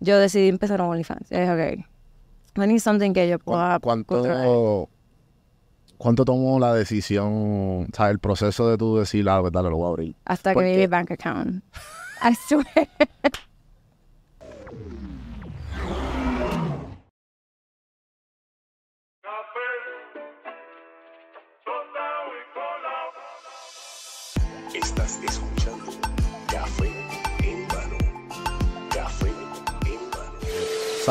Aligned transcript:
yo 0.00 0.18
decidí 0.18 0.48
empezar 0.48 0.80
un 0.80 0.88
OnlyFans. 0.88 1.30
Es 1.30 1.48
ok. 1.48 1.86
I 2.56 2.66
need 2.66 2.80
something 2.80 3.12
que 3.12 3.28
yo 3.28 3.38
pueda. 3.38 3.78
¿Cuánto, 3.78 4.88
¿Cuánto 5.96 6.24
tomó 6.24 6.58
la 6.58 6.74
decisión, 6.74 7.84
o 7.84 7.86
sea, 7.94 8.10
el 8.10 8.18
proceso 8.18 8.68
de 8.68 8.78
tú 8.78 8.96
decir, 8.96 9.28
ah, 9.28 9.40
pues 9.40 9.52
dale, 9.52 9.70
lo 9.70 9.76
voy 9.76 9.86
a 9.86 9.88
abrir? 9.90 10.16
Hasta 10.24 10.50
que 10.50 10.54
¿Por 10.54 10.64
vi 10.64 10.76
mi 10.76 10.86
bank 10.86 11.10
account. 11.12 11.62
I 12.22 12.34
swear. 12.34 12.88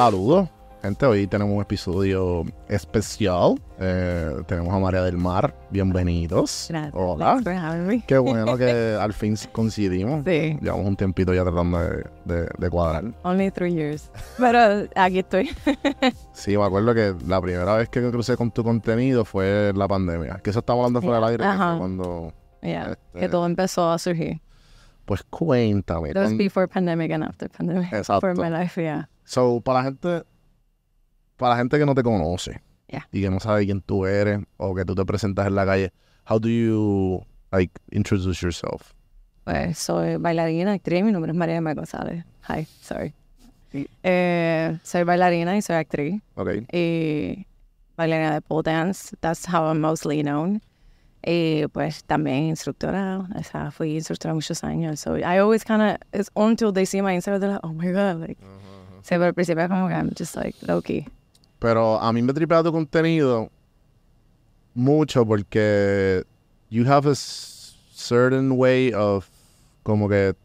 Saludos, 0.04 0.48
gente. 0.82 1.06
Hoy 1.06 1.28
tenemos 1.28 1.54
un 1.54 1.62
episodio 1.62 2.46
especial. 2.70 3.62
Eh, 3.82 4.34
tenemos 4.48 4.74
a 4.74 4.80
María 4.80 5.04
del 5.04 5.18
Mar. 5.18 5.54
Bienvenidos. 5.71 6.68
Gracias. 6.70 6.94
Hola. 6.96 7.42
Qué 8.07 8.18
bueno 8.18 8.56
que 8.56 8.96
al 9.02 9.12
fin 9.12 9.36
coincidimos. 9.52 10.24
Sí. 10.26 10.57
Llevamos 10.62 10.86
un 10.86 10.96
tiempito 10.96 11.34
ya 11.34 11.43
tratando 11.43 11.80
de, 11.80 12.06
de- 12.24 12.50
de 12.57 12.70
cuadrar. 12.70 13.04
Only 13.24 13.52
three 13.52 13.74
years. 13.74 14.10
Pero 14.38 14.88
aquí 14.96 15.20
estoy. 15.20 15.50
Sí, 16.32 16.57
me 16.57 16.64
acuerdo 16.64 16.93
que 16.96 17.14
la 17.28 17.42
primera 17.42 17.76
vez 17.76 17.90
que 17.90 18.00
crucé 18.10 18.38
con 18.38 18.50
tu 18.52 18.64
contenido 18.64 19.26
fue 19.26 19.74
la 19.76 19.86
pandemia. 19.86 20.40
Que 20.42 20.52
eso 20.52 20.60
estamos 20.60 20.86
hablando 20.86 21.02
fuera 21.02 21.18
del 21.18 21.26
aire. 21.32 21.43
que 21.43 21.50
Ajá. 21.50 21.76
Cuando, 21.78 22.32
yeah. 22.62 22.92
Este- 22.92 23.20
Que 23.20 23.28
todo 23.28 23.46
empezó 23.46 23.92
a 23.92 24.00
surgir. 24.00 24.40
Pues 25.10 25.24
cuéntame. 25.24 26.12
It 26.12 26.18
was 26.18 26.38
before 26.38 26.68
pandemic 26.68 27.12
and 27.12 27.24
after 27.24 27.50
pandemic. 27.50 27.92
Exacto. 27.94 28.20
For 28.22 28.36
my 28.36 28.48
life, 28.48 28.80
yeah. 28.80 29.06
So, 29.24 29.60
para 29.60 29.80
la 29.80 29.86
gente, 29.86 30.24
para 31.36 31.54
la 31.54 31.58
gente 31.58 31.80
que 31.80 31.86
no 31.88 31.96
te 31.96 32.04
conoce 32.04 32.62
Yeah. 32.92 33.08
y 33.12 33.22
que 33.22 33.30
no 33.32 33.40
sabe 33.40 33.66
quién 33.66 33.82
tú 33.82 34.06
eres 34.06 34.40
o 34.58 34.76
que 34.76 34.86
tú 34.86 34.94
te 34.94 35.04
presentas 35.06 35.48
en 35.48 35.56
la 35.56 35.66
calle, 35.66 35.92
how 36.30 36.38
do 36.40 36.48
you 36.48 37.24
like 37.52 37.72
introduce 37.92 38.40
yourself? 38.44 38.94
Pues 39.46 39.80
soy 39.80 40.18
bailarina, 40.18 40.74
actriz. 40.74 41.04
Mi 41.04 41.12
nombre 41.12 41.32
es 41.32 41.38
María 41.38 41.56
Emma 41.56 41.73
González. 41.73 42.23
Hi, 42.48 42.68
sorry. 42.82 43.16
Eh, 44.04 44.78
soy 44.84 45.04
bailarina 45.06 45.58
y 45.58 45.64
soy 45.64 45.78
actriz. 45.78 46.22
Okay. 46.36 46.68
y 46.72 47.48
bailarina 47.98 48.34
de 48.36 48.42
pole 48.42 48.62
dance. 48.64 49.16
That's 49.22 49.48
how 49.48 49.72
I'm 49.72 49.82
mostly 49.82 50.22
known. 50.22 50.62
Y 51.25 51.67
pues 51.67 52.03
también 52.06 52.45
instructora, 52.45 53.20
o 53.36 53.44
sea, 53.44 53.72
fui 53.72 53.95
instructora 53.98 54.34
muchos 54.34 54.64
años. 54.64 55.00
So 55.00 55.17
I 55.17 55.39
always 55.39 55.64
kind 55.64 55.81
of, 55.81 55.98
it's 56.14 56.30
until 56.36 56.72
they 56.72 56.86
see 56.86 57.02
my 57.02 57.14
Instagram, 57.16 57.39
they're 57.42 57.52
like, 57.52 57.64
oh 57.64 57.73
my 57.73 57.92
God, 57.92 58.22
like, 58.22 58.38
sí, 59.02 59.09
pero 59.09 59.26
al 59.26 59.34
principio 59.34 59.67
como 59.67 59.88
que 59.89 59.95
I'm 59.95 60.11
just 60.17 60.36
like, 60.36 60.56
low 60.66 60.81
key. 60.81 61.06
Pero 61.59 62.00
a 62.00 62.14
mí 62.14 62.22
me 62.22 62.31
tripea 62.34 62.64
tu 62.64 62.72
contenido 62.72 63.50
mucho 64.73 65.26
porque 65.26 66.23
you 66.70 66.86
have 66.86 67.06
a 67.06 67.16
certain 67.16 68.52
way 68.58 68.94
of 68.94 69.28
como 69.83 70.08
que 70.08 70.36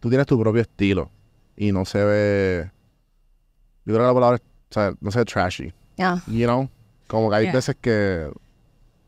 tú 0.00 0.08
tienes 0.08 0.26
tu 0.26 0.38
propio 0.40 0.62
estilo 0.62 1.10
y 1.56 1.70
no 1.70 1.84
se 1.84 2.04
ve 2.04 2.70
yo 3.84 3.94
creo 3.94 3.98
que 3.98 4.06
la 4.06 4.14
palabra 4.14 4.38
o 4.70 4.74
sea, 4.74 4.92
no 5.00 5.10
se 5.10 5.18
ve 5.20 5.24
trashy, 5.24 5.72
Yeah. 5.96 6.20
you 6.26 6.46
know? 6.46 6.68
Como 7.06 7.30
que 7.30 7.36
hay 7.36 7.44
Yeah. 7.44 7.52
veces 7.54 7.76
que 7.80 7.90
eh, 8.26 8.30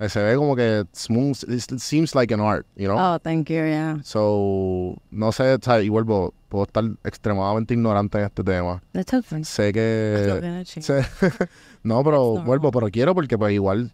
se 0.09 0.23
ve 0.23 0.37
como 0.37 0.57
que 0.57 0.85
smooth, 0.93 1.37
it 1.49 1.79
seems 1.79 2.15
like 2.15 2.33
an 2.33 2.41
art, 2.41 2.67
you 2.77 2.87
know? 2.89 2.97
Oh, 2.99 3.19
thank 3.19 3.49
you, 3.51 3.57
yeah. 3.67 3.99
So, 4.03 4.97
no 5.11 5.31
sé, 5.33 5.59
y 5.83 5.89
vuelvo, 5.89 6.33
puedo 6.49 6.65
estar 6.65 6.85
extremadamente 7.05 7.75
ignorante 7.75 8.19
en 8.19 8.25
este 8.25 8.43
tema. 8.43 8.83
That's 8.93 9.13
okay. 9.13 9.45
Sé 9.45 9.73
que... 9.73 10.65
Sé- 10.65 11.05
no, 11.83 12.03
pero 12.03 12.43
vuelvo, 12.43 12.71
pero 12.71 12.89
quiero 12.89 13.15
porque 13.15 13.37
pues 13.37 13.53
igual 13.53 13.93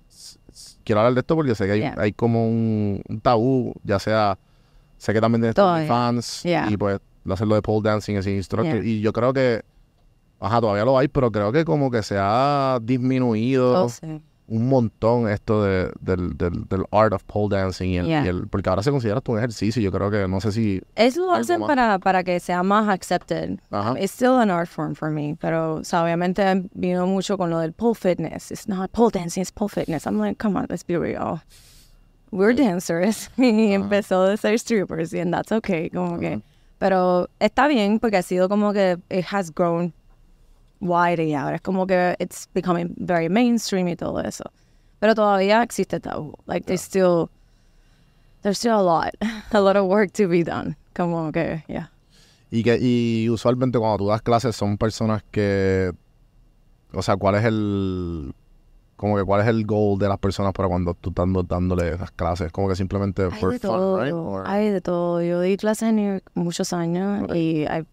quiero 0.85 1.01
hablar 1.01 1.15
de 1.15 1.21
esto 1.21 1.35
porque 1.35 1.55
sé 1.55 1.67
que 1.67 1.73
hay, 1.73 1.81
Yeah. 1.81 1.95
hay 1.99 2.13
como 2.13 2.47
un, 2.49 3.03
un 3.09 3.21
tabú, 3.21 3.75
ya 3.83 3.99
sea, 3.99 4.39
sé 4.99 5.13
que 5.13 5.21
también 5.21 5.41
tienes 5.53 5.89
fans 5.89 6.43
Yeah. 6.45 6.71
y 6.71 6.77
pues 6.77 7.01
hacerlo 7.29 7.57
de 7.57 7.63
pole 7.63 7.83
dancing, 7.89 8.15
ese 8.17 8.31
instructor, 8.33 8.77
Yeah. 8.83 8.85
y 8.85 9.01
yo 9.01 9.13
creo 9.13 9.33
que, 9.33 9.63
ajá, 10.39 10.61
todavía 10.61 10.85
lo 10.85 10.97
hay, 10.97 11.09
pero 11.09 11.33
creo 11.33 11.51
que 11.51 11.65
como 11.65 11.91
que 11.91 12.03
se 12.05 12.17
ha 12.17 12.79
disminuido 12.81 13.85
Oh, 13.85 13.89
sí. 13.89 14.23
Un 14.49 14.69
montón 14.69 15.29
esto 15.29 15.65
de, 15.65 15.91
del, 16.01 16.37
del, 16.37 16.67
del 16.69 16.85
art 16.93 17.13
of 17.13 17.25
pole 17.25 17.57
dancing 17.57 17.89
y 17.91 17.99
el, 17.99 18.07
Yeah. 18.07 18.25
y 18.25 18.29
el- 18.29 18.47
porque 18.47 18.69
ahora 18.69 18.83
se 18.83 18.91
considera 18.93 19.21
un 19.27 19.39
ejercicio, 19.39 19.83
yo 19.83 19.91
creo 19.91 20.11
que 20.11 20.29
no 20.29 20.41
sé 20.41 20.53
si, 20.53 20.81
Eso 20.95 21.27
lo 21.27 21.33
hacen 21.33 21.59
más. 21.61 21.67
para, 21.67 21.99
para 21.99 22.23
que 22.23 22.39
sea 22.39 22.63
más 22.63 22.89
accepted. 22.89 23.59
ajá, 23.71 23.95
It's 23.99 24.13
still 24.13 24.39
an 24.39 24.51
art 24.51 24.69
form 24.69 24.95
for 24.95 25.11
me, 25.11 25.37
pero 25.41 25.75
o 25.77 25.85
sea, 25.85 26.05
obviamente 26.05 26.69
vino 26.75 27.07
mucho 27.07 27.37
con 27.37 27.51
lo 27.51 27.59
del 27.59 27.73
pole 27.73 27.95
fitness. 27.97 28.51
It's 28.53 28.69
not 28.69 28.91
pole 28.93 29.11
dancing, 29.13 29.41
it's 29.43 29.51
pole 29.51 29.69
fitness. 29.69 30.07
I'm 30.07 30.19
like, 30.19 30.37
come 30.41 30.57
on, 30.59 30.67
let's 30.71 30.85
be 30.87 30.97
real. 30.97 31.41
We're 32.31 32.55
dancers. 32.55 33.31
Y 33.39 33.73
empezó 33.73 34.25
de 34.27 34.37
ser 34.37 34.59
strippers, 34.59 35.13
and 35.15 35.33
that's 35.33 35.51
okay, 35.53 35.91
como 35.91 36.19
que. 36.19 36.41
Pero 36.79 37.29
está 37.41 37.69
bien 37.69 37.99
porque 37.99 38.19
ha 38.19 38.23
sido 38.23 38.49
como 38.49 38.73
que 38.73 38.99
it 39.11 39.25
has 39.33 39.51
grown 39.53 39.93
wide 40.81 41.25
y 41.25 41.35
ahora 41.35 41.57
es 41.57 41.63
como 41.63 41.87
que 41.87 42.17
it's 42.19 42.49
becoming 42.55 42.95
very 42.99 43.29
mainstream 43.29 43.89
y 43.89 43.97
todo 43.97 44.21
eso. 44.21 44.45
Pero 45.01 45.15
todavía 45.15 45.63
existe 45.63 46.01
tabú. 46.01 46.35
Like, 46.47 46.67
there's 46.67 46.81
still, 46.83 47.29
there's 48.43 48.59
still 48.59 48.75
a 48.75 48.83
lot, 48.83 49.15
a 49.53 49.61
lot 49.61 49.77
of 49.77 49.87
work 49.87 50.13
to 50.13 50.29
be 50.29 50.43
done. 50.43 50.77
Como 50.95 51.31
que, 51.33 51.63
yeah. 51.69 51.91
Y 52.51 52.63
que 52.63 52.79
y 52.81 53.29
usualmente 53.29 53.79
cuando 53.79 53.99
tú 53.99 54.09
das 54.09 54.23
clases 54.23 54.55
son 54.57 54.79
personas 54.79 55.23
que 55.31 55.93
o 56.93 57.03
sea, 57.03 57.17
¿cuál 57.17 57.35
es 57.35 57.45
el 57.45 58.33
como 58.97 59.17
que 59.17 59.25
cuál 59.25 59.43
es 59.43 59.49
el 59.49 59.67
goal 59.67 59.99
de 59.99 60.09
las 60.09 60.17
personas 60.19 60.55
para 60.55 60.69
cuando 60.69 60.95
tú 60.95 61.11
estás 61.11 61.27
dándole 61.49 61.91
esas 61.93 62.11
clases? 62.13 62.51
Como 62.53 62.69
que 62.69 62.77
simplemente 62.77 63.25
Hay 63.25 63.31
for 63.33 63.53
de 63.53 63.59
fun, 63.59 63.71
todo, 63.71 64.03
right? 64.03 64.13
Or- 64.15 64.45
hay 64.47 64.71
de 64.71 64.81
todo. 64.81 65.21
Yo 65.23 65.41
di 65.41 65.57
clases 65.59 65.91
en 65.91 65.97
New 65.97 66.13
York 66.13 66.31
muchos 66.35 66.73
años 66.73 67.25
Ok. 67.25 67.35
y 67.35 67.63
I've 67.65 67.87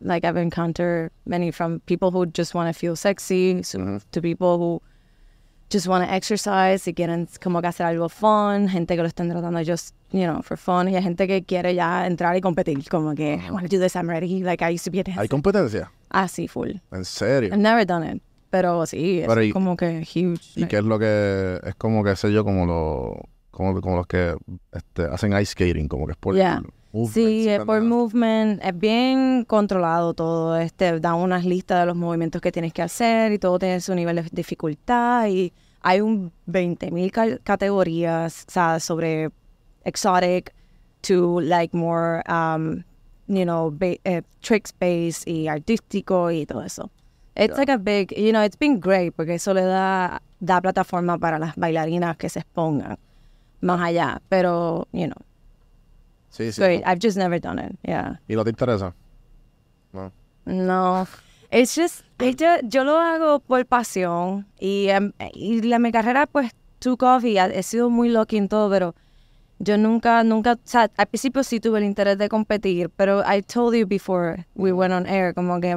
like 0.00 0.24
I've 0.26 0.36
encountered 0.40 1.10
many 1.26 1.50
from 1.52 1.80
people 1.86 2.10
who 2.10 2.26
just 2.26 2.54
want 2.54 2.68
to 2.72 2.78
feel 2.78 2.96
sexy 2.96 3.62
so- 3.62 3.78
Ujú. 3.78 4.00
to 4.12 4.20
people 4.20 4.56
who 4.58 4.82
just 5.70 5.86
want 5.88 6.04
to 6.06 6.12
exercise 6.14 6.86
y 6.88 6.94
quieren 6.94 7.26
como 7.42 7.60
que 7.60 7.68
hacer 7.68 7.86
algo 7.86 8.08
fun, 8.08 8.68
gente 8.68 8.94
que 8.94 9.02
lo 9.02 9.08
están 9.08 9.28
tratando 9.30 9.60
just, 9.64 9.94
you 10.12 10.24
know, 10.24 10.42
for 10.42 10.56
fun 10.56 10.88
y 10.88 10.94
hay 10.96 11.02
gente 11.02 11.26
que 11.26 11.42
quiere 11.42 11.74
ya 11.74 12.06
entrar 12.06 12.36
y 12.36 12.40
competir, 12.40 12.88
como 12.88 13.14
que 13.14 13.34
I 13.34 13.50
want 13.50 13.68
to 13.68 13.76
do 13.76 13.82
this, 13.82 13.96
I'm 13.96 14.08
ready, 14.08 14.42
like 14.42 14.62
I 14.62 14.74
used 14.74 14.84
to 14.84 14.90
be 14.90 15.00
a 15.00 15.02
dancer. 15.02 15.20
¿Hay 15.22 15.28
competencia? 15.28 15.90
Ah, 16.10 16.28
sí, 16.28 16.46
full. 16.48 16.72
¿En 16.92 17.04
serio? 17.04 17.48
I've 17.48 17.58
never 17.60 17.84
done 17.86 18.04
it, 18.16 18.22
pero 18.50 18.86
sí, 18.86 19.20
es 19.20 19.26
Pero 19.26 19.42
y- 19.42 19.52
como 19.52 19.76
que 19.76 20.00
huge. 20.02 20.52
¿Y 20.60 20.66
qué 20.66 20.76
es 20.78 20.84
lo 20.84 20.98
que 20.98 21.58
es 21.64 21.74
como 21.76 22.04
que 22.04 22.14
sé 22.14 22.30
yo 22.32 22.44
como 22.44 22.66
lo 22.66 23.22
como, 23.50 23.80
como 23.80 23.96
los 23.96 24.06
que 24.06 24.36
este, 24.72 25.04
hacen 25.04 25.32
ice 25.32 25.46
skating, 25.52 25.88
como 25.88 26.06
que 26.06 26.12
es 26.12 26.18
por 26.18 26.34
Yeah. 26.36 26.60
Movement, 26.94 27.12
Sí, 27.14 27.48
es 27.48 27.60
por 27.64 27.82
movement, 27.82 28.62
es 28.64 28.78
bien 28.78 29.44
controlado 29.46 30.14
todo, 30.14 30.56
este, 30.56 31.00
dan 31.00 31.16
unas 31.16 31.44
listas 31.44 31.80
de 31.80 31.86
los 31.86 31.96
movimientos 31.96 32.40
que 32.40 32.52
tienes 32.52 32.72
que 32.72 32.82
hacer 32.82 33.32
y 33.32 33.38
todo 33.38 33.58
tiene 33.58 33.80
su 33.80 33.94
nivel 33.94 34.16
de 34.16 34.28
dificultad 34.32 35.26
y 35.28 35.52
hay 35.82 36.00
un 36.00 36.32
20.000 36.46 37.10
cal- 37.10 37.40
categorías, 37.42 38.44
o 38.48 38.50
sea, 38.50 38.80
sobre 38.80 39.30
exotic 39.84 40.54
to 41.02 41.40
like 41.40 41.76
more, 41.76 42.22
um, 42.28 42.82
you 43.26 43.44
know, 43.44 43.74
eh, 43.80 44.22
tricks 44.40 44.72
based 44.78 45.26
y 45.26 45.48
artístico 45.48 46.30
y 46.30 46.46
todo 46.46 46.62
eso. 46.62 46.90
It's 47.36 47.48
Yeah. 47.48 47.56
like 47.58 47.72
a 47.72 47.78
big, 47.78 48.12
you 48.16 48.30
know, 48.32 48.42
it's 48.44 48.56
been 48.56 48.78
great 48.80 49.12
porque 49.14 49.34
eso 49.34 49.52
le 49.52 49.62
da, 49.64 50.22
da 50.40 50.60
plataforma 50.60 51.18
para 51.18 51.38
las 51.38 51.56
bailarinas 51.56 52.16
que 52.16 52.28
se 52.28 52.38
expongan 52.40 52.96
más 53.60 53.80
allá, 53.80 54.22
pero, 54.28 54.86
you 54.92 55.06
know, 55.06 55.16
Sí, 56.34 56.50
sí. 56.50 56.60
great. 56.60 56.82
I've 56.84 56.98
just 56.98 57.16
never 57.16 57.38
done 57.38 57.60
it. 57.60 57.78
Yeah. 57.84 58.20
¿Y 58.26 58.34
no 58.34 58.42
te 58.42 58.50
interesa? 58.50 58.92
No. 59.92 60.10
No. 60.44 61.06
It's 61.52 61.76
just, 61.76 62.02
yo 62.18 62.82
lo 62.82 62.98
hago 62.98 63.38
por 63.38 63.64
pasión 63.66 64.44
y, 64.58 64.88
em, 64.88 65.12
y 65.32 65.62
la, 65.62 65.78
mi 65.78 65.92
carrera 65.92 66.26
pues 66.26 66.50
took 66.80 67.04
off 67.04 67.24
y 67.24 67.38
he 67.38 67.62
sido 67.62 67.88
muy 67.88 68.08
lucky 68.08 68.36
en 68.36 68.48
todo, 68.48 68.68
pero 68.68 68.96
yo 69.60 69.78
nunca, 69.78 70.24
nunca, 70.24 70.54
o 70.54 70.58
sea, 70.64 70.90
al 70.96 71.06
principio 71.06 71.44
sí 71.44 71.60
tuve 71.60 71.78
el 71.78 71.84
interés 71.84 72.18
de 72.18 72.28
competir, 72.28 72.90
pero 72.90 73.22
I 73.22 73.40
told 73.40 73.76
you 73.76 73.86
before 73.86 74.44
we 74.56 74.72
went 74.72 74.92
on 74.92 75.06
air, 75.06 75.32
como 75.32 75.60
que 75.60 75.76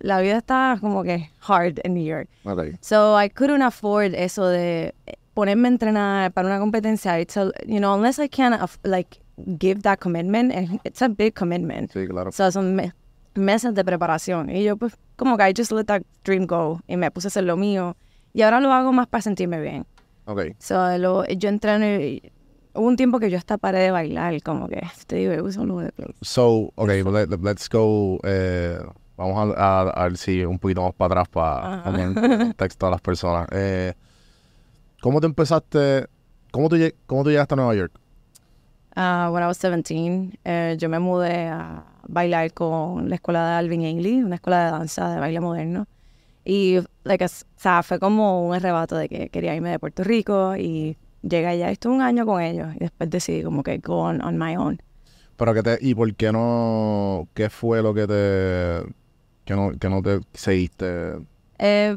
la 0.00 0.20
vida 0.20 0.38
está 0.38 0.76
como 0.80 1.04
que 1.04 1.30
hard 1.46 1.78
en 1.84 1.94
New 1.94 2.04
York. 2.04 2.28
Okay. 2.44 2.76
So 2.80 3.16
I 3.16 3.28
couldn't 3.28 3.62
afford 3.62 4.14
eso 4.16 4.48
de 4.48 4.92
ponerme 5.34 5.68
a 5.68 5.70
entrenar 5.70 6.32
para 6.32 6.48
una 6.48 6.58
competencia. 6.58 7.20
It's 7.20 7.36
a, 7.36 7.52
you 7.64 7.78
know, 7.78 7.94
unless 7.94 8.18
I 8.18 8.26
can 8.28 8.58
like 8.82 9.20
give 9.60 9.82
that 9.82 9.98
commitment, 9.98 10.52
and 10.52 10.80
it's 10.84 11.02
a 11.02 11.08
big 11.08 11.34
commitment. 11.34 11.92
Sí, 11.92 12.06
claro. 12.06 12.28
O 12.30 12.32
sea, 12.32 12.50
son 12.50 12.74
me- 12.74 12.92
meses 13.34 13.74
de 13.74 13.84
preparación. 13.84 14.48
Y 14.50 14.62
yo, 14.64 14.76
pues, 14.76 14.96
como 15.16 15.36
que 15.36 15.48
I 15.48 15.52
just 15.56 15.72
let 15.72 15.84
that 15.86 16.02
dream 16.24 16.46
go. 16.46 16.80
Y 16.86 16.96
me 16.96 17.10
puse 17.10 17.26
a 17.26 17.28
hacer 17.28 17.44
lo 17.44 17.56
mío. 17.56 17.96
Y 18.32 18.42
ahora 18.42 18.60
lo 18.60 18.72
hago 18.72 18.92
más 18.92 19.06
para 19.08 19.22
sentirme 19.22 19.60
bien. 19.60 19.86
Okay. 20.26 20.54
So, 20.58 20.96
lo, 20.98 21.24
yo 21.26 21.48
entreno 21.48 21.86
y 22.00 22.32
hubo 22.74 22.86
un 22.86 22.96
tiempo 22.96 23.18
que 23.20 23.30
yo 23.30 23.38
hasta 23.38 23.58
paré 23.58 23.78
de 23.80 23.90
bailar. 23.90 24.40
Como 24.42 24.68
que, 24.68 24.80
te 25.06 25.16
digo, 25.16 25.32
it 25.32 25.40
was 25.40 25.56
all 25.58 25.70
over 25.70 25.86
the 25.86 25.92
place. 25.92 26.14
So, 26.22 26.72
okay, 26.76 27.02
let, 27.02 27.28
let's 27.42 27.68
go 27.68 28.18
eh, 28.24 28.78
vamos 29.16 29.54
a, 29.56 29.82
a- 29.82 29.90
a 29.90 30.02
ver 30.04 30.16
si 30.16 30.44
un 30.44 30.58
poquito 30.58 30.82
más 30.82 30.94
para 30.94 31.20
atrás 31.22 31.28
para 31.28 32.02
en 32.02 32.14
contexto 32.14 32.86
a 32.86 32.90
las 32.90 33.00
personas. 33.00 33.46
Eh, 33.52 33.92
¿Cómo 35.02 35.20
te 35.20 35.26
empezaste? 35.26 36.06
¿Cómo 36.50 36.68
tú, 36.68 36.76
¿Cómo 37.06 37.24
tú 37.24 37.30
llegaste 37.30 37.54
a 37.54 37.56
Nueva 37.56 37.74
York? 37.74 37.92
Uh, 38.96 39.28
when 39.30 39.42
I 39.42 39.46
was 39.46 39.58
17, 39.58 40.38
eh, 40.44 40.76
yo 40.78 40.88
me 40.88 41.00
mudé 41.00 41.48
a 41.48 41.84
bailar 42.06 42.52
con 42.52 43.08
la 43.08 43.16
escuela 43.16 43.48
de 43.48 43.54
Alvin 43.54 43.84
Ailey, 43.84 44.22
una 44.22 44.36
escuela 44.36 44.66
de 44.66 44.70
danza 44.70 45.12
de 45.12 45.18
baile 45.18 45.40
moderno. 45.40 45.86
Y, 46.44 46.78
like, 47.02 47.24
o 47.24 47.28
sea, 47.56 47.82
fue 47.82 47.98
como 47.98 48.46
un 48.46 48.54
arrebato 48.54 48.96
de 48.96 49.08
que 49.08 49.30
quería 49.30 49.54
irme 49.56 49.70
de 49.70 49.78
Puerto 49.78 50.04
Rico 50.04 50.54
y 50.56 50.96
llegué 51.22 51.46
allá 51.46 51.70
estuve 51.70 51.94
un 51.94 52.02
año 52.02 52.24
con 52.24 52.40
ellos. 52.40 52.68
Y 52.76 52.80
después 52.80 53.10
decidí 53.10 53.42
como 53.42 53.62
que 53.62 53.78
go 53.78 53.98
on, 54.02 54.22
on 54.22 54.38
my 54.38 54.56
own. 54.56 54.80
Pero 55.36 55.54
que 55.54 55.62
te, 55.62 55.78
¿Y 55.80 55.94
por 55.94 56.14
qué 56.14 56.30
no? 56.30 57.26
¿Qué 57.34 57.50
fue 57.50 57.82
lo 57.82 57.94
que 57.94 58.06
te... 58.06 58.94
que 59.44 59.54
no, 59.54 59.72
que 59.76 59.88
no 59.88 60.02
te 60.02 60.20
seguiste? 60.34 61.14
Eh, 61.58 61.96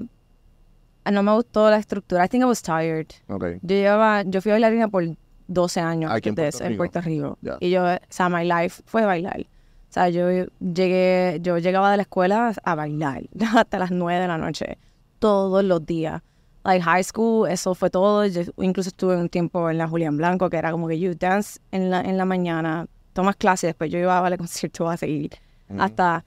no 1.12 1.24
me 1.24 1.34
gustó 1.34 1.70
la 1.70 1.78
estructura. 1.78 2.26
I 2.26 2.28
think 2.28 2.42
I 2.42 2.48
was 2.48 2.64
tired. 2.64 3.08
Ok. 3.28 3.46
Yo 3.62 3.76
llevaba, 3.76 4.24
yo 4.24 4.42
fui 4.42 4.52
bailarina 4.52 4.88
por 4.88 5.04
12 5.48 5.80
años 5.80 6.12
Aquí 6.12 6.30
en 6.30 6.36
Puerto 6.36 6.64
en 6.64 6.70
Rico. 6.70 6.78
Puerto 6.78 7.02
Rico. 7.02 7.38
Ya. 7.42 7.58
Y 7.60 7.70
yo, 7.70 7.86
o 7.86 7.98
sea, 8.10 8.30
my 8.30 8.44
life 8.44 8.82
fue 8.86 9.06
bailar. 9.06 9.42
O 9.42 9.94
sea, 9.94 10.10
yo 10.10 10.30
llegué, 10.60 11.40
yo 11.42 11.58
llegaba 11.58 11.92
de 11.92 11.98
la 11.98 12.04
escuela 12.04 12.54
a 12.64 12.76
bailar 12.76 13.24
hasta 13.56 13.80
las 13.80 13.92
9 13.92 14.22
de 14.22 14.28
la 14.28 14.38
noche, 14.38 14.78
todos 15.20 15.64
los 15.64 15.86
días. 15.86 16.22
Like 16.64 16.84
high 16.84 17.04
school, 17.04 17.50
eso 17.50 17.74
fue 17.76 17.90
todo. 17.90 18.26
Yo 18.26 18.42
incluso 18.58 18.90
estuve 18.90 19.16
un 19.16 19.30
tiempo 19.30 19.70
en 19.70 19.78
la 19.78 19.88
Julián 19.88 20.18
Blanco, 20.18 20.50
que 20.50 20.58
era 20.58 20.72
como 20.72 20.88
que 20.88 21.00
you 21.00 21.16
dance 21.18 21.60
en 21.72 21.90
la, 21.90 22.02
en 22.02 22.18
la 22.18 22.26
mañana, 22.26 22.88
tomas 23.14 23.38
clases, 23.38 23.70
después 23.70 23.90
yo 23.90 24.00
iba 24.00 24.18
a 24.18 24.26
al 24.26 24.38
concierto 24.38 24.90
a 24.90 24.98
seguir 24.98 25.32
hasta 25.78 26.26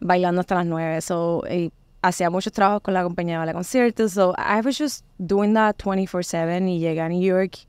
bailando 0.00 0.40
hasta 0.40 0.56
las 0.56 0.66
9. 0.66 1.00
So, 1.00 1.44
y 1.48 1.72
hacía 2.02 2.30
muchos 2.30 2.52
trabajos 2.52 2.82
con 2.82 2.94
la 2.94 3.04
compañía 3.04 3.34
de 3.34 3.38
ballet 3.38 3.54
conciertos. 3.54 4.12
So, 4.12 4.34
I 4.36 4.60
was 4.64 4.76
just 4.76 5.04
doing 5.18 5.54
that 5.54 5.76
24/7 5.76 6.68
y 6.68 6.80
llegué 6.80 7.00
a 7.00 7.08
New 7.08 7.22
York 7.22 7.66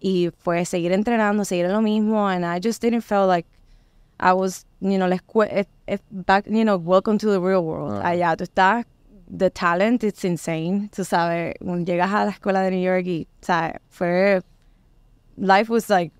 y 0.00 0.30
fue 0.38 0.64
seguir 0.64 0.92
entrenando, 0.92 1.44
seguir 1.44 1.66
en 1.66 1.72
lo 1.72 1.80
mismo 1.80 2.28
and 2.28 2.44
I 2.44 2.60
just 2.60 2.80
didn't 2.82 3.02
feel 3.02 3.26
like 3.26 3.46
I 4.20 4.32
was, 4.32 4.64
you 4.80 4.98
know, 4.98 5.08
escue- 5.08 5.48
eh, 5.50 5.64
eh, 5.86 5.98
back, 6.10 6.46
you 6.48 6.64
know, 6.64 6.76
welcome 6.76 7.18
to 7.18 7.30
the 7.30 7.40
real 7.40 7.64
world. 7.64 8.00
Ah. 8.02 8.10
Allá 8.10 8.36
tú 8.36 8.44
estás, 8.44 8.84
the 9.30 9.50
talent, 9.50 10.02
it's 10.04 10.24
insane. 10.24 10.88
Tú 10.92 11.04
sabes, 11.04 11.54
cuando 11.60 11.84
llegas 11.84 12.10
a 12.12 12.24
la 12.24 12.32
escuela 12.32 12.62
de 12.62 12.70
New 12.72 12.80
York 12.82 13.06
y, 13.06 13.26
sea, 13.42 13.78
fue, 13.90 14.40
life 15.36 15.68
was 15.70 15.88
like, 15.88 16.12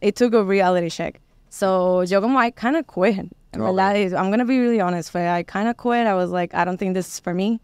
it 0.00 0.16
took 0.16 0.32
a 0.34 0.42
reality 0.42 0.88
check. 0.90 1.20
So 1.50 2.02
yo 2.04 2.20
como 2.20 2.38
I 2.38 2.50
kind 2.50 2.76
of 2.76 2.86
quit. 2.86 3.18
En 3.52 3.60
verdad, 3.60 3.96
is- 3.96 4.12
I'm 4.12 4.30
gonna 4.30 4.44
be 4.44 4.58
really 4.58 4.80
honest. 4.80 5.10
Fue, 5.10 5.26
I 5.28 5.42
kind 5.42 5.68
of 5.68 5.76
quit. 5.76 6.06
I 6.06 6.14
was 6.14 6.30
like, 6.30 6.54
I 6.54 6.64
don't 6.64 6.76
think 6.78 6.94
this 6.94 7.06
is 7.08 7.20
for 7.20 7.32
me. 7.34 7.60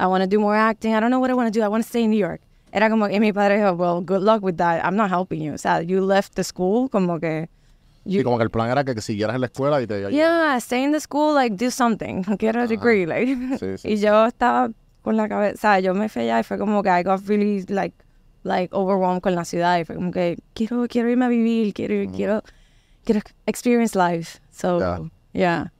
I 0.00 0.06
want 0.06 0.22
to 0.22 0.28
do 0.28 0.38
more 0.40 0.54
acting. 0.56 0.94
I 0.94 1.00
don't 1.00 1.10
know 1.10 1.20
what 1.20 1.30
I 1.30 1.34
want 1.34 1.52
to 1.52 1.58
do. 1.58 1.62
I 1.64 1.68
want 1.68 1.82
to 1.84 1.88
stay 1.88 2.02
in 2.04 2.10
New 2.10 2.18
York. 2.18 2.40
Era 2.72 2.90
como 2.90 3.08
que 3.08 3.18
mi 3.20 3.32
padre 3.32 3.56
dijo, 3.56 3.72
well, 3.72 4.04
good 4.04 4.22
luck 4.22 4.42
with 4.42 4.56
that. 4.56 4.84
I'm 4.84 4.96
not 4.96 5.10
helping 5.10 5.42
you. 5.42 5.54
O 5.54 5.58
sea, 5.58 5.80
you 5.82 6.00
left 6.04 6.34
the 6.34 6.44
school 6.44 6.88
como 6.90 7.18
que, 7.18 7.48
Y 8.04 8.22
como 8.22 8.38
que 8.38 8.44
el 8.44 8.50
plan 8.50 8.70
era 8.70 8.84
que, 8.84 8.94
que 8.94 9.02
siguieras 9.02 9.34
en 9.34 9.40
la 9.42 9.46
escuela 9.48 9.82
y 9.82 9.86
te... 9.86 10.10
yeah, 10.10 10.56
stay 10.58 10.82
in 10.84 10.92
the 10.92 11.00
school, 11.00 11.34
like, 11.34 11.56
do 11.56 11.70
something. 11.70 12.22
Get 12.38 12.56
a 12.56 12.66
degree, 12.66 13.04
like. 13.06 13.58
Sí, 13.58 13.76
sí, 13.78 13.88
y 13.92 13.96
yo 13.98 14.26
estaba 14.26 14.70
con 15.02 15.16
la 15.16 15.28
cabeza, 15.28 15.54
o 15.54 15.58
sea, 15.60 15.80
yo 15.80 15.94
me 15.94 16.08
fui 16.08 16.22
allá 16.22 16.40
y 16.40 16.42
fue 16.42 16.58
como 16.58 16.82
que 16.82 16.88
I 16.90 17.02
got 17.02 17.26
really, 17.26 17.64
like, 17.68 17.94
like, 18.44 18.74
overwhelmed 18.74 19.20
con 19.20 19.34
la 19.34 19.44
ciudad. 19.44 19.78
Y 19.78 19.84
fue 19.84 19.94
como 19.96 20.10
que 20.10 20.38
quiero, 20.54 20.86
quiero 20.88 21.10
irme 21.10 21.26
a 21.26 21.28
vivir, 21.28 21.74
quiero, 21.74 22.10
quiero, 22.12 22.42
quiero 23.04 23.20
experience 23.46 23.94
life. 23.98 24.38
So, 24.50 24.78
Ya. 24.80 25.00
yeah. 25.32 25.72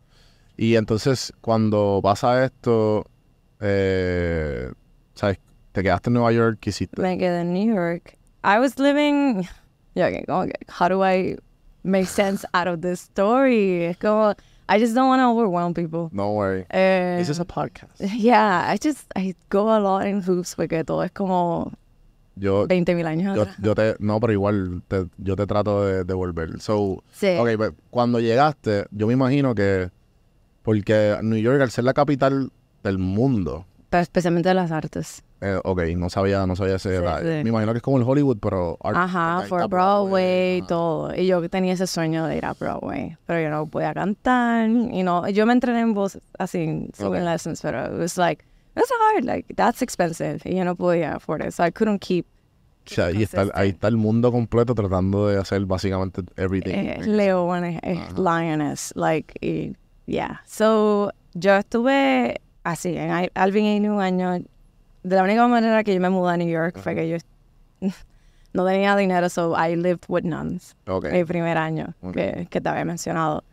Y 0.57 0.75
entonces, 0.77 1.33
cuando 1.41 2.01
pasa 2.03 2.45
esto, 2.45 3.07
eh, 3.61 4.71
¿sabes? 5.15 5.39
Te 5.79 5.85
quedaste 5.85 6.11
en 6.11 6.15
Nueva 6.15 6.33
York, 6.33 6.59
¿qué 6.61 6.71
hiciste? 6.71 7.01
me 7.01 7.17
quedé 7.19 7.43
en 7.43 7.53
New 7.53 7.73
York. 7.73 8.17
I 8.43 8.59
was 8.59 8.81
living, 8.81 9.47
yeah, 9.95 10.09
okay, 10.09 10.51
how 10.69 10.89
do 10.89 11.05
I 11.05 11.37
make 11.85 12.07
sense 12.07 12.45
out 12.53 12.67
of 12.67 12.81
this 12.81 12.99
story? 13.03 13.97
Como, 14.01 14.35
I 14.69 14.81
just 14.81 14.93
don't 14.97 15.07
want 15.07 15.21
to 15.21 15.29
overwhelm 15.29 15.75
people. 15.75 16.09
No 16.11 16.33
worry. 16.33 16.67
Eh, 16.71 17.19
This 17.21 17.29
is 17.29 17.39
a 17.39 17.45
podcast. 17.45 17.93
yeah, 18.01 18.67
I 18.69 18.77
just, 18.77 19.07
I 19.15 19.37
go 19.51 19.71
a 19.71 19.79
lot 19.79 20.05
in 20.09 20.21
hoops 20.21 20.57
porque 20.57 20.83
todo 20.85 21.05
es 21.05 21.13
como 21.13 21.71
Yo, 22.35 22.67
20 22.67 22.97
mil 22.97 23.07
años 23.07 23.37
yo, 23.37 23.43
atrás. 23.43 23.57
yo 23.63 23.75
te... 23.77 23.95
No, 24.01 24.19
pero 24.19 24.33
igual 24.33 24.83
te- 24.89 25.07
yo 25.19 25.37
te 25.37 25.47
trato 25.47 25.85
de 25.87 26.03
devolver. 26.03 26.61
So, 26.61 27.05
Sí. 27.13 27.37
ok, 27.39 27.51
pues, 27.57 27.73
cuando 27.91 28.19
llegaste, 28.19 28.87
yo 28.91 29.07
me 29.07 29.13
imagino 29.13 29.55
que... 29.55 29.91
Porque 30.65 31.19
New 31.23 31.39
York, 31.39 31.63
al 31.63 31.71
ser 31.71 31.85
la 31.85 31.93
capital 31.95 32.51
del 32.83 32.99
mundo... 32.99 33.65
Pero 33.91 34.03
especialmente 34.03 34.49
de 34.51 34.55
las 34.55 34.71
artes. 34.71 35.23
eh, 35.41 35.59
ok, 35.65 35.83
no 35.97 36.11
sabía, 36.11 36.47
no 36.47 36.55
sabía 36.57 36.77
ese 36.77 36.91
Sí, 36.91 36.97
detalle. 36.97 37.39
sí. 37.39 37.45
Me 37.45 37.51
imagino 37.51 37.73
que 37.73 37.79
es 37.79 37.83
como 37.83 37.97
el 37.97 38.03
Hollywood, 38.03 38.37
pero... 38.41 38.77
art- 38.83 38.97
Ajá, 38.99 39.43
for 39.49 39.61
está 39.63 39.67
Broadway, 39.67 40.59
ajá. 40.59 40.67
todo. 40.67 41.15
Y 41.15 41.27
yo 41.27 41.49
tenía 41.49 41.73
ese 41.73 41.87
sueño 41.87 42.27
de 42.27 42.37
ir 42.37 42.45
a 42.45 42.53
Broadway, 42.53 43.17
pero 43.27 43.41
yo 43.41 43.49
no 43.49 43.67
podía 43.67 43.95
cantar. 43.95 44.69
Y 44.69 45.03
no, 45.03 45.27
yo 45.29 45.47
me 45.47 45.53
entrené 45.55 45.81
en 45.81 45.95
voz 45.95 46.19
así, 46.39 46.89
singing 46.93 47.25
lessons, 47.25 47.61
pero 47.63 47.87
it 47.87 47.99
was 47.99 48.19
like, 48.19 48.45
it's 48.77 48.91
hard, 49.15 49.25
like, 49.25 49.55
that's 49.55 49.81
expensive. 49.81 50.41
Y 50.45 50.55
yo 50.57 50.65
no 50.65 50.75
podía 50.77 51.15
afford 51.15 51.43
it, 51.47 51.53
so 51.53 51.65
I 51.65 51.71
couldn't 51.73 52.01
keep 52.01 52.27
O 52.91 52.95
sea, 52.95 53.07
ahí 53.07 53.23
está, 53.23 53.47
ahí 53.55 53.69
está 53.71 53.89
el 53.89 53.97
mundo 53.97 54.31
completo 54.33 54.75
tratando 54.75 55.29
de 55.29 55.39
hacer 55.39 55.65
básicamente 55.67 56.23
everything. 56.37 56.73
eh, 56.75 57.01
leones, 57.07 57.79
eh, 57.83 58.03
lioness, 58.17 58.93
like, 58.97 59.35
y, 59.41 59.75
yeah. 60.07 60.41
So, 60.47 61.11
yo 61.35 61.55
estuve 61.57 62.41
así, 62.73 62.97
en 62.97 63.11
Al- 63.11 63.33
Alvin 63.35 63.67
Ailey 63.67 63.89
un 63.89 64.01
año. 64.01 64.39
De 65.03 65.17
la 65.17 65.23
única 65.23 65.47
manera 65.47 65.83
que 65.85 65.95
yo 65.95 66.01
me 66.01 66.11
mudé 66.11 66.35
a 66.35 66.37
New 66.37 66.49
York 66.49 66.79
fue 66.79 66.95
que 66.95 67.09
yo 67.09 67.17
no 68.53 68.67
tenía 68.67 68.97
dinero, 68.97 69.29
so 69.29 69.55
I 69.57 69.77
lived 69.77 70.05
with 70.09 70.25
nuns. 70.25 70.77
Ok. 70.87 71.07
El 71.07 71.27
primer 71.27 71.57
año 71.59 71.95
Ok. 72.03 72.13
que, 72.15 72.47
que 72.51 72.61
te 72.61 72.69
había 72.69 72.85
mencionado. 72.85 73.45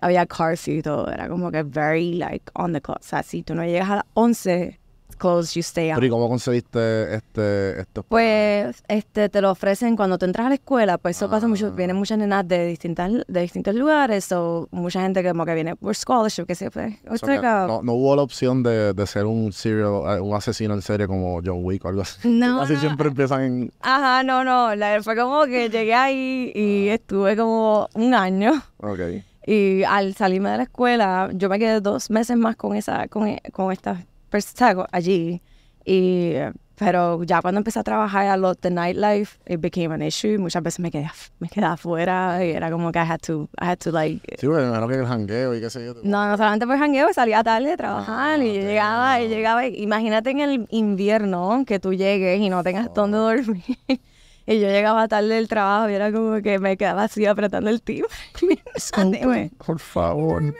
Había 0.00 0.26
curfew 0.26 0.74
y 0.78 0.82
todo, 0.82 1.08
era 1.10 1.28
como 1.28 1.50
que 1.52 1.62
very, 1.62 2.14
like, 2.14 2.50
on 2.54 2.72
the 2.72 2.80
clock. 2.80 2.98
O 3.00 3.02
sea, 3.04 3.22
si 3.22 3.42
tú 3.42 3.54
no 3.54 3.64
llegas 3.64 3.88
a 3.90 3.96
las 3.96 4.04
11, 4.14 4.80
close, 5.22 5.54
you 5.54 5.60
stay 5.60 5.90
out. 5.90 5.94
Pero 5.96 6.06
¿y 6.06 6.10
cómo 6.10 6.28
conseguiste 6.28 7.14
este, 7.14 7.80
estos 7.80 8.04
Pues 8.08 8.82
este 8.88 9.28
te 9.28 9.40
lo 9.40 9.50
ofrecen 9.52 9.96
cuando 9.96 10.18
tú 10.18 10.24
entras 10.26 10.46
a 10.46 10.48
la 10.48 10.54
escuela, 10.56 10.98
pues 10.98 11.16
eso 11.16 11.30
pasa 11.30 11.46
mucho, 11.48 11.70
vienen 11.72 11.96
muchas 11.96 12.18
nenas 12.18 12.46
de 12.48 12.66
distintas 12.66 13.10
de 13.28 13.40
distintos 13.40 13.74
lugares 13.74 14.30
o 14.32 14.68
mucha 14.72 15.00
gente 15.02 15.22
que 15.22 15.28
como 15.30 15.44
que 15.46 15.54
viene 15.54 15.76
por 15.76 15.94
scholarship, 15.94 16.44
que 16.46 16.54
se 16.54 16.70
pues, 16.70 16.94
O 17.08 17.14
it's 17.14 17.20
sea, 17.24 17.40
que 17.40 17.46
no, 17.46 17.82
no 17.82 17.92
hubo 17.92 18.16
la 18.16 18.22
opción 18.22 18.62
de, 18.62 18.92
de 18.92 19.06
ser 19.06 19.26
un 19.26 19.52
serial, 19.52 20.16
eh, 20.16 20.20
un 20.20 20.34
asesino 20.34 20.74
en 20.74 20.82
serie 20.82 21.06
como 21.06 21.40
John 21.44 21.60
Wick 21.64 21.84
o 21.84 21.88
algo 21.88 22.02
así. 22.02 22.28
No, 22.28 22.60
Así 22.62 22.74
no. 22.74 22.80
siempre 22.80 23.08
empiezan 23.08 23.40
en... 23.42 23.72
Ajá, 23.80 24.22
no, 24.24 24.42
no, 24.44 24.74
la- 24.74 25.02
fue 25.02 25.16
como 25.16 25.44
que 25.46 25.68
llegué 25.70 25.94
ahí 25.94 26.52
y 26.54 26.88
estuve 26.88 27.36
como 27.36 27.88
un 27.94 28.14
año 28.14 28.52
Ok. 28.78 29.00
y 29.46 29.82
al 29.84 30.14
salirme 30.14 30.50
de 30.50 30.56
la 30.58 30.62
escuela 30.64 31.30
yo 31.34 31.48
me 31.48 31.58
quedé 31.58 31.80
dos 31.80 32.10
meses 32.10 32.36
más 32.36 32.56
con 32.56 32.74
esa, 32.76 33.06
con, 33.08 33.36
con 33.52 33.70
esta 33.72 34.04
persona 34.32 34.86
allí 34.90 35.40
y 35.84 36.34
pero 36.74 37.22
ya 37.22 37.40
cuando 37.42 37.58
empecé 37.58 37.78
a 37.78 37.82
trabajar 37.84 38.26
a 38.26 38.36
los 38.36 38.60
de 38.60 38.70
nightlife 38.70 39.38
it 39.46 39.60
became 39.60 39.94
an 39.94 40.02
issue 40.02 40.38
muchas 40.38 40.62
veces 40.62 40.80
me 40.80 40.90
quedé 40.90 41.08
me 41.38 41.48
quedaba 41.48 41.74
afuera 41.74 42.44
y 42.44 42.50
era 42.50 42.70
como 42.70 42.90
que 42.90 42.98
I 42.98 43.02
had 43.02 43.20
to 43.26 43.48
I 43.60 43.66
had 43.66 43.78
to 43.80 43.92
like 43.92 44.36
Sí, 44.40 44.46
bueno, 44.48 44.66
imagino 44.68 44.88
que 44.88 44.94
el 44.96 45.06
jangueo 45.06 45.54
y 45.54 45.60
qué 45.60 45.70
sé 45.70 45.84
yo. 45.84 45.94
no, 46.02 46.28
no 46.28 46.36
solamente 46.36 46.66
por 46.66 46.78
jangueo, 46.78 47.12
salía 47.12 47.44
tarde 47.44 47.68
de 47.70 47.76
trabajar 47.76 48.40
Ah, 48.40 48.42
y 48.44 48.54
yo 48.54 48.60
llegaba 48.62 49.20
y 49.20 49.28
llegaba. 49.28 49.66
Imagínate 49.66 50.30
en 50.30 50.40
el 50.40 50.66
invierno 50.70 51.62
que 51.66 51.78
tú 51.78 51.92
llegues 51.94 52.40
y 52.40 52.48
no 52.48 52.62
tengas 52.64 52.92
dónde 52.94 53.18
Oh. 53.18 53.22
dormir. 53.30 53.62
Y 54.44 54.58
yo 54.58 54.66
llegaba 54.66 55.06
tarde 55.06 55.36
del 55.36 55.46
trabajo 55.46 55.88
y 55.88 55.94
era 55.94 56.10
como 56.10 56.42
que 56.42 56.58
me 56.58 56.76
quedaba 56.76 57.04
así 57.04 57.24
apretando 57.26 57.70
el 57.70 57.80
timbre. 57.80 58.08
Por 59.64 59.78
favor. 59.78 60.42
Y 60.42 60.46
yo 60.48 60.52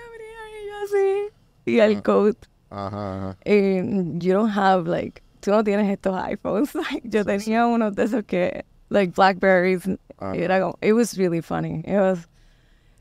así. 0.85 1.33
Y 1.67 1.79
el 1.81 2.00
coat. 2.02 2.37
Ajá, 2.73 3.19
ajá. 3.31 3.37
Y 3.45 3.76
you 4.19 4.33
don't 4.35 4.50
have 4.57 4.88
like, 4.88 5.23
tú 5.41 5.50
no 5.50 5.62
tienes 5.62 5.91
estos 5.91 6.14
iPhones. 6.25 6.75
Like, 6.75 7.02
yo 7.09 7.25
tenía 7.25 7.67
uno 7.67 7.91
de 7.91 8.02
esos 8.05 8.25
que, 8.25 8.64
like 8.88 9.12
Blackberries. 9.14 9.83
Ah. 10.19 10.33
Era 10.35 10.61
como, 10.61 10.79
it 10.81 10.93
was 10.95 11.17
really 11.19 11.43
funny. 11.43 11.81
It 11.85 11.99
was, 11.99 12.29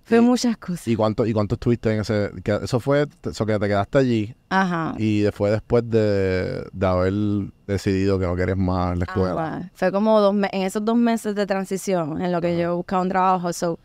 fue 0.03 0.17
Y- 0.17 0.21
muchas 0.21 0.57
cosas. 0.57 0.87
¿Y 0.87 0.95
cuánto, 0.95 1.25
¿Y 1.25 1.33
cuánto 1.33 1.55
estuviste 1.55 1.93
en 1.93 2.01
ese...? 2.01 2.31
que 2.43 2.59
eso 2.63 2.79
fue... 2.79 3.07
Eso 3.23 3.45
que 3.45 3.59
te 3.59 3.67
quedaste 3.67 3.97
allí 3.99 4.35
Ajá. 4.49 4.95
y 4.97 5.25
fue 5.31 5.51
después 5.51 5.87
de, 5.89 6.67
de 6.73 6.85
haber 6.87 7.13
decidido 7.67 8.17
que 8.19 8.25
no 8.25 8.35
querías 8.35 8.57
más 8.57 8.93
en 8.93 8.99
la 8.99 9.05
escuela. 9.05 9.47
Ajá. 9.47 9.71
Fue 9.75 9.91
como 9.91 10.19
dos 10.19 10.35
en 10.35 10.61
esos 10.63 10.83
dos 10.83 10.97
meses 10.97 11.35
de 11.35 11.45
transición 11.45 12.21
en 12.21 12.31
lo 12.31 12.41
que 12.41 12.57
yo 12.57 12.75
buscaba 12.75 13.03
un 13.03 13.09
trabajo. 13.09 13.53
So, 13.53 13.77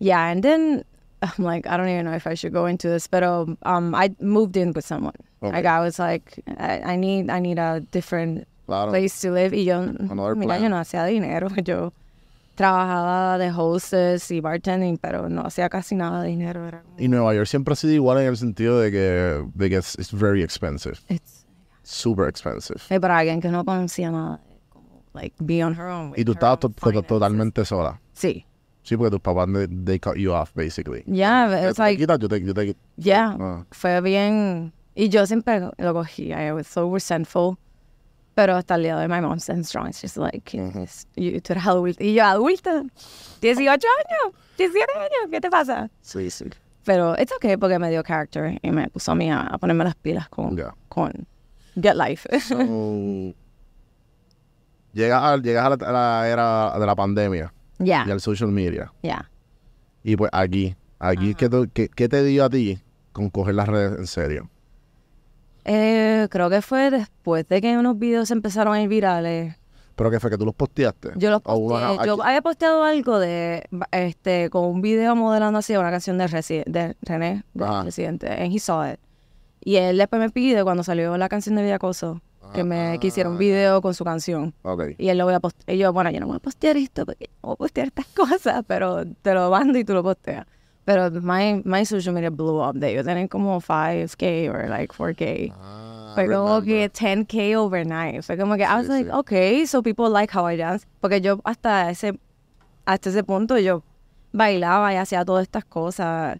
yeah, 0.00 0.30
and 0.30 0.42
then 0.42 0.84
I'm 1.22 1.44
like, 1.44 1.66
I 1.66 1.76
don't 1.76 1.88
even 1.88 2.04
know 2.04 2.14
if 2.14 2.26
I 2.26 2.34
should 2.34 2.52
go 2.52 2.66
into 2.66 2.88
this, 2.88 3.06
pero 3.06 3.46
um, 3.62 3.94
I 3.94 4.10
moved 4.20 4.56
in 4.56 4.72
with 4.74 4.84
someone. 4.84 5.14
Okay. 5.42 5.52
Like 5.52 5.66
I 5.66 5.80
was 5.80 5.98
like, 5.98 6.42
I, 6.58 6.80
I 6.92 6.96
need, 6.96 7.30
I 7.30 7.38
need 7.40 7.58
a 7.58 7.80
different 7.92 8.46
Claro. 8.66 8.90
place 8.90 9.20
to 9.22 9.30
live. 9.32 9.52
Y 9.54 9.64
yo, 9.64 9.82
mira, 10.36 10.58
yo 10.58 10.68
no 10.68 10.76
hacía 10.76 11.04
dinero. 11.06 11.48
Yo 11.64 11.92
trabajaba 12.54 13.38
de 13.38 13.50
hostess 13.50 14.30
y 14.30 14.40
bartending, 14.40 14.98
pero 14.98 15.28
no 15.28 15.42
hacía 15.42 15.68
casi 15.68 15.94
nada 15.96 16.22
de 16.22 16.28
dinero. 16.28 16.66
Era 16.66 16.82
como, 16.82 16.96
Y 16.98 17.08
Nueva 17.08 17.34
York 17.34 17.46
siempre 17.46 17.72
ha 17.72 17.76
sido 17.76 17.92
igual 17.94 18.18
en 18.20 18.26
el 18.28 18.36
sentido 18.36 18.78
de 18.80 18.90
que, 18.90 19.44
de 19.54 19.70
que 19.70 19.76
it's, 19.76 19.96
it's 19.98 20.12
very 20.12 20.42
expensive. 20.42 20.96
it's- 21.08 21.44
Super 21.84 22.28
expensive. 22.28 22.80
eh, 22.90 23.00
para 23.00 23.18
alguien 23.18 23.40
que 23.40 23.48
no 23.48 23.64
conocía 23.64 24.10
nada, 24.12 24.40
como, 24.68 25.02
like, 25.14 25.34
be 25.40 25.64
on 25.64 25.74
her 25.74 25.86
own. 25.88 26.10
with 26.12 26.18
Y 26.20 26.24
tú 26.24 26.32
estabas 26.32 26.60
to- 26.60 26.68
to- 26.68 26.74
finances. 26.90 27.08
totalmente 27.08 27.64
sola. 27.64 28.00
Sí. 28.12 28.46
Sí, 28.82 28.96
porque 28.96 29.10
tus 29.12 29.20
papás, 29.20 29.46
they, 29.52 29.66
they 29.68 29.98
cut 29.98 30.16
you 30.16 30.32
off, 30.32 30.52
basically. 30.54 31.04
Yeah, 31.06 31.48
Eh, 31.50 31.68
it's 31.70 31.78
like, 31.78 31.98
quitas, 31.98 32.18
yo 32.18 32.28
te, 32.28 32.40
yo 32.44 32.52
te- 32.52 32.76
yeah, 32.96 33.36
ah. 33.38 33.64
fue 33.70 34.00
bien. 34.00 34.72
Y 34.94 35.08
yo 35.08 35.24
siempre 35.26 35.60
lo 35.78 35.94
cogía. 35.94 36.42
I 36.46 36.52
was 36.52 36.66
so 36.66 36.92
resentful. 36.92 37.56
Pero 38.34 38.56
hasta 38.56 38.74
el 38.76 38.82
día 38.82 38.96
de 38.96 39.02
hoy, 39.02 39.08
my 39.08 39.20
mom 39.20 39.38
stands 39.38 39.68
strong. 39.68 39.88
It's 39.88 40.00
just 40.00 40.16
like, 40.16 40.52
it's- 40.56 41.06
you- 41.16 41.40
tú 41.40 41.52
eres 41.52 41.64
adulta. 41.66 42.02
Y 42.02 42.14
yo, 42.14 42.24
adulta. 42.24 42.82
18 43.40 43.86
años. 43.86 44.34
17 44.58 44.92
años. 44.98 45.30
¿Qué 45.30 45.40
te 45.40 45.50
pasa? 45.50 45.88
Sí, 46.00 46.28
sí. 46.30 46.46
Pero 46.84 47.14
it's 47.18 47.32
okay 47.36 47.56
porque 47.56 47.78
me 47.78 47.88
dio 47.90 48.02
character 48.02 48.58
y 48.62 48.70
me 48.72 48.88
puso 48.88 49.12
a 49.12 49.14
mí 49.14 49.30
a, 49.30 49.42
a 49.42 49.58
ponerme 49.58 49.84
las 49.84 49.94
pilas 49.94 50.28
con, 50.28 50.56
con 50.88 51.12
Get 51.80 51.94
Life. 51.94 52.28
So, 52.40 52.58
llegas 54.92 55.22
a, 55.22 55.36
llegas 55.38 55.64
a 55.66 55.70
la, 55.70 55.88
a 55.88 55.92
la 55.92 56.28
era 56.28 56.78
de 56.78 56.86
la 56.86 56.94
pandemia 56.96 57.52
Ya, 57.78 58.04
y 58.06 58.10
al 58.10 58.20
social 58.20 58.50
media. 58.50 58.92
ya. 59.02 59.28
Y 60.04 60.16
pues 60.16 60.30
aquí, 60.32 60.74
aquí, 60.98 61.34
¿qué, 61.34 61.48
te- 61.48 61.68
qué- 61.72 61.88
qué 61.88 62.08
te 62.08 62.22
dio 62.24 62.44
a 62.44 62.50
ti 62.50 62.80
con 63.12 63.30
coger 63.30 63.54
las 63.54 63.68
redes 63.68 63.98
en 63.98 64.06
serio? 64.06 64.50
Eh, 65.64 66.26
creo 66.30 66.50
que 66.50 66.60
fue 66.62 66.90
después 66.90 67.46
de 67.48 67.60
que 67.60 67.76
unos 67.78 67.98
videos 67.98 68.30
empezaron 68.30 68.74
a 68.74 68.82
ir 68.82 68.88
virales. 68.88 69.54
¿Pero 69.94 70.10
qué 70.10 70.18
fue 70.18 70.30
que 70.30 70.38
tú 70.38 70.44
los 70.44 70.54
posteaste? 70.54 71.10
Yo 71.16 71.30
los 71.30 71.42
posteé. 71.42 72.06
Yo 72.06 72.20
había 72.22 72.40
posteado 72.42 72.82
algo 72.82 73.18
de, 73.18 73.68
este, 73.92 74.50
con 74.50 74.64
un 74.64 74.80
video 74.82 75.14
modelando 75.14 75.58
así 75.58 75.76
una 75.76 75.90
canción 75.90 76.18
de, 76.18 76.26
de 76.66 76.96
René, 77.02 77.44
de. 77.54 77.82
Residente, 77.84 78.42
en 78.42 78.50
He 78.52 78.58
Saw 78.58 78.92
It. 78.94 78.98
Y 79.64 79.76
él 79.76 79.98
después 79.98 80.18
me 80.18 80.30
pide, 80.30 80.64
cuando 80.64 80.82
salió 80.82 81.16
la 81.18 81.28
canción 81.28 81.54
de 81.54 81.62
Villacoso, 81.62 82.20
que 82.54 82.64
me 82.64 82.98
que 82.98 83.08
hiciera 83.08 83.28
un 83.30 83.38
video 83.38 83.80
con 83.82 83.94
su 83.94 84.04
canción. 84.04 84.54
Ok. 84.62 84.82
Y 84.98 85.08
él 85.08 85.18
lo 85.18 85.24
voy 85.24 85.34
a 85.34 85.40
postear. 85.40 85.74
Y 85.74 85.78
yo, 85.78 85.92
bueno, 85.92 86.10
yo 86.10 86.20
no 86.20 86.26
voy 86.26 86.36
a 86.36 86.40
postear 86.40 86.76
esto 86.76 87.06
porque 87.06 87.30
no 87.42 87.48
voy 87.48 87.54
a 87.54 87.56
postear 87.56 87.86
estas 87.88 88.06
cosas, 88.14 88.64
pero 88.66 89.04
te 89.22 89.34
lo 89.34 89.50
mando 89.50 89.78
y 89.78 89.84
tú 89.84 89.94
lo 89.94 90.02
posteas. 90.02 90.46
Pero 90.84 91.10
my, 91.12 91.62
my 91.64 91.86
social 91.86 92.12
media 92.14 92.30
blew 92.30 92.60
up 92.60 92.74
de 92.74 92.92
yo 92.92 93.04
tener 93.04 93.28
como 93.28 93.60
5K 93.60 94.50
o 94.50 94.68
like 94.68 94.92
4K. 94.92 95.52
Ah, 95.56 96.12
Fue 96.16 96.26
como 96.26 96.60
que 96.62 96.90
10K 96.90 97.56
overnight. 97.56 98.22
Fue 98.22 98.36
como 98.36 98.56
que, 98.56 98.62
I 98.64 98.74
was 98.74 98.86
Sí, 98.86 98.92
like, 98.92 99.10
sí. 99.10 99.16
okay, 99.16 99.66
so 99.66 99.80
people 99.82 100.10
like 100.10 100.36
how 100.36 100.44
I 100.50 100.56
dance. 100.56 100.84
Porque 101.00 101.20
yo 101.20 101.38
hasta 101.44 101.88
ese, 101.90 102.18
hasta 102.84 103.10
ese 103.10 103.22
punto 103.22 103.56
yo 103.58 103.84
bailaba 104.32 104.92
y 104.92 104.96
hacía 104.96 105.24
todas 105.24 105.42
estas 105.42 105.64
cosas. 105.64 106.38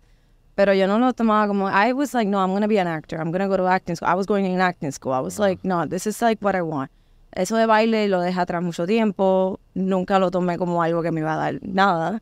Pero 0.55 0.75
yo 0.75 0.87
no 0.87 0.99
lo 0.99 1.13
tomaba 1.13 1.47
como, 1.47 1.69
I 1.69 1.93
was 1.93 2.13
like, 2.13 2.29
no, 2.29 2.39
I'm 2.39 2.51
going 2.51 2.63
to 2.63 2.69
be 2.69 2.79
an 2.79 2.87
actor. 2.87 3.19
I'm 3.19 3.31
going 3.31 3.41
to 3.41 3.49
go 3.49 3.57
to 3.57 3.67
acting 3.67 3.97
school. 3.97 4.09
I 4.09 4.15
was 4.15 4.27
going 4.27 4.45
in 4.45 4.61
acting 4.61 4.91
school. 4.91 5.13
I 5.13 5.21
was 5.21 5.39
like, 5.39 5.65
no, 5.65 5.87
this 5.87 6.07
is 6.07 6.21
like 6.21 6.39
what 6.43 6.55
I 6.55 6.63
want. 6.63 6.91
Eso 7.35 7.57
de 7.57 7.67
baile 7.67 8.09
lo 8.09 8.21
dejé 8.21 8.39
atrás 8.39 8.63
mucho 8.63 8.87
tiempo. 8.87 9.59
Nunca 9.75 10.19
lo 10.19 10.31
tomé 10.31 10.59
como 10.59 10.83
algo 10.83 11.03
que 11.03 11.11
me 11.11 11.21
iba 11.21 11.33
a 11.33 11.37
dar 11.37 11.59
nada. 11.63 12.21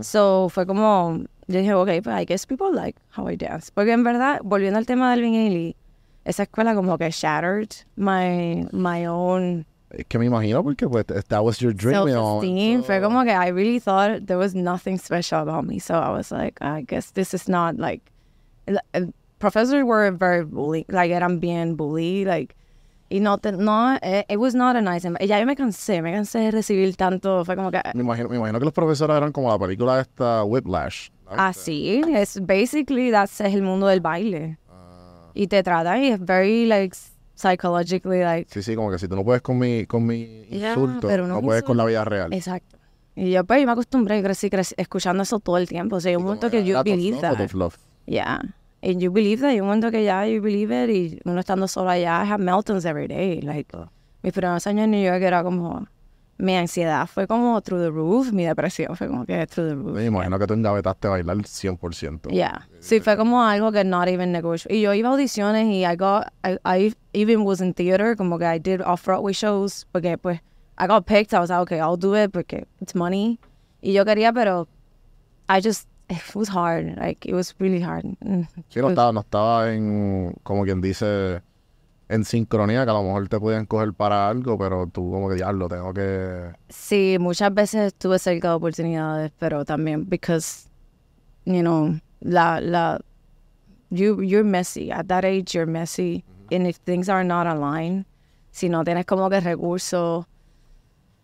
So 0.00 0.48
fue 0.48 0.66
como, 0.66 1.26
yo 1.48 1.60
dije, 1.60 1.74
ok, 1.74 2.02
pues 2.02 2.16
I 2.22 2.24
guess 2.24 2.46
people 2.46 2.72
like 2.72 2.98
how 3.14 3.28
I 3.28 3.36
dance. 3.36 3.70
Porque 3.74 3.92
en 3.92 4.04
verdad, 4.04 4.40
volviendo 4.42 4.78
al 4.78 4.86
tema 4.86 5.08
de 5.08 5.12
Alvin 5.12 5.34
Ailey, 5.34 5.76
esa 6.24 6.44
escuela 6.44 6.74
como 6.74 6.96
que 6.96 7.10
shattered 7.10 7.68
my, 7.96 8.66
my 8.72 9.06
own 9.06 9.66
Es 9.90 10.04
que 10.08 10.18
me 10.18 10.26
imagino 10.26 10.62
porque 10.64 10.88
pues 10.88 11.06
that 11.28 11.44
was 11.44 11.58
your 11.60 11.72
dream. 11.72 12.08
you 12.08 12.14
know, 12.14 12.40
self-esteem. 12.40 12.82
Fue 12.82 13.00
como 13.00 13.22
que 13.24 13.30
I 13.32 13.48
really 13.50 13.78
thought 13.78 14.26
there 14.26 14.36
was 14.36 14.54
nothing 14.54 14.98
special 14.98 15.40
about 15.40 15.64
me. 15.64 15.78
So 15.78 15.94
I 15.94 16.10
was 16.10 16.30
like, 16.32 16.60
I 16.60 16.82
guess 16.82 17.12
this 17.12 17.32
is 17.34 17.48
not 17.48 17.76
like, 17.78 18.02
professors 19.38 19.84
were 19.84 20.10
very 20.10 20.44
bully, 20.44 20.84
like 20.88 21.10
eran 21.12 21.38
bien 21.38 21.76
bully, 21.76 22.24
like, 22.24 22.56
y 23.10 23.18
no, 23.20 23.36
te- 23.36 23.52
no, 23.52 23.96
it, 24.02 24.26
it 24.28 24.40
was 24.40 24.54
not 24.54 24.74
a 24.74 24.82
nice, 24.82 25.04
ya 25.04 25.38
yo 25.38 25.46
me 25.46 25.54
cansé, 25.54 26.02
me 26.02 26.12
cansé 26.12 26.40
de 26.40 26.50
recibir 26.50 26.96
tanto, 26.96 27.44
fue 27.44 27.54
como 27.54 27.70
que, 27.70 27.80
Me 27.94 28.02
imagino, 28.02 28.28
me 28.28 28.36
imagino 28.36 28.58
que 28.58 28.64
los 28.64 28.74
profesores 28.74 29.16
eran 29.16 29.30
como 29.30 29.50
la 29.50 29.58
película 29.58 30.00
esta 30.00 30.42
Whiplash. 30.42 31.10
Así, 31.28 32.02
es 32.08 32.44
basically 32.44 33.10
that's 33.10 33.40
es 33.40 33.54
el 33.54 33.62
mundo 33.62 33.86
del 33.86 34.00
baile. 34.00 34.58
Ah. 34.68 35.30
Y 35.34 35.46
te 35.48 35.62
tratan 35.62 36.02
y 36.02 36.08
es 36.08 36.20
very 36.24 36.66
like 36.66 36.96
psychologically 37.36 38.20
like 38.22 38.52
Sí, 38.52 38.62
sí, 38.62 38.74
como 38.74 38.90
que 38.90 38.98
si 38.98 39.06
tú 39.06 39.14
no 39.14 39.22
puedes 39.24 39.42
con 39.42 39.58
mi, 39.58 39.86
con 39.86 40.04
mi 40.04 40.44
insulto, 40.50 41.06
pero 41.06 41.26
no 41.28 41.34
no 41.36 41.40
puedes 41.42 41.62
con 41.62 41.76
la 41.76 41.84
vida 41.84 41.98
insulto. 42.00 42.10
real. 42.10 42.32
exacto. 42.32 42.76
Y 43.14 43.30
yo 43.30 43.44
pues 43.44 43.60
yo 43.60 43.66
me 43.66 43.72
acostumbré, 43.72 44.22
crecí, 44.22 44.50
crecí 44.50 44.74
escuchando 44.76 45.22
eso 45.22 45.38
todo 45.38 45.56
el 45.58 45.68
tiempo. 45.68 45.96
O 45.96 46.00
sea, 46.00 46.10
hay 46.10 46.16
un 46.16 46.24
momento 46.24 46.50
que 46.50 46.64
yo 46.64 46.82
believe 46.84 47.18
that. 47.20 47.36
Yeah. 48.06 48.40
And 48.82 49.00
you 49.00 49.10
believe 49.10 49.40
that. 49.40 49.50
Hay 49.50 49.60
un 49.60 49.66
momento 49.68 49.90
que 49.90 50.04
ya 50.04 50.26
you 50.26 50.42
believe 50.42 50.84
it 50.84 50.90
y 50.90 51.20
uno 51.24 51.40
estando 51.40 51.66
solo 51.66 51.88
allá, 51.90 52.22
I 52.24 52.28
have 52.30 52.42
meltdowns 52.44 52.84
every 52.84 53.06
day. 53.08 53.40
Like, 53.40 53.74
Ah. 53.74 53.90
mis 54.22 54.32
primeros 54.34 54.66
años 54.66 54.84
en 54.84 54.90
New 54.90 55.02
York 55.04 55.22
era 55.22 55.42
como, 55.42 55.86
mi 56.38 56.54
ansiedad 56.54 57.06
fue 57.06 57.26
como 57.26 57.60
through 57.62 57.82
the 57.82 57.90
roof, 57.90 58.32
mi 58.32 58.44
depresión 58.44 58.96
fue 58.96 59.08
como 59.08 59.24
que 59.24 59.46
through 59.46 59.68
the 59.68 59.74
roof. 59.74 59.94
Me 59.94 60.04
imagino 60.06 60.38
que 60.38 60.46
tú 60.46 60.54
engavetaste 60.54 61.08
a 61.08 61.10
bailar 61.10 61.36
100%. 61.38 62.30
Yeah. 62.30 62.66
Sí, 62.80 63.00
fue 63.00 63.16
como 63.16 63.42
algo 63.42 63.72
que 63.72 63.84
not 63.84 64.08
even 64.08 64.32
negotiable. 64.32 64.76
Y 64.76 64.82
yo 64.82 64.92
iba 64.92 65.08
a 65.08 65.12
audiciones 65.12 65.66
y 65.66 65.84
I 65.84 65.96
got, 65.96 66.26
I, 66.44 66.58
I 66.64 66.94
even 67.14 67.44
was 67.44 67.60
in 67.60 67.72
theater, 67.72 68.16
como 68.16 68.38
que 68.38 68.46
I 68.46 68.58
did 68.58 68.80
off-Broadway 68.82 69.32
shows, 69.32 69.86
porque 69.92 70.18
pues 70.18 70.40
I 70.78 70.86
got 70.86 71.06
picked, 71.06 71.32
I 71.32 71.40
was 71.40 71.48
like, 71.48 71.60
okay, 71.62 71.80
I'll 71.80 71.96
do 71.96 72.14
it 72.14 72.32
porque 72.32 72.66
it's 72.80 72.94
money. 72.94 73.38
Y 73.80 73.92
yo 73.92 74.04
quería, 74.04 74.32
pero 74.34 74.68
I 75.48 75.60
just, 75.60 75.88
it 76.10 76.34
was 76.34 76.48
hard, 76.48 76.96
like, 76.98 77.24
it 77.24 77.34
was 77.34 77.54
really 77.58 77.80
hard. 77.80 78.04
Mm. 78.20 78.46
Sí, 78.68 78.80
no 78.80 78.90
estaba, 78.90 79.12
no 79.12 79.20
estaba 79.20 79.72
en, 79.72 80.34
como 80.42 80.64
quien 80.64 80.80
dice, 80.82 81.40
en 82.08 82.24
sincronía, 82.24 82.84
que 82.84 82.90
a 82.90 82.94
lo 82.94 83.02
mejor 83.02 83.28
te 83.28 83.38
podían 83.40 83.66
coger 83.66 83.92
para 83.92 84.28
algo, 84.28 84.56
pero 84.56 84.86
tú 84.86 85.10
como 85.10 85.28
que 85.28 85.34
diablo, 85.36 85.68
tengo 85.68 85.92
que... 85.92 86.52
Sí, 86.68 87.16
muchas 87.18 87.52
veces 87.52 87.88
estuve 87.88 88.18
cerca 88.18 88.50
de 88.50 88.54
oportunidades, 88.54 89.32
pero 89.38 89.64
también 89.64 90.08
because, 90.08 90.68
you 91.44 91.60
know, 91.60 91.98
la, 92.20 92.60
la, 92.60 93.00
you, 93.90 94.22
you're 94.22 94.44
messy. 94.44 94.90
At 94.92 95.06
that 95.06 95.24
age, 95.24 95.54
you're 95.54 95.70
messy. 95.70 96.24
And 96.50 96.66
if 96.66 96.76
things 96.84 97.08
are 97.08 97.24
not 97.24 97.46
aligned, 97.46 98.06
si 98.52 98.68
no 98.68 98.84
tienes 98.84 99.04
como 99.04 99.28
que 99.28 99.40
recursos, 99.40 100.26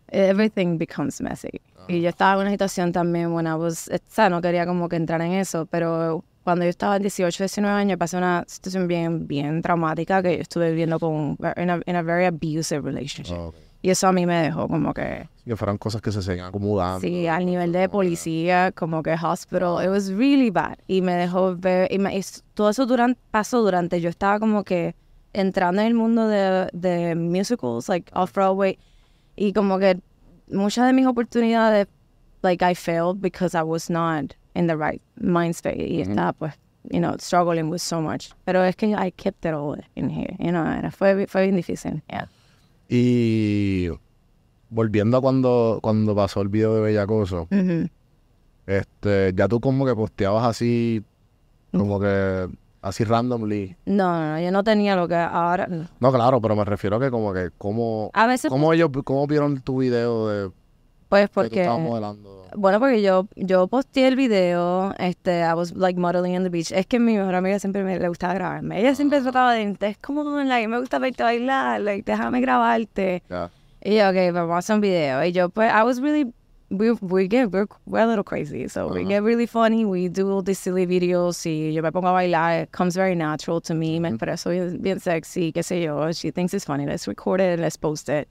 everything 0.09 0.77
becomes 0.77 1.21
messy. 1.21 1.61
Y 1.87 2.01
yo 2.01 2.09
estaba 2.09 2.33
en 2.33 2.47
una 2.47 2.51
situación 2.51 2.91
también 2.91 3.33
when 3.33 3.47
I 3.47 3.55
was, 3.55 3.89
o 3.89 3.97
sea, 4.07 4.29
no 4.29 4.41
quería 4.41 4.65
como 4.65 4.87
que 4.87 4.95
entrar 4.95 5.21
en 5.21 5.33
eso, 5.33 5.65
pero 5.65 6.23
cuando 6.43 6.65
yo 6.65 6.69
estaba 6.69 6.95
en 6.97 7.03
18, 7.03 7.43
19 7.43 7.75
años, 7.75 7.97
pasé 7.97 8.17
una 8.17 8.43
situación 8.47 8.87
bien, 8.87 9.27
bien 9.27 9.61
traumática 9.61 10.21
que 10.21 10.35
yo 10.35 10.41
estuve 10.41 10.69
viviendo 10.71 10.99
con, 10.99 11.37
in 11.57 11.69
a, 11.69 11.79
in 11.85 11.95
a 11.95 12.01
very 12.01 12.25
abusive 12.25 12.81
relationship. 12.81 13.33
oh, 13.35 13.47
ok. 13.47 13.55
Y 13.81 13.89
eso 13.89 14.07
a 14.07 14.13
mí 14.13 14.25
me 14.25 14.41
dejó 14.43 14.69
como 14.69 14.93
que... 14.93 15.27
que 15.45 15.55
fueran 15.57 15.77
cosas 15.77 16.01
que 16.01 16.09
se 16.11 16.21
seguían 16.21 16.47
acomodando. 16.47 17.01
Sí, 17.01 17.27
al 17.27 17.45
nivel 17.45 17.73
de 17.73 17.89
policía, 17.89 18.71
como 18.73 19.03
que 19.03 19.11
hospital, 19.13 19.83
it 19.83 19.89
was 19.89 20.09
really 20.09 20.49
bad. 20.49 20.77
Y 20.87 21.01
me 21.01 21.13
dejó 21.15 21.55
ver, 21.57 21.91
y, 21.91 21.99
me- 21.99 22.17
y 22.17 22.21
todo 22.53 22.69
eso 22.69 22.85
durante, 22.85 23.19
pasó 23.31 23.61
durante, 23.61 23.99
yo 23.99 24.09
estaba 24.09 24.39
como 24.39 24.63
que 24.63 24.95
entrando 25.33 25.81
en 25.81 25.87
el 25.87 25.93
mundo 25.95 26.27
de, 26.29 26.69
de 26.71 27.15
musicals, 27.15 27.89
like 27.89 28.09
off-Broadway, 28.15 28.77
y 29.35 29.51
como 29.51 29.77
que 29.79 29.99
muchas 30.49 30.85
de 30.87 30.93
mis 30.93 31.05
oportunidades, 31.05 31.87
like 32.41 32.63
I 32.63 32.75
failed 32.75 33.19
because 33.19 33.53
I 33.57 33.63
was 33.63 33.89
not 33.89 34.33
in 34.55 34.67
the 34.67 34.75
right 34.75 35.01
mind 35.19 35.55
space. 35.55 35.77
Y 35.77 36.01
estaba 36.01 36.33
pues, 36.33 36.53
you 36.91 36.99
know, 36.99 37.15
struggling 37.19 37.69
with 37.69 37.79
so 37.81 38.01
much. 38.01 38.31
Pero 38.45 38.63
es 38.63 38.75
que 38.75 38.87
I 38.87 39.11
kept 39.11 39.45
it 39.45 39.53
all 39.53 39.77
in 39.95 40.09
here, 40.09 40.35
you 40.39 40.51
know, 40.51 40.65
era, 40.65 40.91
fue, 40.91 41.27
fue 41.27 41.43
bien 41.43 41.55
difícil. 41.55 42.01
Yeah. 42.09 42.27
Y 42.89 43.89
volviendo 44.69 45.17
a 45.17 45.21
cuando, 45.21 45.79
cuando 45.81 46.15
pasó 46.15 46.41
el 46.41 46.49
video 46.49 46.75
de 46.75 46.81
Bellacoso, 46.81 47.47
Ujú. 47.51 47.89
este, 48.67 49.33
ya 49.35 49.47
tú 49.47 49.59
como 49.59 49.85
que 49.85 49.95
posteabas 49.95 50.45
así, 50.45 51.03
como 51.71 51.99
que 51.99 52.47
así 52.81 53.03
randomly. 53.03 53.75
No, 53.85 54.19
no, 54.19 54.33
no, 54.33 54.41
yo 54.41 54.51
no 54.51 54.63
tenía 54.63 54.95
lo 54.95 55.07
que 55.07 55.15
ahora... 55.15 55.67
no. 55.67 55.87
No, 55.99 56.11
claro, 56.11 56.41
pero 56.41 56.55
me 56.55 56.65
refiero 56.65 56.97
a 56.97 56.99
que 56.99 57.09
como 57.09 57.33
que, 57.33 57.49
¿cómo, 57.57 58.11
A 58.13 58.27
veces 58.27 58.49
cómo 58.49 58.73
ellos, 58.73 58.89
cómo 59.03 59.25
vieron 59.25 59.61
tu 59.61 59.77
video 59.77 60.27
de 60.27 60.51
Pues 61.13 61.29
porque, 61.29 61.69
modelando? 61.69 62.47
bueno, 62.55 62.79
porque 62.79 63.03
yo, 63.03 63.27
yo 63.35 63.67
posteé 63.67 64.07
el 64.07 64.15
video, 64.15 64.95
este, 64.97 65.41
I 65.41 65.53
was 65.53 65.71
like 65.75 65.99
modeling 65.99 66.35
on 66.35 66.41
the 66.41 66.49
beach. 66.49 66.71
Es 66.71 66.87
que 66.87 66.99
mi 66.99 67.15
mejor 67.15 67.35
amiga 67.35 67.59
siempre 67.59 67.83
me 67.83 67.99
le 67.99 68.07
gustaba 68.07 68.33
grabarme. 68.33 68.79
Ella 68.79 68.95
siempre 68.95 69.21
trataba 69.21 69.53
de, 69.53 69.77
es 69.79 69.97
como, 69.99 70.23
like, 70.23 70.67
me 70.67 70.79
gusta 70.79 70.97
verte 70.97 71.21
bailar, 71.21 71.81
like, 71.81 72.03
déjame 72.03 72.41
grabarte. 72.41 73.21
Ya. 73.29 73.51
Y 73.83 73.97
yo, 73.97 74.09
ok, 74.09 74.33
vamos 74.33 74.55
a 74.55 74.57
hacer 74.57 74.73
un 74.73 74.81
video. 74.81 75.23
Y 75.23 75.31
yo, 75.33 75.49
pues, 75.49 75.71
I 75.71 75.83
was 75.83 76.01
really, 76.01 76.33
we, 76.71 76.93
we 76.93 77.27
get, 77.27 77.51
we're, 77.51 77.67
we're 77.85 78.01
a 78.01 78.07
little 78.07 78.23
crazy. 78.23 78.67
So 78.67 78.87
we 78.87 79.01
Ajá. 79.01 79.09
get 79.09 79.23
really 79.23 79.45
funny, 79.45 79.85
we 79.85 80.09
do 80.09 80.31
all 80.31 80.41
these 80.41 80.57
silly 80.57 80.87
videos. 80.87 81.45
Y 81.45 81.73
yo 81.73 81.83
me 81.83 81.91
pongo 81.91 82.07
a 82.07 82.13
bailar, 82.13 82.63
it 82.63 82.71
comes 82.71 82.95
very 82.95 83.13
natural 83.13 83.61
to 83.61 83.75
me. 83.75 83.99
Me 83.99 84.09
expreso 84.09 84.49
bien, 84.49 84.81
bien 84.81 84.99
sexy, 84.99 85.51
qué 85.51 85.61
sé 85.61 85.83
yo. 85.83 86.11
She 86.11 86.31
thinks 86.31 86.55
it's 86.55 86.65
funny, 86.65 86.87
let's 86.87 87.07
record 87.07 87.39
it, 87.39 87.59
let's 87.59 87.77
post 87.77 88.09
it. 88.09 88.27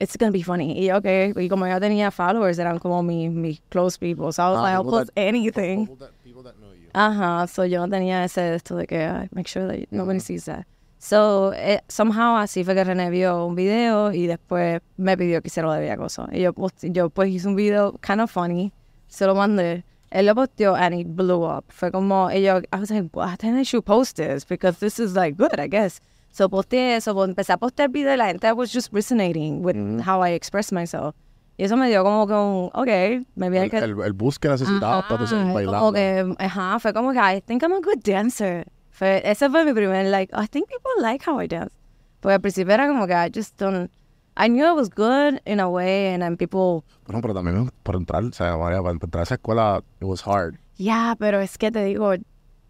It's 0.00 0.16
gonna 0.16 0.32
be 0.32 0.42
funny. 0.42 0.72
Y 0.84 0.90
okay, 0.92 1.32
y 1.36 1.48
como 1.48 1.66
yo 1.66 1.78
tenía 1.78 2.10
followers, 2.10 2.58
eran 2.58 2.78
como 2.78 3.02
mis 3.02 3.30
mis 3.30 3.60
close 3.70 3.96
people. 3.98 4.32
So 4.32 4.42
I 4.42 4.50
was 4.50 4.58
Ah, 4.58 4.62
like, 4.62 4.74
I'll 4.74 4.84
post 4.84 5.10
that- 5.14 5.20
anything. 5.28 5.86
People 5.86 5.96
that, 6.06 6.10
people 6.24 6.42
that 6.42 6.54
know 6.56 6.72
you. 6.72 6.88
Ajá, 6.92 7.46
so 7.48 7.64
yo 7.64 7.86
tenía 7.88 8.24
ese 8.24 8.54
esto 8.56 8.76
de 8.76 8.86
que 8.86 9.04
ay, 9.04 9.28
make 9.32 9.46
sure 9.48 9.66
that 9.66 9.86
nobody 9.92 10.18
sees 10.20 10.46
that. 10.46 10.66
So, 10.98 11.52
eh, 11.54 11.80
somehow 11.88 12.36
así 12.36 12.62
fue 12.64 12.74
que 12.74 12.84
René 12.84 13.08
vio 13.10 13.46
un 13.46 13.54
video 13.54 14.12
y 14.12 14.26
después 14.26 14.80
me 14.98 15.16
pidió 15.16 15.40
que 15.40 15.48
hiciera 15.48 15.66
lo 15.68 15.72
de 15.74 15.80
Villacoso. 15.80 16.28
Y 16.30 16.40
yo, 16.40 16.52
post- 16.52 16.84
yo 16.90 17.08
pues 17.08 17.30
hice 17.30 17.48
un 17.48 17.54
video 17.56 17.92
kind 18.02 18.20
of 18.20 18.30
funny, 18.30 18.72
se 19.08 19.24
lo 19.26 19.34
mandé. 19.34 19.84
Él 20.10 20.26
lo 20.26 20.34
posteó 20.34 20.74
and 20.74 20.94
it 20.94 21.06
blew 21.08 21.42
up. 21.44 21.64
Fue 21.68 21.90
como, 21.90 22.28
y 22.30 22.42
yo, 22.42 22.58
I 22.72 22.80
was 22.80 22.90
like, 22.90 23.08
then 23.38 23.56
I 23.56 23.62
should 23.62 23.84
post 23.84 24.16
this 24.16 24.44
because 24.44 24.78
this 24.80 24.98
is 24.98 25.14
like 25.14 25.36
good, 25.38 25.58
I 25.58 25.68
guess. 25.68 26.00
So 26.30 26.48
posteé 26.48 26.96
eso, 26.96 27.14
pues, 27.14 27.28
empecé 27.28 27.52
a 27.52 27.56
postear 27.56 27.90
video 27.90 28.14
y 28.14 28.16
la 28.16 28.26
gente 28.26 28.52
was 28.52 28.72
just 28.72 28.92
resonating 28.92 29.64
with 29.64 29.76
how 30.06 30.24
I 30.24 30.30
express 30.32 30.72
myself. 30.72 31.14
Y 31.56 31.64
eso 31.64 31.76
me 31.76 31.88
dio 31.88 32.02
como 32.04 32.26
que 32.26 32.32
un, 32.32 32.70
okay, 32.72 33.26
maybe 33.34 33.58
I 33.58 33.64
El, 33.64 33.70
can... 33.70 33.82
el, 33.84 34.00
el 34.02 34.12
bus 34.14 34.38
que 34.38 34.48
necesitaba 34.48 35.06
para 35.06 35.24
bailando. 35.52 35.78
Como 35.78 35.92
que, 35.92 36.34
ajá, 36.38 36.78
fue 36.78 36.94
como 36.94 37.12
que 37.12 37.18
I 37.18 37.40
think 37.42 37.62
I'm 37.62 37.72
a 37.72 37.80
good 37.80 38.02
dancer. 38.02 38.66
Fue, 38.90 39.20
ese 39.24 39.50
fue 39.50 39.64
mi 39.64 39.72
primer, 39.74 40.06
like, 40.06 40.32
I 40.34 40.46
think 40.46 40.68
people 40.68 40.90
like 41.02 41.22
how 41.28 41.40
I 41.42 41.46
dance. 41.48 41.74
Porque 42.20 42.34
al 42.34 42.40
principio 42.40 42.72
era 42.72 42.86
como 42.86 43.06
que 43.06 43.12
I 43.12 43.30
just 43.34 43.58
don't, 43.60 43.90
I 44.36 44.48
knew 44.48 44.64
I 44.64 44.72
was 44.72 44.88
good 44.88 45.40
in 45.44 45.60
a 45.60 45.68
way, 45.68 46.14
and 46.14 46.22
then 46.22 46.36
people, 46.36 46.84
Bueno, 47.06 47.20
pero 47.20 47.34
también 47.34 47.70
para 47.82 47.98
entrar, 47.98 48.24
o 48.24 48.32
sea, 48.32 48.56
María, 48.56 48.80
para 48.80 48.92
entrar 48.92 49.20
a 49.20 49.22
esa 49.24 49.34
escuela, 49.34 49.82
it 50.00 50.06
was 50.06 50.22
hard. 50.26 50.54
yeah, 50.76 51.14
pero 51.18 51.40
es 51.40 51.58
que 51.58 51.70
te 51.70 51.84
digo, 51.84 52.12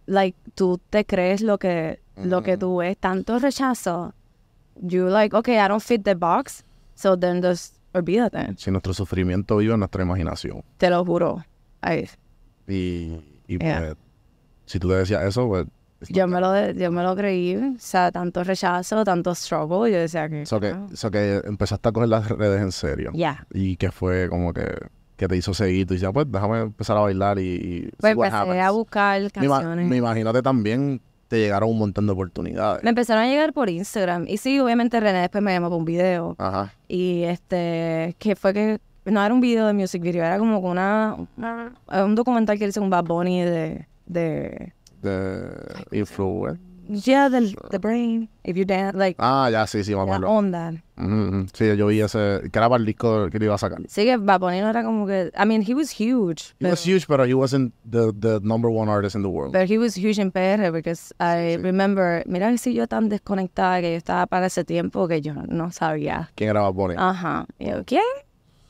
like, 0.06 0.36
tú 0.56 0.80
te 0.90 1.04
crees 1.04 1.42
lo 1.42 1.58
que, 1.58 2.00
lo 2.24 2.42
que 2.42 2.56
tú 2.56 2.76
ves, 2.78 2.96
tanto 2.98 3.38
rechazo. 3.38 4.14
You 4.82 5.08
like, 5.08 5.36
okay, 5.36 5.56
I 5.58 5.68
don't 5.68 5.82
fit 5.82 6.02
the 6.04 6.14
box, 6.14 6.64
so 6.94 7.16
then 7.18 7.42
just 7.42 7.76
olvídate, 7.92 8.54
Si 8.56 8.70
nuestro 8.70 8.94
sufrimiento 8.94 9.56
vive 9.58 9.74
en 9.74 9.80
nuestra 9.80 10.02
imaginación. 10.02 10.62
te 10.78 10.88
lo 10.90 11.04
juro. 11.04 11.44
Ay, 11.80 12.08
Y, 12.68 13.20
y 13.48 13.58
Yeah. 13.58 13.78
pues, 13.80 13.96
si 14.66 14.78
tú 14.78 14.88
te 14.88 14.94
decías 14.94 15.24
eso, 15.24 15.48
pues... 15.48 15.66
yo 16.08 16.26
me 16.28 16.40
lo, 16.40 16.70
yo 16.70 16.90
me 16.92 17.02
lo 17.02 17.14
creí, 17.16 17.56
o 17.56 17.74
sea, 17.78 18.10
tanto 18.12 18.44
rechazo, 18.44 19.04
tanto 19.04 19.34
struggle, 19.34 19.90
yo 19.90 19.98
decía 19.98 20.28
que... 20.28 20.46
So 20.46 20.60
que, 20.60 20.74
so 20.94 21.10
que 21.10 21.42
empezaste 21.44 21.88
a 21.88 21.92
coger 21.92 22.08
las 22.08 22.28
redes 22.28 22.62
en 22.62 22.72
serio. 22.72 23.10
Yeah. 23.12 23.44
Y 23.52 23.76
que 23.76 23.90
fue 23.90 24.28
como 24.30 24.54
que, 24.54 24.66
que 25.16 25.26
te 25.28 25.36
hizo 25.36 25.52
seguir. 25.52 25.86
Tú 25.86 25.94
dices, 25.94 26.08
pues 26.14 26.26
déjame 26.30 26.60
empezar 26.60 26.96
a 26.96 27.00
bailar 27.00 27.38
y, 27.40 27.42
y 27.42 27.90
Pues 27.98 28.12
empecé 28.12 28.60
a 28.60 28.70
buscar 28.70 29.30
canciones. 29.32 29.88
me 29.88 29.96
imagino 29.96 30.32
que 30.32 30.40
también 30.42 31.00
te 31.30 31.38
llegaron 31.38 31.70
un 31.70 31.78
montón 31.78 32.06
de 32.06 32.12
oportunidades. 32.12 32.82
Me 32.82 32.90
empezaron 32.90 33.22
a 33.22 33.28
llegar 33.28 33.52
por 33.52 33.70
Instagram. 33.70 34.24
Y 34.26 34.36
sí, 34.38 34.58
obviamente 34.58 34.98
René 34.98 35.20
después 35.20 35.44
me 35.44 35.52
llamó 35.52 35.68
para 35.68 35.76
un 35.78 35.84
video. 35.84 36.34
Ajá. 36.38 36.74
Y 36.88 37.22
este, 37.22 38.16
que 38.18 38.34
fue 38.34 38.52
que, 38.52 38.80
no 39.04 39.24
era 39.24 39.32
un 39.32 39.40
video 39.40 39.68
de 39.68 39.72
music 39.72 40.02
video, 40.02 40.24
era 40.24 40.38
como 40.38 40.58
una, 40.58 41.14
una- 41.36 41.72
un 42.04 42.16
documental 42.16 42.58
que 42.58 42.66
hizo 42.66 42.82
un 42.82 42.90
Bad 42.90 43.04
Bunny 43.04 43.42
de, 43.42 43.86
de, 44.06 44.72
De 45.02 45.52
influencer. 45.92 46.58
Yeah, 46.90 47.28
del, 47.28 47.54
the 47.70 47.78
brain, 47.78 48.28
if 48.44 48.56
you 48.56 48.64
dance, 48.64 48.96
like, 48.96 49.16
Ah, 49.18 49.48
ya, 49.50 49.66
sí, 49.66 49.82
sí, 49.84 49.92
la 49.92 50.02
acuerdo. 50.02 50.28
onda. 50.28 50.72
Ujú, 50.98 51.28
ujú. 51.28 51.46
Sí, 51.54 51.76
yo 51.76 51.86
vi 51.86 52.00
ese, 52.00 52.40
que 52.52 52.58
era 52.58 52.68
para 52.68 52.80
el 52.80 52.86
disco 52.86 53.30
que 53.30 53.38
le 53.38 53.46
iba 53.46 53.54
a 53.54 53.58
sacar. 53.58 53.80
Sí 53.88 54.04
que 54.04 54.16
Bad 54.18 54.40
Bunny 54.40 54.60
no 54.60 54.68
era 54.68 54.82
como 54.84 55.06
que, 55.06 55.30
I 55.34 55.46
mean, 55.46 55.62
he 55.66 55.74
was 55.74 55.90
huge. 55.98 56.50
He 56.58 56.64
Pero, 56.64 56.70
was 56.72 56.86
huge, 56.86 57.06
but 57.06 57.20
he 57.26 57.32
wasn't 57.34 57.72
the, 57.90 58.12
the 58.12 58.40
number 58.42 58.68
one 58.70 58.88
artist 58.90 59.14
in 59.16 59.22
the 59.22 59.28
world. 59.28 59.52
but 59.52 59.70
he 59.70 59.78
was 59.78 59.96
huge 59.96 60.18
en 60.20 60.30
PR 60.30 60.70
because 60.72 61.14
I 61.18 61.56
sí. 61.56 61.62
remember, 61.62 62.22
mira 62.26 62.50
que 62.50 62.58
si 62.58 62.74
yo 62.74 62.86
tan 62.86 63.08
desconectada 63.08 63.80
que 63.80 63.92
yo 63.92 63.96
estaba 63.96 64.26
para 64.26 64.46
ese 64.46 64.64
tiempo 64.64 65.08
que 65.08 65.20
yo 65.22 65.32
no 65.48 65.70
sabía. 65.72 66.30
¿Quién 66.34 66.50
era 66.50 66.60
Bad 66.62 66.72
Bunny? 66.74 66.94
Ajá. 66.98 67.46
Y 67.58 67.68
yo, 67.70 67.84
¿quién? 67.84 68.02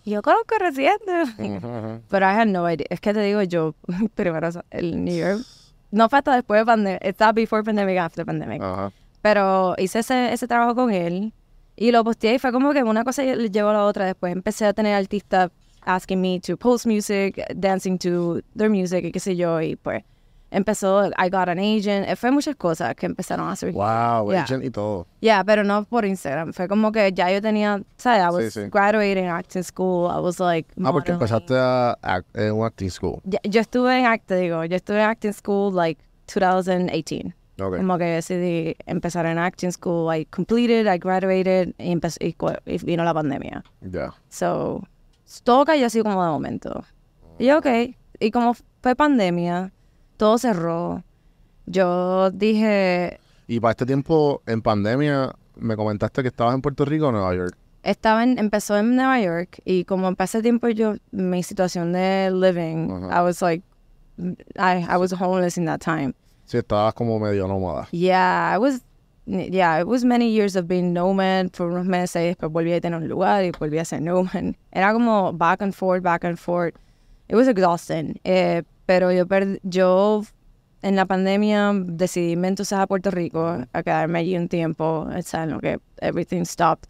Yo 0.06 0.22
conozco 0.22 0.56
reciente. 0.58 1.12
Ujú. 1.38 2.00
Pero 2.08 2.26
I 2.26 2.30
had 2.34 2.46
no 2.46 2.64
idea. 2.70 2.86
Es 2.90 3.00
que 3.00 3.12
te 3.12 3.20
digo 3.22 3.42
yo, 3.42 3.74
primero 4.14 4.48
el 4.70 5.04
New 5.04 5.14
York. 5.16 5.40
No 5.90 6.08
fue 6.08 6.18
hasta 6.18 6.34
después 6.34 6.60
de 6.60 6.66
pandemia. 6.66 6.98
Estaba 7.02 7.32
before 7.32 7.62
pandemic, 7.62 7.98
after 7.98 8.24
pandemic. 8.24 8.62
Ajá. 8.62 8.92
Pero 9.22 9.74
hice 9.78 10.00
ese, 10.00 10.32
ese 10.32 10.46
trabajo 10.46 10.74
con 10.74 10.92
él 10.92 11.32
y 11.76 11.92
lo 11.92 12.04
posteé 12.04 12.34
y 12.34 12.38
fue 12.38 12.52
como 12.52 12.72
que 12.72 12.82
una 12.82 13.04
cosa 13.04 13.22
le 13.22 13.50
llevó 13.50 13.70
a 13.70 13.74
la 13.74 13.84
otra. 13.84 14.06
Después 14.06 14.32
empecé 14.32 14.66
a 14.66 14.72
tener 14.72 14.94
artistas 14.94 15.50
asking 15.82 16.20
me 16.20 16.40
to 16.40 16.56
post 16.56 16.86
music, 16.86 17.42
dancing 17.54 17.98
to 17.98 18.40
their 18.56 18.70
music 18.70 19.04
y 19.04 19.12
qué 19.12 19.20
sé 19.20 19.36
yo. 19.36 19.60
Y 19.60 19.76
pues 19.76 20.04
empezó, 20.50 21.06
I 21.06 21.28
got 21.30 21.48
an 21.48 21.58
agent. 21.58 22.08
Eh, 22.08 22.16
Fue 22.16 22.30
muchas 22.30 22.56
cosas 22.56 22.94
que 22.94 23.06
empezaron 23.06 23.48
a 23.48 23.56
surgir. 23.56 23.74
Wow, 23.76 24.30
Yeah. 24.32 24.42
agent 24.44 24.64
y 24.64 24.70
todo. 24.70 25.06
Yeah, 25.20 25.44
pero 25.44 25.62
no 25.64 25.84
por 25.84 26.04
Instagram. 26.04 26.52
Fue 26.52 26.66
como 26.68 26.90
que 26.92 27.12
ya 27.12 27.30
yo 27.30 27.40
tenía, 27.40 27.82
¿sabes? 27.96 28.22
I 28.22 28.28
was 28.34 28.52
Sí, 28.54 28.62
sí. 28.64 28.68
graduating 28.70 29.26
acting 29.28 29.62
school. 29.62 30.10
I 30.10 30.20
was 30.20 30.38
like. 30.40 30.68
Ah, 30.82 30.92
porque 30.92 31.12
modeling. 31.12 31.14
empezaste 31.14 31.54
a 31.56 31.98
act 32.02 32.36
en 32.36 32.52
un 32.52 32.64
acting 32.66 32.90
school. 32.90 33.20
Yo 33.24 33.60
estuve 33.60 33.98
en 33.98 34.06
act, 34.06 34.26
te 34.26 34.36
digo, 34.36 34.64
yo 34.64 34.76
estuve 34.76 34.98
en 35.02 35.08
acting 35.08 35.32
school 35.32 35.74
like 35.74 36.02
2018. 36.26 37.34
Ok. 37.62 37.76
Como 37.76 37.98
que 37.98 38.04
decidí 38.04 38.74
empezar 38.86 39.26
en 39.26 39.38
acting 39.38 39.70
school. 39.72 40.14
I 40.16 40.24
completed, 40.26 40.86
I 40.92 40.98
graduated 40.98 41.74
y, 41.78 41.92
y, 41.92 42.36
y 42.66 42.78
vino 42.84 43.04
la 43.04 43.12
pandemia. 43.12 43.62
Ya. 43.82 44.14
So, 44.30 44.82
todo 45.44 45.64
cayó 45.66 45.86
así 45.86 46.00
como 46.02 46.22
de 46.24 46.30
momento. 46.30 46.84
Y 47.38 47.46
yo, 47.46 47.58
ok. 47.58 47.66
Y 48.18 48.30
como 48.30 48.54
fue 48.82 48.94
pandemia, 48.96 49.72
todo 50.20 50.36
cerró. 50.36 51.02
Yo 51.64 52.30
dije, 52.30 53.18
Y 53.48 53.58
para 53.58 53.70
este 53.70 53.86
tiempo, 53.86 54.42
en 54.46 54.60
pandemia, 54.60 55.32
me 55.56 55.76
comentaste 55.76 56.20
que 56.20 56.28
estabas 56.28 56.54
en 56.54 56.60
Puerto 56.60 56.84
Rico 56.84 57.08
o 57.08 57.12
Nueva 57.12 57.34
York. 57.34 57.56
estaba 57.82 58.22
en, 58.22 58.38
empezó 58.38 58.76
en 58.76 58.94
Nueva 58.94 59.18
York 59.22 59.62
y 59.64 59.84
como 59.84 60.08
empecé 60.08 60.42
tiempo 60.42 60.68
yo, 60.68 60.96
mi 61.10 61.42
situación 61.42 61.94
de 61.94 62.30
living, 62.30 62.90
Ajá. 62.90 63.20
I 63.20 63.24
was 63.24 63.40
like, 63.40 63.64
I, 64.58 64.84
I 64.86 64.98
was 64.98 65.10
homeless 65.12 65.56
in 65.56 65.64
that 65.64 65.80
time. 65.80 66.12
Sí, 66.44 66.58
estabas 66.58 66.92
como 66.92 67.18
medio 67.18 67.48
nómada. 67.48 67.88
Yeah, 67.90 68.52
I 68.54 68.58
was, 68.58 68.82
yeah, 69.24 69.80
it 69.80 69.86
was 69.86 70.04
many 70.04 70.28
years 70.30 70.54
of 70.54 70.66
being 70.68 70.92
nomad 70.92 71.50
por 71.52 71.68
unos 71.70 71.86
meses, 71.86 72.36
después 72.36 72.52
volví 72.52 72.74
a 72.74 72.80
tener 72.82 73.00
un 73.00 73.08
lugar 73.08 73.42
y 73.42 73.52
volví 73.52 73.78
a 73.78 73.86
ser 73.86 74.02
nomad. 74.02 74.54
Era 74.70 74.92
como 74.92 75.32
back 75.32 75.62
and 75.62 75.74
forth, 75.74 76.02
back 76.02 76.24
and 76.24 76.38
forth. 76.38 76.74
It 77.30 77.36
was 77.36 77.48
exhausting. 77.48 78.20
Eh, 78.24 78.64
pero 78.90 79.12
yo, 79.12 79.24
perd- 79.24 79.60
yo 79.62 80.24
en 80.82 80.96
la 80.96 81.06
pandemia 81.06 81.72
decidí 81.74 82.32
irme 82.32 82.48
entonces 82.48 82.76
a 82.76 82.88
Puerto 82.88 83.12
Rico, 83.12 83.64
a 83.72 83.82
quedarme 83.84 84.18
allí 84.18 84.36
un 84.36 84.48
tiempo, 84.48 85.06
en 85.08 85.50
lo 85.50 85.60
que 85.60 85.78
everything 86.00 86.42
stopped. 86.44 86.88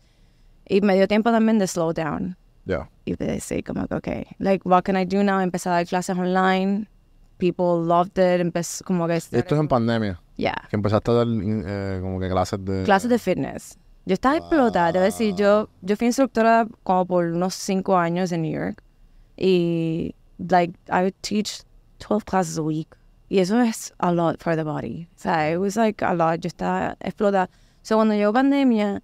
Y 0.67 0.81
me 0.81 0.95
dio 0.95 1.07
tiempo 1.07 1.31
también 1.31 1.59
de 1.59 1.67
slow 1.67 1.93
down 1.93 2.39
Ya. 2.65 2.89
y 3.05 3.17
de 3.17 3.27
decir 3.27 3.63
como 3.65 3.87
que, 3.87 3.95
okay, 3.97 4.25
like, 4.39 4.67
what 4.67 4.85
can 4.85 4.97
I 4.97 5.05
do 5.05 5.23
now? 5.23 5.41
Empecé 5.41 5.69
a 5.69 5.73
dar 5.73 5.87
clases 5.87 6.17
online. 6.17 6.89
People 7.37 7.87
loved 7.87 8.17
it. 8.17 8.41
Empecé 8.41 8.83
como 8.85 9.07
que... 9.07 9.17
Esto 9.17 9.37
es 9.37 9.61
en 9.61 9.69
pandemia. 9.69 10.19
Yeah. 10.37 10.57
Que 10.71 10.77
empezaste 10.77 11.11
a 11.11 11.15
dar 11.17 11.27
eh, 11.29 11.99
como 12.01 12.19
que 12.19 12.31
clases 12.31 12.65
de... 12.65 12.83
clases 12.85 13.11
de 13.11 13.19
fitness. 13.19 13.79
Yo 14.07 14.15
estaba 14.15 14.39
explotada, 14.39 14.99
a 15.01 15.03
decir, 15.03 15.35
yo, 15.35 15.69
yo 15.83 15.97
fui 15.97 16.07
instructora 16.07 16.67
como 16.83 17.05
por 17.05 17.27
unos 17.27 17.55
cinco 17.55 17.99
años 17.99 18.33
en 18.33 18.41
New 18.41 18.59
York 18.59 18.83
y, 19.37 20.15
like, 20.39 20.73
I 20.89 21.03
would 21.03 21.15
teach 21.21 21.63
12 22.01 22.25
classes 22.25 22.59
a 22.59 22.63
week. 22.63 22.97
Y 23.31 23.39
eso 23.39 23.61
es 23.61 23.95
a 24.01 24.11
lot 24.13 24.43
for 24.43 24.57
the 24.57 24.65
body. 24.65 25.09
O 25.15 25.19
sea, 25.19 25.53
it 25.53 25.59
was 25.59 25.77
like 25.77 26.03
a 26.03 26.15
lot. 26.15 26.41
Yo 26.41 26.49
estaba. 26.49 26.97
So, 27.83 27.97
cuando 27.97 28.15
llegó 28.15 28.33
pandemia, 28.33 29.03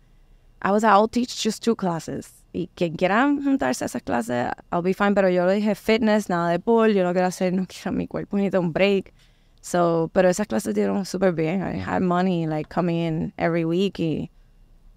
I 0.60 0.72
was 0.72 0.82
like, 0.82 0.92
I'll 0.92 1.08
teach 1.08 1.40
just 1.42 1.62
two 1.62 1.76
classes. 1.76 2.44
Y 2.52 2.68
quien 2.74 2.96
quiera 2.96 3.22
juntarse 3.22 3.84
a 3.84 3.86
esas 3.86 4.02
clases, 4.02 4.50
I'll 4.72 4.82
be 4.82 4.94
fine. 4.94 5.14
Pero 5.14 5.30
yo 5.30 5.46
le 5.46 5.54
dije 5.54 5.76
fitness, 5.76 6.28
nada 6.28 6.50
de 6.50 6.58
pool. 6.58 6.92
Yo 6.92 7.04
no 7.04 7.12
quiero 7.12 7.28
hacer, 7.28 7.52
no 7.52 7.66
quiero 7.66 7.92
mi 7.92 8.08
cuerpo 8.08 8.36
necesita 8.36 8.58
un 8.58 8.72
break. 8.72 9.14
So, 9.60 10.10
pero 10.12 10.28
esas 10.28 10.48
clases 10.48 10.74
dieron 10.74 11.06
súper 11.06 11.32
bien. 11.32 11.62
I 11.62 11.78
had 11.78 12.02
money, 12.02 12.46
like, 12.46 12.68
coming 12.68 12.96
in 12.96 13.32
every 13.36 13.64
week. 13.64 14.00
Y, 14.00 14.32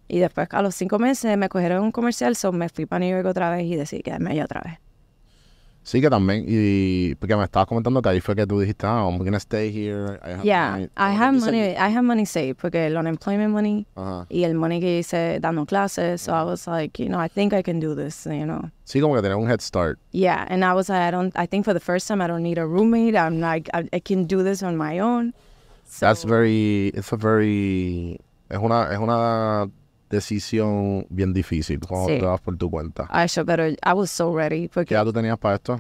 y 0.08 0.18
después, 0.18 0.48
a 0.52 0.62
los 0.64 0.74
cinco 0.74 0.98
meses, 0.98 1.38
me 1.38 1.50
cogieron 1.50 1.84
un 1.84 1.92
comercial. 1.92 2.36
So, 2.36 2.52
me 2.52 2.68
fui 2.70 2.88
para 2.88 3.00
New 3.06 3.12
York 3.12 3.28
otra 3.28 3.52
vez 3.52 3.66
y 3.66 3.76
decidí 3.76 4.02
quedarme 4.02 4.32
allá 4.32 4.46
otra 4.46 4.62
vez. 4.62 4.80
Sí, 5.82 6.02
que 6.02 6.10
también. 6.10 6.46
Y 6.48 7.16
porque 7.16 7.36
me 7.36 7.44
estabas 7.44 7.68
comentando 7.68 8.02
que 8.02 8.10
ahí 8.10 8.20
fue 8.22 8.36
que 8.36 8.46
tú 8.46 8.60
dijiste, 8.60 8.86
ah, 8.86 9.08
I'm 9.10 9.18
gonna 9.18 9.38
stay 9.40 9.72
here. 9.72 10.20
I 10.24 10.32
have 10.34 10.44
Yeah, 10.44 10.72
money. 10.72 10.90
I 10.96 11.12
have 11.16 11.40
money, 11.40 11.60
I 11.72 11.90
have 11.90 12.04
money 12.04 12.26
saved. 12.26 12.58
Porque 12.62 12.86
el 12.86 12.96
unemployment 12.98 13.52
money 13.52 13.88
Ajá. 13.96 14.26
y 14.30 14.44
el 14.44 14.54
money 14.54 14.80
que 14.80 15.00
hice 15.00 15.40
dando 15.40 15.66
clases. 15.66 16.22
So, 16.22 16.34
I 16.34 16.44
was 16.44 16.68
like, 16.68 17.00
you 17.00 17.10
know, 17.10 17.20
I 17.20 17.28
think 17.28 17.54
I 17.54 17.64
can 17.64 17.80
do 17.80 17.96
this, 17.96 18.26
you 18.26 18.46
know. 18.46 18.70
Sí, 18.86 19.00
como 19.02 19.16
que 19.16 19.22
tenía 19.22 19.38
un 19.38 19.50
head 19.50 19.62
start. 19.62 19.98
Yeah, 20.12 20.46
and 20.50 20.64
I 20.64 20.74
was 20.74 20.90
like, 20.90 21.02
I 21.02 21.12
don't. 21.12 21.34
I 21.36 21.48
think 21.48 21.66
for 21.66 21.74
the 21.74 21.80
first 21.80 22.08
time, 22.08 22.22
I 22.22 22.28
don't 22.28 22.44
need 22.44 22.58
a 22.60 22.68
roommate. 22.68 23.16
I'm 23.16 23.40
like, 23.40 23.70
I, 23.74 23.88
I 23.92 24.00
can 24.00 24.26
do 24.26 24.44
this 24.44 24.62
on 24.62 24.78
my 24.78 25.00
own. 25.00 25.34
So, 25.86 26.06
That's 26.06 26.24
very, 26.24 26.90
it's 26.94 27.12
a 27.12 27.18
very, 27.18 28.20
es 28.52 28.60
una, 28.60 28.90
es 28.92 29.00
una 29.00 29.68
decisión 30.10 31.06
bien 31.10 31.34
difícil 31.34 31.80
cuando 31.80 32.08
Sí. 32.10 32.20
te 32.20 32.26
vas 32.26 32.42
por 32.42 32.58
tu 32.58 32.70
cuenta. 32.70 33.08
Ay, 33.10 33.28
yo, 33.28 33.46
pero 33.46 33.68
I 33.68 33.78
was 33.96 34.10
so 34.12 34.36
ready 34.36 34.64
¿Qué 34.64 34.70
porque, 34.74 34.94
edad 34.96 35.06
tú 35.06 35.14
tenías 35.14 35.38
para 35.38 35.56
esto? 35.56 35.80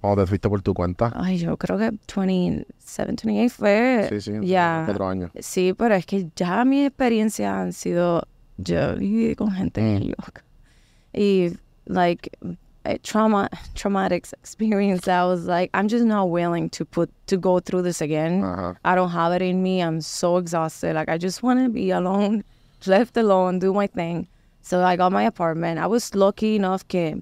Cuando 0.00 0.22
te 0.22 0.28
fuiste 0.28 0.48
por 0.48 0.62
tu 0.62 0.72
cuenta. 0.74 1.12
ay, 1.16 1.38
yo 1.38 1.56
creo 1.56 1.76
que 1.76 1.90
27, 1.90 3.12
28 3.26 3.54
fue. 3.54 4.06
Sí, 4.08 4.20
sí, 4.20 4.32
Ya. 4.46 4.82
cuatro 4.86 5.08
años. 5.08 5.30
Sí, 5.40 5.74
pero 5.76 5.94
es 5.96 6.06
que 6.06 6.28
ya 6.36 6.64
mis 6.64 6.86
experiencias 6.86 7.52
han 7.52 7.72
sido, 7.72 8.22
yo 8.58 8.94
viví 8.96 9.34
con 9.34 9.50
gente 9.50 9.80
Mm. 9.82 10.08
loca. 10.10 10.44
y 11.14 11.50
like 11.86 12.30
a 12.84 12.96
trauma 12.98 13.48
traumatic 13.74 14.26
experience 14.42 15.08
I 15.08 15.24
was 15.24 15.46
like 15.46 15.70
I'm 15.74 15.88
just 15.88 16.04
not 16.04 16.28
willing 16.28 16.68
to 16.70 16.84
put 16.84 17.10
to 17.26 17.38
go 17.38 17.60
through 17.60 17.82
this 17.82 18.00
again 18.02 18.44
Ajá. 18.44 18.78
I 18.84 18.94
don't 18.94 19.10
have 19.10 19.34
it 19.34 19.42
in 19.42 19.62
me 19.62 19.80
I'm 19.82 20.00
so 20.02 20.36
exhausted 20.38 20.94
like 20.94 21.10
I 21.10 21.18
just 21.18 21.42
want 21.42 21.60
to 21.64 21.70
be 21.70 21.90
alone 21.90 22.44
left 22.86 23.16
alone 23.16 23.58
do 23.58 23.72
my 23.72 23.86
thing 23.86 24.28
so 24.62 24.84
I 24.84 24.96
got 24.96 25.12
my 25.12 25.24
apartment 25.24 25.78
I 25.78 25.86
was 25.86 26.14
lucky 26.14 26.56
enough 26.56 26.82
que 26.86 27.20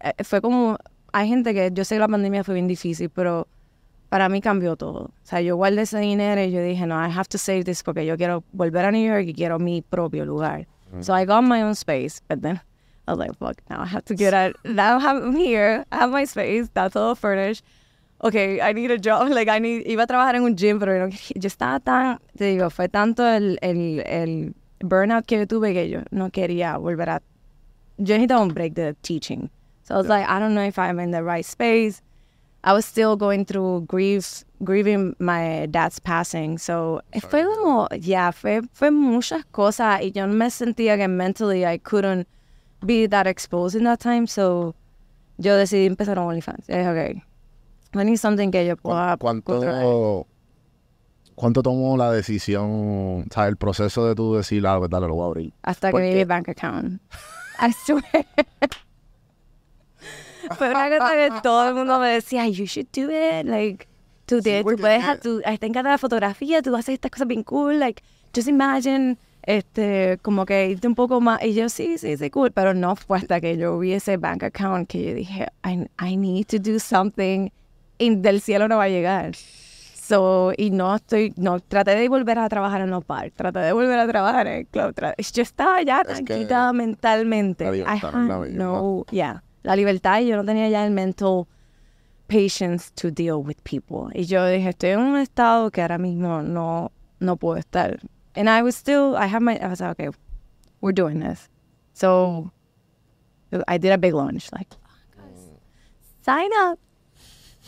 eh, 0.00 0.12
fue 0.24 0.40
como 0.40 0.78
hay 1.12 1.28
gente 1.28 1.52
que 1.54 1.70
yo 1.72 1.84
sé 1.84 1.96
que 1.96 2.00
la 2.00 2.08
pandemia 2.08 2.44
fue 2.44 2.54
bien 2.54 2.68
difícil 2.68 3.10
pero 3.10 3.46
para 4.08 4.28
mí 4.28 4.40
cambió 4.40 4.76
todo. 4.76 5.00
O 5.00 5.12
sea, 5.24 5.40
yo 5.40 5.56
guardé 5.56 5.82
ese 5.82 5.98
dinero 5.98 6.40
y 6.42 6.50
yo 6.50 6.62
dije, 6.62 6.86
no, 6.86 6.94
I 6.94 7.10
have 7.10 7.28
to 7.28 7.38
save 7.38 7.64
this 7.64 7.82
porque 7.82 8.06
yo 8.06 8.16
quiero 8.16 8.44
volver 8.52 8.84
a 8.84 8.92
New 8.92 9.04
York 9.04 9.26
y 9.26 9.34
quiero 9.34 9.58
mi 9.58 9.82
propio 9.82 10.24
lugar. 10.24 10.66
So 11.00 11.12
I 11.12 11.24
got 11.24 11.42
my 11.42 11.62
own 11.62 11.74
space, 11.74 12.22
but 12.28 12.40
then 12.40 12.60
I 13.06 13.12
was 13.12 13.18
like, 13.18 13.36
fuck, 13.38 13.60
now 13.68 13.82
I 13.82 13.86
have 13.86 14.04
to 14.06 14.14
get 14.14 14.32
out. 14.32 14.56
Now 14.64 14.98
I'm 14.98 15.34
here, 15.34 15.84
I 15.90 15.96
have 15.96 16.10
my 16.10 16.24
space, 16.24 16.70
that's 16.72 16.96
all 16.96 17.14
furnished. 17.14 17.64
Okay, 18.22 18.60
I 18.62 18.72
need 18.72 18.90
a 18.90 18.96
job. 18.96 19.28
Like, 19.34 19.48
I 19.48 19.58
need, 19.58 19.84
iba 19.86 20.04
a 20.04 20.06
trabajar 20.06 20.36
en 20.36 20.42
un 20.42 20.56
gym, 20.56 20.78
pero 20.78 20.96
yo, 20.96 21.16
yo 21.34 21.48
estaba 21.48 21.80
tan, 21.80 22.18
te 22.38 22.44
digo, 22.44 22.70
fue 22.70 22.88
tanto 22.88 23.26
el, 23.26 23.58
el, 23.60 24.00
el 24.06 24.54
burnout 24.80 25.26
que 25.26 25.38
yo 25.38 25.46
tuve 25.46 25.72
que 25.72 25.88
yo 25.88 26.02
no 26.10 26.30
quería 26.30 26.76
volver 26.78 27.08
a 27.08 27.20
yo 27.98 28.16
necesitaba 28.16 28.42
un 28.42 28.48
break 28.54 28.74
de 28.74 28.94
teaching. 29.02 29.50
So 29.84 29.94
I 29.94 29.98
was 29.98 30.08
like, 30.08 30.26
I 30.28 30.38
don't 30.40 30.54
know 30.54 30.64
if 30.66 30.78
I'm 30.78 30.98
in 30.98 31.12
the 31.12 31.22
right 31.22 31.44
space. 31.44 32.02
I 32.64 32.72
was 32.72 32.84
still 32.84 33.16
going 33.16 33.44
through 33.44 33.82
grief, 33.86 34.44
grieving 34.64 35.14
my 35.20 35.66
dad's 35.70 36.00
passing. 36.00 36.58
So 36.58 37.00
eh, 37.12 37.20
fue 37.20 37.44
como, 37.44 37.86
yeah, 38.00 38.32
fue, 38.32 38.62
fue 38.72 38.90
muchas 38.90 39.44
cosas 39.52 40.00
y 40.02 40.10
yo 40.12 40.26
me 40.26 40.46
sentía 40.50 40.96
que 40.96 41.06
mentally 41.06 41.64
I 41.64 41.78
couldn't 41.78 42.26
be 42.84 43.06
that 43.06 43.26
exposed 43.28 43.76
in 43.76 43.84
that 43.84 44.00
time. 44.00 44.26
So 44.26 44.74
yo 45.38 45.56
decidí 45.56 45.86
empezar 45.86 46.18
un 46.18 46.24
OnlyFans. 46.26 46.68
Okay, 46.68 47.22
I 47.94 48.02
need 48.04 48.16
something 48.16 48.50
que 48.50 48.66
yo 48.66 48.74
pueda 48.76 49.16
¿Cuán- 49.16 49.42
controlar. 49.42 49.82
¿Cuánto, 49.84 50.26
¿Cuánto 51.36 51.62
tomó 51.62 51.96
la 51.96 52.10
decisión, 52.10 53.24
o 53.28 53.32
sea, 53.32 53.46
el 53.46 53.56
proceso 53.56 54.06
de 54.06 54.14
tú 54.16 54.34
decir, 54.34 54.66
ah, 54.66 54.78
pues 54.78 54.90
dale, 54.90 55.06
lo 55.06 55.14
voy 55.14 55.24
a 55.24 55.26
abrir? 55.28 55.52
hasta 55.62 55.88
que 55.88 55.92
¿Por 55.92 56.02
vi 56.02 56.14
mi 56.14 56.24
bank 56.24 56.48
account. 56.48 57.00
I 57.60 57.72
swear. 57.72 58.02
Fue 60.56 60.70
una 60.70 60.88
cosa 60.88 61.12
que 61.12 61.30
todo 61.42 61.68
el 61.68 61.74
mundo 61.74 61.98
me 61.98 62.08
decía, 62.08 62.46
you 62.48 62.64
should 62.66 62.86
do 62.92 63.10
it, 63.10 63.44
like, 63.46 63.86
tú, 64.26 64.40
te- 64.40 64.62
tú 64.62 64.76
puedes, 64.76 65.20
tú, 65.20 65.42
ahí 65.44 65.58
te 65.58 65.66
encanta 65.66 65.90
la 65.90 65.98
fotografía, 65.98 66.62
tú 66.62 66.74
haces 66.76 66.94
estas 66.94 67.10
cosas 67.10 67.26
bien 67.28 67.42
cool, 67.42 67.80
like, 67.80 68.02
just 68.34 68.48
imagine, 68.48 69.16
este, 69.42 70.18
como 70.22 70.46
que 70.46 70.68
irte 70.70 70.86
un 70.86 70.94
poco 70.94 71.20
más, 71.20 71.42
y 71.42 71.52
yo, 71.54 71.68
sí, 71.68 71.98
sí, 71.98 72.16
sí, 72.16 72.30
cool, 72.30 72.52
pero 72.52 72.74
no 72.74 72.94
fue 72.96 73.18
hasta 73.18 73.40
que 73.40 73.56
yo 73.56 73.78
vi 73.78 73.92
ese 73.92 74.16
bank 74.18 74.44
account 74.44 74.88
que 74.88 75.02
yo 75.04 75.14
dije, 75.14 75.48
I, 75.64 75.88
I 76.00 76.16
need 76.16 76.46
to 76.46 76.58
do 76.58 76.78
something, 76.78 77.48
y 77.98 78.14
del 78.14 78.40
cielo 78.40 78.68
no 78.68 78.76
va 78.78 78.84
a 78.84 78.88
llegar. 78.88 79.32
So, 80.08 80.52
y 80.56 80.70
no 80.70 80.94
estoy, 80.94 81.32
no, 81.36 81.58
traté 81.58 81.96
de 81.96 82.08
volver 82.08 82.38
a 82.38 82.48
trabajar 82.48 82.80
en 82.80 82.90
los 82.90 83.04
bars, 83.04 83.32
traté 83.34 83.58
de 83.58 83.72
volver 83.72 83.98
a 83.98 84.06
trabajar 84.06 84.46
en 84.46 84.52
el 84.58 84.66
club. 84.68 84.94
tra- 84.94 85.14
Yo 85.16 85.42
estaba 85.42 85.82
ya 85.82 86.02
Es 86.02 86.06
tranquila 86.06 86.72
mentalmente. 86.72 87.64
la 87.64 87.72
libertad 87.72 88.14
had 88.14 88.28
la 88.28 88.46
no, 88.50 89.04
yeah, 89.10 89.42
la 89.64 89.74
libertad 89.74 90.20
y 90.20 90.28
yo 90.28 90.36
no 90.36 90.44
tenía 90.44 90.68
ya 90.68 90.84
el 90.86 90.92
mental 90.92 91.46
patience 92.28 92.92
to 92.94 93.10
deal 93.10 93.38
with 93.44 93.56
people. 93.64 94.10
Y 94.14 94.26
yo 94.26 94.46
dije, 94.46 94.68
estoy 94.68 94.90
en 94.90 95.00
un 95.00 95.16
estado 95.16 95.70
que 95.72 95.82
ahora 95.82 95.98
mismo 95.98 96.40
no, 96.42 96.92
no 97.18 97.36
puedo 97.36 97.56
estar. 97.56 97.98
And 98.36 98.48
I 98.48 98.62
was 98.62 98.76
still, 98.76 99.16
I 99.16 99.26
have 99.26 99.40
my, 99.42 99.56
I 99.60 99.66
was 99.66 99.80
like, 99.80 99.90
okay, 100.00 100.10
we're 100.80 100.92
doing 100.94 101.18
this. 101.18 101.48
So, 101.94 102.52
I 103.66 103.78
did 103.78 103.90
a 103.92 103.98
big 103.98 104.12
launch, 104.14 104.52
like, 104.52 104.68
"Oh, 104.72 105.16
guys, 105.16 105.50
sign 106.22 106.50
up. 106.64 106.78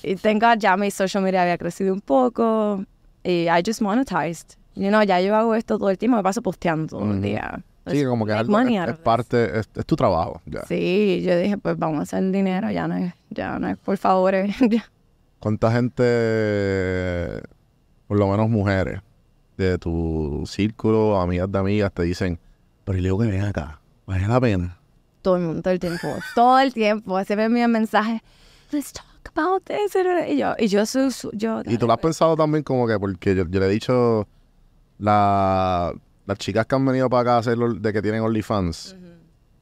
Y 0.02 0.16
thank 0.16 0.42
God 0.42 0.58
ya 0.58 0.76
mi 0.76 0.90
social 0.90 1.22
media 1.22 1.42
había 1.42 1.58
crecido 1.58 1.92
un 1.92 2.00
poco 2.00 2.84
y 3.24 3.48
I 3.48 3.62
just 3.64 3.80
monetized. 3.80 4.56
You 4.74 4.88
know, 4.88 5.02
ya 5.02 5.20
yo 5.20 5.34
hago 5.34 5.54
esto 5.54 5.78
todo 5.78 5.90
el 5.90 5.98
tiempo, 5.98 6.16
me 6.16 6.22
paso 6.22 6.40
posteando 6.40 6.98
todo 6.98 7.10
el 7.10 7.20
día. 7.20 7.60
Sí, 7.86 8.04
como 8.04 8.26
que 8.26 8.32
algo, 8.32 8.58
es, 8.60 8.88
es 8.90 8.98
parte, 8.98 9.58
es, 9.58 9.68
es 9.74 9.86
tu 9.86 9.96
trabajo, 9.96 10.40
ya. 10.44 10.62
Sí, 10.66 11.22
yo 11.24 11.36
dije, 11.36 11.56
pues 11.56 11.78
vamos 11.78 12.00
a 12.00 12.02
hacer 12.02 12.30
dinero, 12.30 12.70
ya 12.70 12.86
no 12.86 12.96
es, 12.96 13.14
ya 13.30 13.58
no 13.58 13.68
es 13.68 13.78
por 13.78 13.96
favor. 13.96 14.34
¿Cuánta 15.40 15.72
gente, 15.72 17.42
por 18.06 18.18
lo 18.18 18.28
menos 18.28 18.50
mujeres, 18.50 19.00
de 19.56 19.78
tu 19.78 20.44
círculo, 20.46 21.18
amigas 21.18 21.50
de 21.50 21.58
amigas, 21.58 21.92
te 21.92 22.02
dicen, 22.02 22.38
pero 22.84 22.98
y 22.98 23.00
luego 23.00 23.20
que 23.20 23.28
ven 23.28 23.42
acá, 23.42 23.80
vale 24.06 24.28
la 24.28 24.40
pena? 24.40 24.78
todo 25.22 25.36
el 25.36 25.42
mundo, 25.42 25.62
todo 25.62 25.72
el 25.74 25.80
tiempo, 25.80 26.08
todo 26.34 26.58
el 26.58 26.72
tiempo, 26.72 27.24
se 27.24 27.36
me 27.36 27.44
envían 27.44 27.70
mensajes, 27.70 28.20
let's 28.70 28.92
talk 28.92 29.07
about 29.34 29.64
this, 29.64 29.94
y 30.28 30.36
yo, 30.38 30.54
y 30.58 30.66
yo 30.68 30.84
su- 30.86 31.30
yo, 31.32 31.62
Y 31.64 31.76
tú 31.78 31.86
lo 31.86 31.92
has 31.92 31.98
pensado 31.98 32.36
también 32.36 32.62
como 32.64 32.86
que, 32.86 32.98
porque 32.98 33.34
yo, 33.34 33.44
yo 33.48 33.60
le 33.60 33.66
he 33.66 33.70
dicho, 33.70 34.26
la, 34.98 35.92
las 36.26 36.38
chicas 36.38 36.66
que 36.66 36.74
han 36.74 36.84
venido 36.84 37.08
para 37.08 37.20
acá 37.22 37.34
a 37.36 37.38
hacer, 37.38 37.56
de 37.58 37.92
que 37.92 38.02
tienen 38.02 38.22
OnlyFans, 38.22 38.96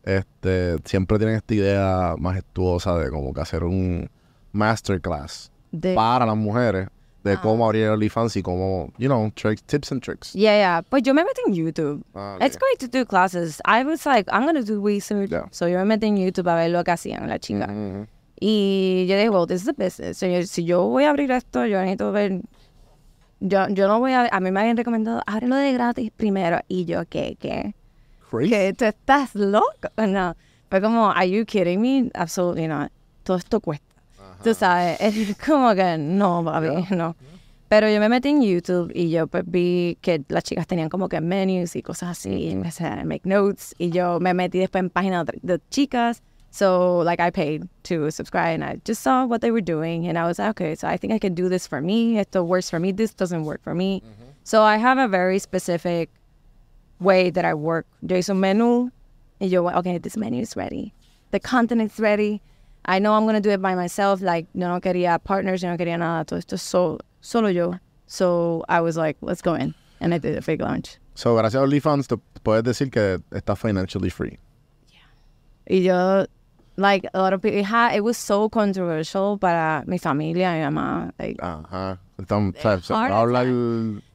este, 0.03 0.77
siempre 0.85 1.19
tienen 1.19 1.37
esta 1.37 1.55
idea 1.55 2.15
majestuosa 2.19 2.97
de 2.99 3.11
como 3.11 3.33
que 3.35 3.41
hacer 3.41 3.65
un 3.65 4.09
masterclass 4.53 5.51
de, 5.73 5.95
para 5.95 6.25
las 6.27 6.37
mujeres 6.37 6.89
de 7.25 7.33
Ah. 7.33 7.41
cómo 7.43 7.67
abrir 7.67 7.89
OnlyFans 7.89 8.37
y 8.37 8.43
cómo, 8.43 8.93
you 8.99 9.09
know, 9.09 9.29
tricks, 9.35 9.61
tips 9.65 9.91
and 9.91 10.01
tricks. 10.01 10.33
yeah, 10.33 10.57
yeah, 10.57 10.83
pues 10.89 11.03
yo 11.03 11.13
me 11.13 11.25
metí 11.25 11.41
en 11.45 11.55
YouTube. 11.55 12.05
Ah, 12.15 12.39
It's 12.41 12.57
great 12.57 12.79
to 12.79 12.87
do 12.87 13.05
classes. 13.05 13.61
I 13.67 13.83
was 13.83 14.07
like, 14.07 14.31
I'm 14.31 14.47
gonna 14.47 14.63
do 14.63 14.81
research. 14.81 15.31
Yeah. 15.31 15.47
So 15.51 15.67
yo 15.67 15.79
me 15.79 15.85
metí 15.97 16.07
en 16.07 16.17
YouTube 16.19 16.47
a 16.49 16.55
ver 16.55 16.71
lo 16.71 16.85
que 16.85 16.93
hacían 16.93 17.29
la 17.29 17.41
chica. 17.41 17.67
Ujú. 17.69 18.07
Y 18.39 19.07
yo 19.09 19.17
dije, 19.17 19.31
well, 19.31 19.47
this 19.47 19.63
is 19.63 19.69
a 19.69 19.73
business. 19.73 20.19
So, 20.19 20.27
yo- 20.27 20.43
si 20.47 20.65
yo 20.65 20.85
voy 20.87 21.05
a 21.05 21.11
abrir 21.11 21.31
esto, 21.31 21.65
yo 21.67 21.79
necesito 21.81 22.13
ver. 22.13 22.41
Yo, 23.41 23.69
yo 23.69 23.87
no 23.89 23.99
voy 24.01 24.13
a. 24.13 24.29
A 24.33 24.41
mí 24.41 24.51
me 24.51 24.61
habían 24.61 24.77
recomendado, 24.77 25.23
ábrelo 25.27 25.57
de 25.57 25.73
gratis 25.73 26.11
primero. 26.17 26.61
Y 26.69 26.85
yo, 26.87 27.05
¿qué? 27.09 27.37
¿Qué? 27.39 27.75
Crazy. 28.31 28.51
¿Qué? 28.51 28.73
¿Tú 28.75 28.85
estás 28.87 29.35
loco? 29.35 29.67
No. 30.07 30.35
Fue 30.71 30.81
como, 30.81 31.11
¿are 31.11 31.31
you 31.31 31.45
kidding 31.45 31.81
me? 31.81 32.11
Absolutely 32.15 32.67
not. 32.67 32.91
Todo 33.23 33.37
esto 33.37 33.61
cuesta. 33.61 33.85
Tú 34.43 34.53
sabes, 34.55 35.01
es 35.01 35.37
como 35.39 35.75
que 35.75 35.97
no, 35.99 36.45
papi, 36.45 36.95
no. 36.95 37.17
Pero 37.69 37.89
yo 37.91 37.99
me 38.01 38.09
metí 38.09 38.29
en 38.29 38.43
YouTube 38.43 38.93
y 38.95 39.11
yo 39.11 39.27
pues 39.27 39.43
vi 39.47 39.99
que 40.01 40.23
las 40.29 40.45
chicas 40.45 40.67
tenían 40.69 40.89
como 40.89 41.09
que 41.09 41.21
menus 41.21 41.75
y 41.75 41.83
cosas 41.83 42.11
así. 42.11 42.31
Y 42.31 42.51
empecé 42.51 42.87
a 42.87 43.05
make 43.05 43.23
notes. 43.29 43.75
Y 43.79 43.91
yo 43.91 44.21
me 44.21 44.35
metí 44.35 44.59
después 44.59 44.81
en 44.85 44.91
páginas 44.91 45.27
de 45.43 45.61
chicas. 45.71 46.23
So, 46.57 47.01
like, 47.01 47.21
I 47.21 47.29
paid 47.29 47.69
to 47.83 48.11
subscribe 48.11 48.55
and 48.55 48.65
I 48.65 48.81
just 48.87 49.03
saw 49.03 49.27
what 49.27 49.43
they 49.43 49.51
were 49.51 49.61
doing. 49.61 50.09
And 50.09 50.17
I 50.17 50.27
was 50.27 50.39
like, 50.39 50.49
okay, 50.53 50.75
so 50.75 50.89
I 50.89 50.97
think 50.97 51.13
I 51.13 51.19
can 51.19 51.35
do 51.35 51.51
this 51.51 51.67
for 51.67 51.83
me. 51.83 52.19
Esto 52.19 52.43
works 52.43 52.71
for 52.71 52.81
me. 52.81 52.93
This 52.93 53.13
doesn't 53.13 53.45
work 53.45 53.63
for 53.63 53.75
me. 53.75 54.01
Mm-hmm. 54.01 54.31
So, 54.45 54.63
I 54.63 54.79
have 54.79 54.97
a 54.97 55.07
very 55.07 55.39
specific 55.39 56.09
way 56.99 57.29
that 57.29 57.45
I 57.45 57.53
work. 57.53 57.87
Yo 58.01 58.17
hice 58.17 58.31
un 58.31 58.41
menú 58.41 58.91
y 59.39 59.49
yo, 59.49 59.69
okay, 59.69 59.99
this 59.99 60.17
menu 60.17 60.41
is 60.41 60.57
ready. 60.57 60.95
The 61.31 61.41
content 61.41 61.83
is 61.83 62.01
ready. 62.01 62.41
I 62.87 63.01
know 63.01 63.13
I'm 63.13 63.25
going 63.25 63.35
to 63.35 63.41
do 63.43 63.51
it 63.51 63.61
by 63.61 63.75
myself. 63.75 64.23
Like, 64.23 64.47
yo 64.55 64.67
no 64.67 64.81
quería 64.81 65.23
partners, 65.23 65.61
yo 65.63 65.69
no 65.69 65.77
quería 65.77 65.99
nada. 65.99 66.25
Todo 66.25 66.39
esto 66.39 66.55
es 66.55 66.63
so, 66.63 66.99
solo 67.21 67.49
yo. 67.49 67.75
So 68.07 68.65
I 68.71 68.81
was 68.81 68.97
like, 68.97 69.19
let's 69.21 69.43
go 69.43 69.53
in. 69.53 69.75
And 70.01 70.15
I 70.15 70.19
did 70.19 70.39
a 70.39 70.41
big 70.41 70.63
launch. 70.63 70.97
So, 71.17 71.35
gracias 71.37 71.57
a 71.57 71.67
OnlyFans, 71.67 72.09
te 72.09 72.17
puedes 72.43 72.63
decir 72.63 72.91
que 72.91 73.23
estás 73.31 73.59
financially 73.59 74.09
free. 74.09 74.39
Yeah. 74.89 75.01
Y 75.69 75.83
yo, 75.83 76.25
like, 76.77 77.09
a 77.15 77.19
lot 77.19 77.33
of 77.33 77.41
people, 77.43 77.59
it, 77.59 77.65
had, 77.65 77.95
it 77.95 78.03
was 78.05 78.17
so 78.17 78.49
controversial 78.49 79.39
para 79.39 79.83
mi 79.87 79.99
familia, 79.99 80.53
mi 80.53 80.61
mamá. 80.61 81.13
Like, 81.19 81.37
Ajá. 81.41 81.99
Entonces, 82.19 82.59
o 82.59 82.63
sea, 82.63 82.81
se 82.81 82.95
hard 82.95 83.11
va 83.11 83.17
a 83.17 83.21
hablar 83.21 83.47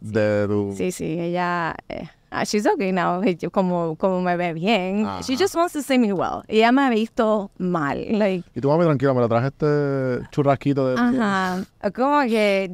de 0.01 0.47
tu... 0.47 0.73
Sí, 0.75 0.91
sí, 0.91 1.19
ella, 1.19 1.75
eh, 1.87 2.09
ah, 2.31 2.43
she's 2.43 2.65
okay 2.65 2.91
now, 2.91 3.21
como, 3.51 3.95
como 3.95 4.21
me 4.21 4.35
ve 4.37 4.53
bien. 4.53 5.05
She 5.23 5.33
Ajá. 5.33 5.37
just 5.37 5.55
wants 5.55 5.73
to 5.73 5.83
see 5.83 5.99
me 5.99 6.11
well. 6.11 6.43
Y 6.49 6.57
ella 6.57 6.71
me 6.71 6.81
ha 6.81 6.89
visto 6.89 7.51
mal, 7.59 7.97
like, 8.17 8.43
Y 8.55 8.61
tu 8.61 8.69
mami, 8.69 8.85
tranquila, 8.85 9.13
me 9.13 9.21
la 9.21 9.27
traje 9.27 9.47
este 9.47 10.27
churrasquito 10.31 10.87
de... 10.87 10.95
ajá, 10.99 11.63
como 11.93 12.21
que 12.21 12.71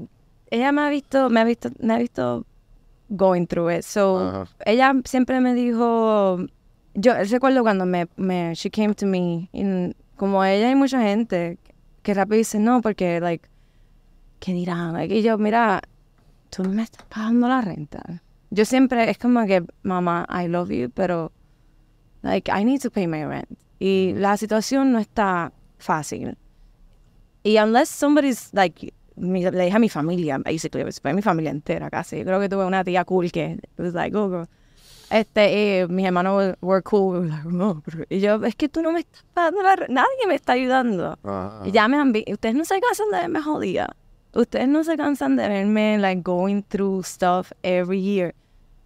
ella 0.49 0.71
me 0.71 0.81
ha 0.83 0.89
visto, 0.89 1.29
me 1.29 1.41
ha 1.41 1.43
visto, 1.43 1.69
me 1.79 1.93
ha 1.93 1.97
visto 1.97 2.45
going 3.09 3.45
through 3.47 3.69
it. 3.69 3.83
So, 3.83 4.19
Ajá. 4.19 4.47
ella 4.65 4.93
siempre 5.03 5.41
me 5.41 5.53
dijo, 5.53 6.39
yo 6.99 7.13
recuerdo 7.13 7.61
cuando 7.61 7.85
me, 7.85 8.07
me, 8.17 8.53
she 8.55 8.69
came 8.71 8.95
to 8.95 9.05
me, 9.05 9.49
y 9.53 9.93
como 10.15 10.43
ella 10.43 10.67
hay 10.69 10.75
mucha 10.75 10.99
gente 11.01 11.59
que 12.01 12.13
rápido 12.15 12.37
dice, 12.37 12.57
no, 12.59 12.81
porque, 12.81 13.19
like, 13.19 13.47
¿qué 14.39 14.51
dirán? 14.53 14.93
Like, 14.93 15.15
y 15.15 15.21
yo, 15.21 15.37
mira, 15.37 15.81
tú 16.49 16.63
me 16.63 16.81
estás 16.81 17.05
pagando 17.05 17.47
la 17.47 17.61
renta. 17.61 18.23
Yo 18.49 18.65
siempre, 18.65 19.09
es 19.11 19.17
como 19.19 19.45
que, 19.45 19.63
mamá, 19.83 20.25
I 20.29 20.47
love 20.47 20.71
you, 20.71 20.89
pero, 20.89 21.31
like, 22.23 22.51
I 22.51 22.65
need 22.65 22.81
to 22.81 22.89
pay 22.89 23.05
my 23.05 23.23
rent. 23.25 23.47
Y 23.79 24.13
la 24.15 24.35
situación 24.37 24.91
no 24.91 24.97
está 24.99 25.51
fácil. 25.77 26.35
Y 27.43 27.59
unless 27.59 27.89
somebody's, 27.89 28.49
like, 28.53 28.91
mi- 29.15 29.43
le 29.43 29.65
dije 29.65 29.75
a 29.75 29.79
mi 29.79 29.89
familia, 29.89 30.39
basically, 30.39 30.83
pues, 30.83 30.99
fue 30.99 31.13
mi 31.13 31.21
familia 31.21 31.51
entera 31.51 31.91
casi. 31.91 32.17
Yo 32.17 32.25
creo 32.25 32.39
que 32.39 32.49
tuve 32.49 32.65
una 32.65 32.83
tía 32.83 33.05
cool 33.05 33.31
que 33.31 33.59
was 33.77 33.93
like, 33.93 34.17
oh, 34.17 34.29
girl, 34.29 34.47
Este, 35.09 35.79
eh, 35.81 35.87
mis 35.87 36.05
hermanos 36.05 36.55
were- 36.61 36.81
cool. 36.83 37.29
"No, 37.45 37.81
pero-" 37.85 38.05
Y 38.09 38.19
yo, 38.19 38.43
es 38.43 38.55
que 38.55 38.67
tú 38.69 38.81
no 38.81 38.91
me 38.91 38.99
estás 39.01 39.23
dando 39.35 39.61
la... 39.63 39.75
Nadie 39.87 40.27
me 40.27 40.35
está 40.35 40.53
ayudando. 40.53 41.17
Ajá. 41.23 41.61
Y 41.65 41.71
ya 41.71 41.87
me 41.87 41.97
han 41.97 42.11
visto. 42.11 42.33
Ustedes 42.33 42.55
no 42.55 42.65
se 42.65 42.79
cansan 42.81 43.09
de 43.11 43.17
verme 43.19 43.41
jodida. 43.41 43.95
Ustedes 44.33 44.67
no 44.67 44.83
se 44.83 44.97
cansan 44.97 45.35
de 45.37 45.47
verme, 45.47 45.97
like, 45.97 46.21
going 46.21 46.61
through 46.61 47.03
stuff 47.05 47.51
every 47.63 48.01
year. 48.01 48.35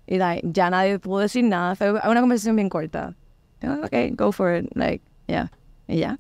Y, 0.08 0.18
like, 0.18 0.48
ya 0.52 0.70
nadie 0.70 1.00
pudo 1.00 1.20
decir 1.20 1.44
nada. 1.44 1.76
Fue 1.76 1.92
una 1.92 2.22
conversación 2.22 2.56
bien 2.56 2.70
corta. 2.70 3.16
Yo, 3.62 3.74
ok, 3.84 4.16
go 4.16 4.32
for 4.32 4.56
it. 4.56 4.70
Like, 4.76 5.04
yeah. 5.28 5.52
Y 5.88 5.98
ya. 6.00 6.20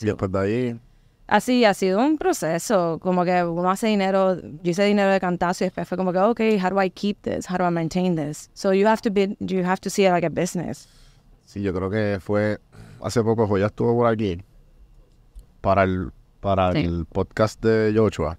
Y 0.00 0.06
después 0.06 0.30
de 0.32 0.38
ahí, 0.38 0.80
Así 1.30 1.64
ha 1.64 1.74
sido 1.74 2.00
un 2.00 2.18
proceso, 2.18 2.98
como 3.00 3.24
que 3.24 3.44
uno 3.44 3.70
hace 3.70 3.86
dinero, 3.86 4.36
yo 4.40 4.70
hice 4.72 4.82
dinero 4.82 5.12
de 5.12 5.20
cantazo 5.20 5.62
y 5.62 5.66
después 5.66 5.86
fue 5.88 5.96
como 5.96 6.12
que, 6.12 6.18
okay, 6.18 6.58
how 6.60 6.70
do 6.70 6.82
I 6.82 6.90
keep 6.90 7.18
this? 7.22 7.48
How 7.48 7.56
do 7.58 7.64
I 7.64 7.70
maintain 7.70 8.16
this? 8.16 8.50
So 8.52 8.72
you 8.72 8.86
have 8.88 9.00
to 9.02 9.10
be, 9.12 9.36
you 9.38 9.64
have 9.64 9.80
to 9.82 9.90
see 9.90 10.04
it 10.06 10.10
like 10.10 10.26
a 10.26 10.30
business. 10.30 10.88
sí, 11.46 11.62
yo 11.62 11.72
creo 11.72 11.88
que 11.88 12.18
fue 12.20 12.58
hace 13.00 13.22
poco, 13.22 13.46
Joya 13.46 13.66
estuvo 13.66 13.94
por 13.96 14.08
aquí 14.08 14.42
para 15.60 15.84
el, 15.84 16.10
para 16.40 16.72
Sí. 16.72 16.80
el 16.80 17.06
podcast 17.06 17.62
de 17.64 17.92
Joshua. 17.96 18.36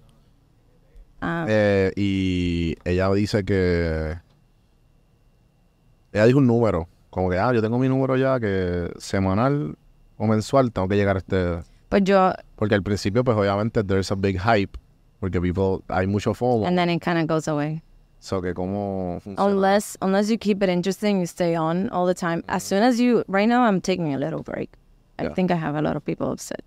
Ah, 1.22 1.46
Eh, 1.48 1.92
y 1.96 2.76
ella 2.84 3.10
dice 3.12 3.42
que. 3.44 4.18
Ella 6.12 6.26
dijo 6.26 6.38
un 6.40 6.46
número. 6.46 6.88
Como 7.10 7.30
que, 7.30 7.38
ah, 7.38 7.52
yo 7.54 7.62
tengo 7.62 7.78
mi 7.78 7.88
número 7.88 8.16
ya 8.16 8.38
que 8.40 8.90
semanal 8.98 9.76
o 10.18 10.26
mensual 10.26 10.72
tengo 10.72 10.88
que 10.88 10.96
llegar 10.96 11.16
a 11.16 11.20
este. 11.20 11.60
Pues 11.92 12.04
yo, 12.04 12.32
Porque 12.56 12.74
al 12.74 12.82
principio, 12.82 13.22
pues 13.22 13.36
obviamente, 13.36 13.84
there's 13.84 14.10
a 14.10 14.14
big 14.16 14.38
hype. 14.38 14.78
Porque 15.20 15.40
people, 15.40 15.84
hay 15.88 16.06
mucho 16.06 16.32
FOMO. 16.34 16.66
and 16.66 16.76
then 16.78 16.88
it 16.88 17.00
kind 17.02 17.18
of 17.18 17.26
goes 17.28 17.46
away. 17.46 17.82
So 18.18 18.40
que 18.40 18.54
cómo 18.54 19.20
funciona. 19.20 19.44
Unless, 19.50 19.96
unless 20.00 20.30
you 20.30 20.38
keep 20.38 20.62
it 20.62 20.68
interesting, 20.70 21.20
you 21.20 21.26
stay 21.26 21.54
on 21.54 21.90
all 21.90 22.06
the 22.06 22.14
time. 22.14 22.42
As 22.48 22.62
soon 22.64 22.82
as 22.82 22.98
you, 22.98 23.24
right 23.28 23.48
now 23.48 23.62
I'm 23.64 23.80
taking 23.80 24.14
a 24.14 24.18
little 24.18 24.42
break. 24.42 24.70
I 25.18 25.24
Yeah. 25.24 25.34
think 25.34 25.50
I 25.50 25.56
have 25.56 25.76
a 25.76 25.82
lot 25.82 25.96
of 25.96 26.04
people 26.04 26.30
upset. 26.32 26.62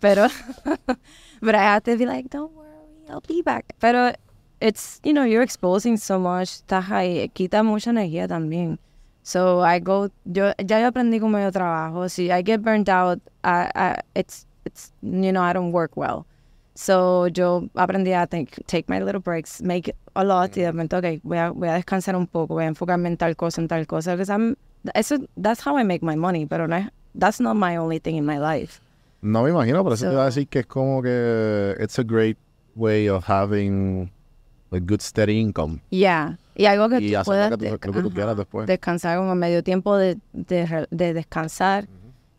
Pero, 0.00 0.28
but 1.42 1.54
I 1.54 1.62
have 1.62 1.82
to 1.84 1.96
be 1.96 2.06
like, 2.06 2.30
don't 2.30 2.52
worry, 2.54 3.08
I'll 3.10 3.20
be 3.26 3.42
back. 3.42 3.74
Pero 3.80 4.12
it's, 4.60 5.00
you 5.04 5.12
know, 5.12 5.24
you're 5.24 5.42
exposing 5.42 5.96
so 5.98 6.18
much, 6.18 6.62
estás 6.66 6.88
ahí, 6.90 7.28
quita 7.34 7.62
mucha 7.62 7.90
energía 7.90 8.26
también. 8.28 8.78
So 9.22 9.60
I 9.60 9.78
go, 9.78 10.10
yo, 10.26 10.52
ya 10.58 10.80
yo 10.80 10.90
aprendí 10.90 11.20
como 11.20 11.38
yo 11.38 11.50
trabajo. 11.50 12.08
Si 12.10 12.30
I 12.30 12.42
get 12.42 12.62
burnt 12.62 12.88
out, 12.88 13.20
I, 13.42 13.70
I, 13.74 14.00
it's, 14.14 14.46
it's, 14.64 14.92
you 15.02 15.32
know, 15.32 15.42
I 15.42 15.52
don't 15.52 15.72
work 15.72 15.96
well. 15.96 16.26
So 16.76 17.28
yo 17.28 17.68
aprendí 17.74 18.12
a 18.12 18.26
take, 18.26 18.50
take 18.66 18.84
my 18.88 18.98
little 19.00 19.20
breaks, 19.20 19.62
make 19.62 19.94
a 20.16 20.24
lot 20.24 20.56
y 20.56 20.62
de 20.62 20.72
repente, 20.72 20.96
ok, 20.96 21.20
voy 21.22 21.38
a, 21.38 21.50
voy 21.50 21.68
a 21.68 21.74
descansar 21.74 22.16
un 22.16 22.26
poco, 22.26 22.54
voy 22.54 22.64
a 22.64 22.66
enfocarme 22.68 23.08
en 23.08 23.16
tal 23.16 23.36
cosa, 23.36 23.60
en 23.60 23.68
tal 23.68 23.86
cosa. 23.86 24.12
Because 24.16 24.28
I'm, 24.32 24.56
eso, 24.94 25.18
that's 25.40 25.60
how 25.64 25.76
I 25.78 25.84
make 25.84 26.02
my 26.04 26.16
money, 26.16 26.46
pero 26.46 26.66
no, 26.66 26.76
es- 26.76 26.90
that's 27.16 27.40
not 27.40 27.54
my 27.56 27.76
only 27.76 28.00
thing 28.00 28.16
in 28.16 28.26
my 28.26 28.38
life. 28.38 28.80
No 29.22 29.42
me 29.44 29.50
imagino, 29.50 29.82
pero 29.84 29.94
eso 29.94 30.06
te 30.06 30.12
iba 30.12 30.22
a 30.22 30.26
decir 30.26 30.48
que 30.48 30.60
es 30.60 30.66
como 30.66 31.00
que 31.00 31.76
it's 31.80 31.98
a 31.98 32.02
great 32.02 32.36
way 32.74 33.08
of 33.08 33.24
having 33.28 34.10
a 34.72 34.80
good 34.80 35.00
steady 35.00 35.38
income. 35.40 35.80
Yeah. 35.90 36.38
Y 36.56 36.66
algo 36.66 36.88
que 36.88 36.98
Y 37.00 37.12
tú 37.12 37.22
puedas 37.24 37.50
lo 37.52 37.58
que 37.58 37.66
tú- 37.66 37.72
lo 37.72 37.78
que 37.78 38.00
tú 38.02 38.06
ajá, 38.08 38.14
quieras 38.14 38.36
después. 38.36 38.66
descansar 38.66 39.16
como 39.18 39.34
medio 39.36 39.62
tiempo 39.62 39.96
de, 39.96 40.18
de, 40.32 40.86
de 40.90 41.14
descansar, 41.14 41.86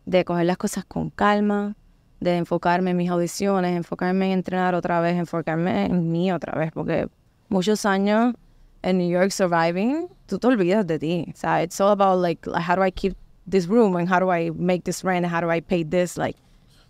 de 0.04 0.24
coger 0.26 0.44
las 0.46 0.58
cosas 0.58 0.84
con 0.84 1.08
calma, 1.10 1.74
de 2.20 2.36
enfocarme 2.36 2.90
en 2.92 2.96
mis 2.96 3.10
audiciones, 3.10 3.76
enfocarme 3.76 4.26
en 4.26 4.32
entrenar 4.38 4.74
otra 4.74 5.00
vez, 5.00 5.16
enfocarme 5.16 5.86
en 5.86 6.10
mí 6.10 6.32
otra 6.32 6.58
vez, 6.58 6.72
porque 6.72 7.08
muchos 7.48 7.84
años 7.86 8.34
en 8.82 8.98
New 8.98 9.10
York 9.10 9.30
surviving, 9.30 10.08
tú 10.26 10.38
te 10.38 10.46
olvidas 10.46 10.86
de 10.86 10.98
ti. 10.98 11.26
O 11.32 11.36
sea, 11.36 11.62
it's 11.62 11.80
all 11.80 11.90
about 11.90 12.20
like, 12.22 12.48
how 12.48 12.76
do 12.76 12.84
I 12.84 12.90
keep 12.92 13.14
this 13.48 13.66
room 13.66 13.96
and 13.96 14.08
how 14.10 14.18
do 14.20 14.32
I 14.32 14.50
make 14.50 14.82
this 14.84 15.02
rent 15.04 15.24
and 15.24 15.34
how 15.34 15.40
do 15.40 15.50
I 15.52 15.60
pay 15.60 15.84
this, 15.84 16.16
like, 16.16 16.38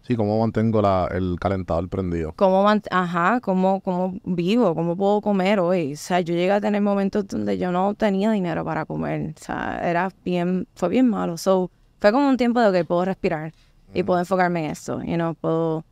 Sí, 0.07 0.15
cómo 0.15 0.39
mantengo 0.39 0.81
la, 0.81 1.09
el 1.13 1.37
calentador 1.41 1.89
prendido. 1.89 2.33
cómo, 2.37 2.65
ajá, 2.93 3.41
cómo, 3.41 3.81
cómo 3.81 4.15
vivo, 4.25 4.73
cómo 4.73 4.97
puedo 4.97 5.21
comer 5.21 5.59
hoy. 5.59 5.95
O 5.95 5.97
sea, 5.97 6.21
yo 6.21 6.33
llegué 6.33 6.53
a 6.53 6.61
tener 6.61 6.81
momentos 6.81 7.27
donde 7.27 7.59
yo 7.59 7.73
no 7.73 7.93
tenía 7.95 8.31
dinero 8.31 8.65
para 8.65 8.85
comer. 8.85 9.35
O 9.37 9.41
sea, 9.45 9.81
era 9.83 10.13
bien, 10.25 10.69
fue 10.77 10.91
bien 10.91 11.09
malo. 11.09 11.37
So, 11.37 11.73
fue 11.99 12.13
como 12.13 12.29
un 12.29 12.37
tiempo 12.37 12.61
de 12.61 12.71
que 12.79 12.85
puedo 12.85 13.05
respirar 13.05 13.53
y 13.95 14.03
puedo 14.03 14.21
enfocarme 14.21 14.65
en 14.67 14.71
eso. 14.73 15.03
You 15.03 15.15
know, 15.15 15.35
puedo 15.35 15.85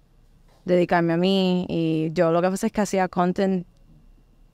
dedicarme 0.64 1.12
a 1.14 1.16
mí. 1.16 1.66
Y 1.68 2.10
yo 2.12 2.30
lo 2.32 2.40
que 2.42 2.50
pasa 2.50 2.66
es 2.66 2.72
que 2.72 2.80
hacía 2.80 3.08
content 3.08 3.66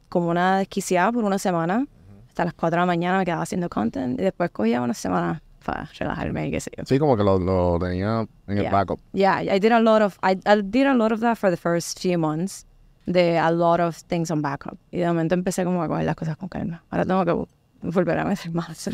como 0.09 0.29
una 0.29 0.59
desquiciada 0.59 1.12
por 1.12 1.24
una 1.24 1.38
semana. 1.38 1.87
Hasta 2.29 2.44
las 2.44 2.55
4 2.55 2.76
de 2.76 2.81
la 2.83 2.87
mañana 2.87 3.18
me 3.18 3.24
quedaba 3.24 3.42
haciendo 3.42 3.68
content 3.68 4.18
y 4.20 4.22
después 4.24 4.50
cogía 4.50 4.81
una 4.83 4.94
semana 4.94 5.42
para 5.64 5.88
relajarme 5.98 6.46
y 6.48 6.50
qué 6.53 6.61
sé 6.61 6.70
yo. 6.76 6.85
Sí, 6.87 6.98
como 6.98 7.16
que 7.16 7.22
lo, 7.24 7.38
lo 7.38 7.79
tenía 7.81 8.26
en 8.46 8.57
el 8.59 8.62
Yeah. 8.62 8.72
backup. 8.72 9.00
Yeah, 9.12 9.40
I 9.42 9.59
did 9.59 9.72
a 9.72 9.81
lot 9.81 10.00
of 10.03 10.18
I, 10.22 10.33
I 10.46 10.62
did 10.62 10.87
a 10.87 10.94
lot 10.94 11.12
of 11.12 11.20
that 11.20 11.37
for 11.37 11.50
the 11.50 11.57
first 11.57 11.98
few 12.00 12.18
months. 12.18 12.66
De 13.07 13.37
a 13.38 13.50
lot 13.50 13.81
of 13.81 13.96
things 14.05 14.31
on 14.31 14.40
backup. 14.42 14.79
Y 14.92 14.98
de 14.98 15.07
momento 15.07 15.35
empecé 15.35 15.64
como 15.64 15.83
a 15.83 15.88
coger 15.88 16.05
las 16.05 16.14
cosas 16.16 16.37
con 16.37 16.48
calma. 16.48 16.83
Ahora 16.90 17.05
tengo 17.05 17.24
que 17.24 17.88
volver 17.88 18.18
a 18.18 18.24
meter 18.24 18.53
más. 18.53 18.88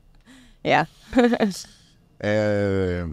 yeah. 0.64 0.88
Eh, 2.24 3.04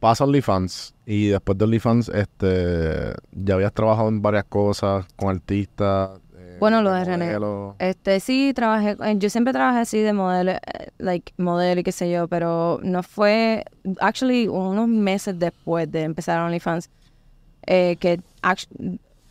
pasa 0.00 0.24
OnlyFans 0.24 0.94
y 1.06 1.28
después 1.28 1.56
de 1.58 1.64
OnlyFans 1.66 2.08
este, 2.08 3.12
ya 3.32 3.54
habías 3.54 3.72
trabajado 3.72 4.08
en 4.08 4.20
varias 4.22 4.44
cosas 4.44 5.06
con 5.16 5.28
artistas. 5.36 6.18
eh, 6.36 6.56
Bueno, 6.58 6.82
lo 6.82 6.90
de 6.92 7.04
René. 7.04 7.36
Este, 7.78 8.18
sí, 8.20 8.52
trabajé, 8.54 8.96
eh, 9.04 9.14
yo 9.18 9.28
siempre 9.30 9.52
trabajé 9.52 9.80
así 9.80 10.00
de 10.00 10.12
modelo, 10.12 10.52
eh, 10.52 10.60
like, 10.98 11.32
modelo 11.36 11.80
y 11.80 11.84
qué 11.84 11.92
sé 11.92 12.10
yo, 12.10 12.26
pero 12.28 12.80
no 12.82 13.02
fue, 13.02 13.64
actually, 14.00 14.48
unos 14.48 14.88
meses 14.88 15.38
después 15.38 15.90
de 15.92 16.02
empezar 16.02 16.40
OnlyFans, 16.40 16.88
eh, 17.66 17.96
que, 18.00 18.20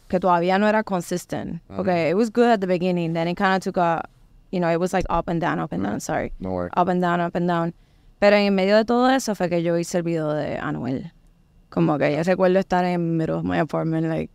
que 0.08 0.20
todavía 0.20 0.58
no 0.60 0.68
era 0.68 0.84
consistent. 0.84 1.62
Porque 1.76 2.10
it 2.10 2.16
was 2.16 2.32
good 2.32 2.46
at 2.48 2.60
the 2.60 2.68
beginning, 2.68 3.14
then 3.14 3.28
it 3.28 3.38
kind 3.38 3.56
of 3.56 3.64
took 3.64 3.78
a, 3.78 4.04
you 4.52 4.60
know, 4.60 4.70
it 4.72 4.80
was 4.80 4.94
like 4.94 5.06
up 5.10 5.28
and 5.30 5.42
down, 5.42 5.60
up 5.60 5.72
and 5.74 5.84
down, 5.84 6.00
sorry. 6.00 6.32
No 6.40 6.52
worry. 6.52 6.70
Up 6.76 6.88
and 6.90 7.02
down, 7.02 7.20
up 7.22 7.36
and 7.36 7.48
down. 7.48 7.74
Pero 8.20 8.36
en 8.36 8.54
medio 8.54 8.76
de 8.76 8.86
todo 8.86 9.10
eso 9.10 9.34
fue 9.36 9.50
que 9.50 9.64
yo 9.64 9.78
hice 9.78 9.98
el 9.98 10.04
video 10.04 10.34
de 10.34 10.58
Anuel. 10.58 11.12
Como 11.70 11.98
que 11.98 12.16
yo 12.16 12.24
recuerdo 12.24 12.60
estar 12.60 12.84
en 12.84 13.18
middle 13.18 13.36
of 13.36 13.44
my 13.44 13.60
apartment, 13.60 14.08
like, 14.08 14.30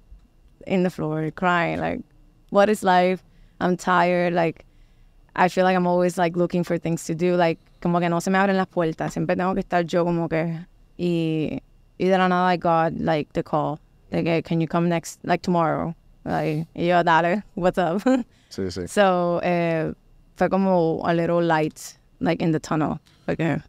in 0.67 0.83
the 0.83 0.91
floor, 0.91 1.31
crying, 1.33 1.79
like, 1.79 2.03
what 2.51 2.69
is 2.69 2.83
life? 2.83 3.23
I'm 3.61 3.77
tired, 3.77 4.33
like, 4.33 4.65
I 5.37 5.49
feel 5.49 5.65
like 5.65 5.77
I'm 5.77 5.87
always, 5.87 6.17
like, 6.17 6.37
looking 6.37 6.65
for 6.65 6.79
things 6.79 7.05
to 7.07 7.15
do, 7.15 7.37
like, 7.37 7.59
como 7.83 8.01
que 8.01 8.09
no 8.09 8.21
se 8.21 8.31
me 8.31 8.39
abren 8.39 8.57
las 8.57 8.67
puertas, 8.69 9.13
siempre 9.13 9.37
tengo 9.37 9.53
que 9.55 9.61
estar 9.63 9.85
yo 9.85 10.05
como 10.05 10.29
que, 10.29 10.67
y, 10.97 11.61
y 11.99 12.07
de 12.07 12.17
la 12.17 12.29
nada 12.29 12.53
I 12.53 12.57
got, 12.57 12.95
like, 12.99 13.33
the 13.33 13.43
call, 13.43 13.79
de 14.11 14.23
que, 14.23 14.43
can 14.43 14.61
you 14.61 14.69
come 14.69 14.89
next, 14.89 15.19
like, 15.25 15.43
tomorrow? 15.43 15.95
Like, 16.25 16.67
y 16.75 16.87
yo, 16.87 17.03
dale, 17.03 17.43
what's 17.55 17.79
up? 17.79 18.03
Sí, 18.49 18.71
sí. 18.71 18.89
So, 18.89 19.41
eh, 19.43 19.93
fue 20.37 20.49
como 20.49 21.03
a 21.05 21.13
little 21.13 21.43
light, 21.43 21.99
like 22.21 22.41
in 22.41 22.53
the 22.53 22.61
tunnel. 22.61 23.01
Porque, 23.27 23.61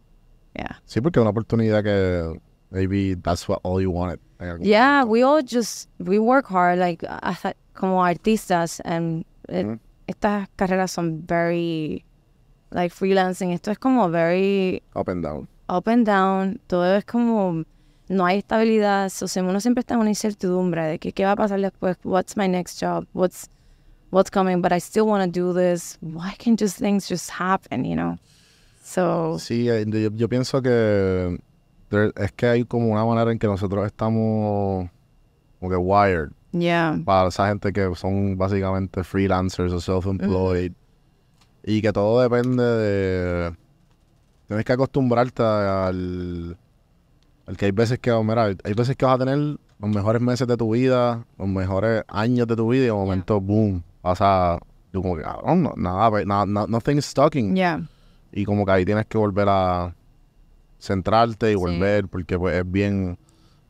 yeah. 0.56 0.80
Sí, 0.86 1.02
porque 1.02 1.20
una 1.20 1.30
oportunidad 1.32 1.84
que 1.84 2.40
maybe 2.72 3.16
that's 3.16 3.48
what 3.48 3.60
all 3.64 3.82
you 3.82 3.92
wanted. 3.92 4.20
Yeah, 4.62 5.06
we 5.06 5.24
all 5.24 5.42
just, 5.42 5.90
we 6.00 6.20
work 6.20 6.46
hard, 6.48 6.78
like, 6.80 7.06
hasta 7.24 7.56
como 7.74 8.04
artistas, 8.04 8.82
and 8.84 9.24
it- 9.48 9.66
Ujú. 9.66 9.80
estas 10.08 10.48
carreras 10.58 10.92
son 10.92 11.24
very, 11.26 12.04
like, 12.72 12.94
freelancing. 12.94 13.54
Esto 13.54 13.72
es 13.72 13.78
como 13.80 14.10
very 14.10 14.84
Up 14.94 15.08
and 15.10 15.24
down. 15.24 15.48
up 15.70 15.88
and 15.88 16.06
down. 16.06 16.60
Todo 16.68 16.96
es 16.98 17.06
como, 17.06 17.64
no 18.10 18.26
hay 18.26 18.40
estabilidad. 18.40 19.10
So, 19.10 19.28
si 19.28 19.40
uno 19.40 19.60
siempre 19.62 19.82
está 19.82 19.94
en 19.96 20.02
una 20.02 20.10
incertidumbre 20.10 20.84
de 20.86 21.00
que 21.00 21.12
qué 21.14 21.24
va 21.26 21.32
a 21.32 21.36
pasar 21.38 21.60
después, 21.62 21.98
what's 22.04 22.36
my 22.36 22.48
next 22.48 22.78
job, 22.80 23.08
what's, 23.14 23.48
what's 24.12 24.30
coming, 24.30 24.62
but 24.62 24.72
I 24.74 24.80
still 24.80 25.08
want 25.08 25.24
to 25.24 25.32
do 25.32 25.54
this. 25.54 25.98
Why 26.02 26.36
can't 26.38 26.60
just 26.60 26.78
things 26.78 27.08
just 27.08 27.30
happen, 27.32 27.86
you 27.86 27.96
know? 27.96 28.18
So, 28.88 29.40
Sí, 29.40 29.68
eh, 29.68 29.84
yo, 29.88 30.12
yo 30.14 30.30
pienso 30.30 30.62
que 30.62 31.40
there- 31.90 32.14
es 32.18 32.32
que 32.34 32.46
hay 32.46 32.64
como 32.66 32.90
una 32.90 33.04
manera 33.04 33.32
en 33.32 33.40
que 33.40 33.48
nosotros 33.48 33.84
estamos 33.88 34.88
como 35.60 35.70
que 35.72 35.76
wired 35.76 36.30
yeah. 36.52 36.96
para 37.04 37.30
esa 37.30 37.48
gente 37.48 37.74
que 37.74 37.96
son 37.96 38.38
básicamente 38.38 39.04
freelancers 39.04 39.74
o 39.74 39.80
self-employed 39.82 40.72
y 41.64 41.82
que 41.82 41.92
todo 41.92 42.22
depende 42.22 42.64
de 42.64 43.56
tienes 44.48 44.64
que 44.66 44.74
acostumbrarte 44.74 45.42
al, 45.42 46.56
al 47.48 47.58
que 47.58 47.66
hay 47.66 47.72
veces 47.72 47.98
que 47.98 48.14
mira, 48.24 48.44
hay 48.64 48.74
veces 48.76 48.96
que 48.96 49.06
vas 49.06 49.16
a 49.16 49.26
tener 49.26 49.58
los 49.80 49.90
mejores 49.90 50.22
meses 50.22 50.48
de 50.48 50.56
tu 50.58 50.74
vida 50.76 51.26
los 51.40 51.48
mejores 51.48 52.04
años 52.08 52.46
de 52.46 52.56
tu 52.56 52.70
vida 52.70 52.84
y 52.84 52.86
de 52.86 52.94
momento 52.94 53.42
boom 53.42 53.82
pasa 54.04 54.60
tú 54.92 55.02
como 55.02 55.18
que 55.18 55.24
cabrón, 55.24 55.64
no, 55.64 55.74
nada, 55.76 56.12
pues, 56.12 56.28
nada, 56.28 56.46
nada 56.46 56.68
nothing's 56.68 57.06
stalking 57.06 57.56
Yeah. 57.56 57.82
Y 58.36 58.46
como 58.46 58.66
que 58.66 58.72
ahí 58.72 58.86
tienes 58.86 59.06
que 59.08 59.18
volver 59.18 59.48
a 59.50 59.96
centrarte 60.80 61.52
y 61.52 61.56
volver 61.56 62.08
porque 62.08 62.38
pues 62.38 62.56
es 62.56 62.70
bien 62.72 63.18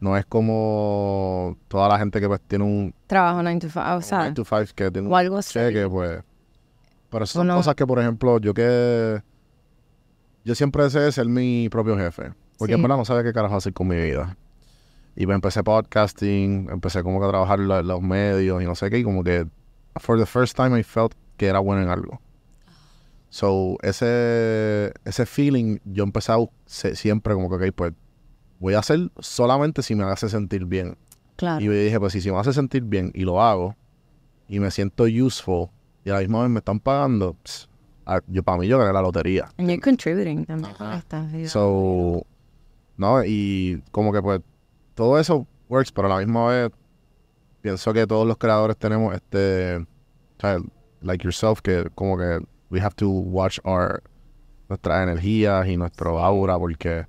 no 0.01 0.17
es 0.17 0.25
como 0.25 1.57
toda 1.69 1.87
la 1.87 1.97
gente 1.97 2.19
que 2.19 2.27
pues 2.27 2.41
tiene 2.47 2.65
un 2.65 2.93
Trabajo 3.07 3.41
9 3.41 3.59
to 3.59 3.69
5, 3.69 3.79
o 3.95 4.01
sea, 4.01 4.17
9 4.19 4.33
to 4.33 4.43
5 4.43 4.63
que 4.75 4.91
tiene 4.91 5.07
o 5.07 5.15
algo 5.15 5.35
un 5.35 5.39
así. 5.39 5.53
cheque 5.53 5.87
pues 5.87 6.21
pero 7.09 7.23
esas 7.23 7.33
son 7.33 7.47
cosas 7.47 7.75
que 7.75 7.85
por 7.87 7.99
ejemplo 7.99 8.39
yo 8.39 8.53
que 8.53 9.21
yo 10.43 10.53
siempre 10.55 10.83
deseé 10.83 11.11
ser 11.11 11.25
mi 11.27 11.69
propio 11.69 11.97
jefe. 11.97 12.31
Porque 12.59 12.73
en 12.73 12.79
Sí. 12.79 12.81
verdad 12.83 12.97
no 12.97 13.05
sabía 13.05 13.23
qué 13.23 13.33
carajo 13.33 13.55
hacer 13.55 13.73
con 13.73 13.87
mi 13.87 13.95
vida. 13.95 14.37
Y 15.15 15.25
pues 15.25 15.33
empecé 15.35 15.63
podcasting, 15.63 16.69
empecé 16.71 17.01
como 17.01 17.19
que 17.19 17.25
a 17.25 17.29
trabajar 17.29 17.59
en 17.59 17.67
lo- 17.67 17.81
los 17.81 18.01
medios 18.01 18.61
y 18.61 18.65
no 18.65 18.75
sé 18.75 18.89
qué. 18.91 18.99
Y 18.99 19.03
como 19.03 19.23
que, 19.23 19.47
for 19.95 20.19
the 20.19 20.25
first 20.27 20.55
time 20.55 20.79
I 20.79 20.83
felt 20.83 21.13
que 21.37 21.47
era 21.47 21.57
bueno 21.59 21.81
en 21.81 21.89
algo. 21.89 22.21
So, 23.29 23.77
ese, 23.81 24.93
ese 25.03 25.25
feeling, 25.25 25.79
yo 25.83 26.03
empecé 26.03 26.31
a 26.31 26.37
siempre 26.65 27.33
como 27.33 27.49
que, 27.49 27.55
ok, 27.69 27.75
pues 27.75 27.93
voy 28.59 28.73
a 28.75 28.79
hacer 28.79 29.11
solamente 29.19 29.81
si 29.81 29.93
me 29.95 30.03
hace 30.05 30.29
sentir 30.29 30.65
bien. 30.65 30.97
Claro. 31.35 31.61
Y 31.61 31.65
yo 31.65 31.71
dije, 31.73 31.99
pues 31.99 32.13
si, 32.13 32.21
si 32.21 32.31
me 32.31 32.37
hace 32.39 32.53
sentir 32.53 32.83
bien 32.83 33.11
y 33.13 33.21
lo 33.25 33.41
hago 33.41 33.75
y 34.47 34.59
me 34.59 34.71
siento 34.71 35.03
useful 35.03 35.67
y 36.05 36.09
a 36.11 36.13
la 36.13 36.19
misma 36.19 36.41
vez 36.43 36.49
me 36.51 36.59
están 36.59 36.79
pagando, 36.79 37.33
ps, 37.43 37.67
a- 38.05 38.21
yo 38.27 38.41
para 38.43 38.57
mí 38.59 38.67
yo 38.67 38.77
gané 38.77 38.93
la 38.93 39.01
lotería. 39.01 39.49
And 39.57 39.67
you're 39.67 39.81
contributing 39.81 40.45
también 40.45 40.73
con 40.75 40.93
esta 40.93 41.23
vida. 41.23 41.49
So, 41.49 42.25
no, 42.95 43.23
y 43.25 43.83
como 43.91 44.13
que 44.13 44.21
pues 44.21 44.39
todo 44.93 45.19
eso 45.19 45.45
works, 45.67 45.91
pero 45.91 46.07
a 46.07 46.11
la 46.19 46.25
misma 46.25 46.47
vez 46.47 46.71
pienso 47.61 47.91
que 47.91 48.07
todos 48.07 48.25
los 48.25 48.37
creadores 48.37 48.77
tenemos 48.77 49.13
este, 49.13 49.77
o 49.77 49.85
sea, 50.39 50.57
like 51.01 51.23
yourself, 51.23 51.59
que 51.61 51.89
como 51.95 52.17
que 52.17 52.39
we 52.75 52.81
have 52.81 52.95
to 52.97 53.07
watch 53.09 53.59
our 53.63 54.03
nuestras 54.69 55.03
energías 55.03 55.65
y 55.67 55.77
nuestro 55.77 56.19
aura 56.19 56.57
porque 56.59 57.05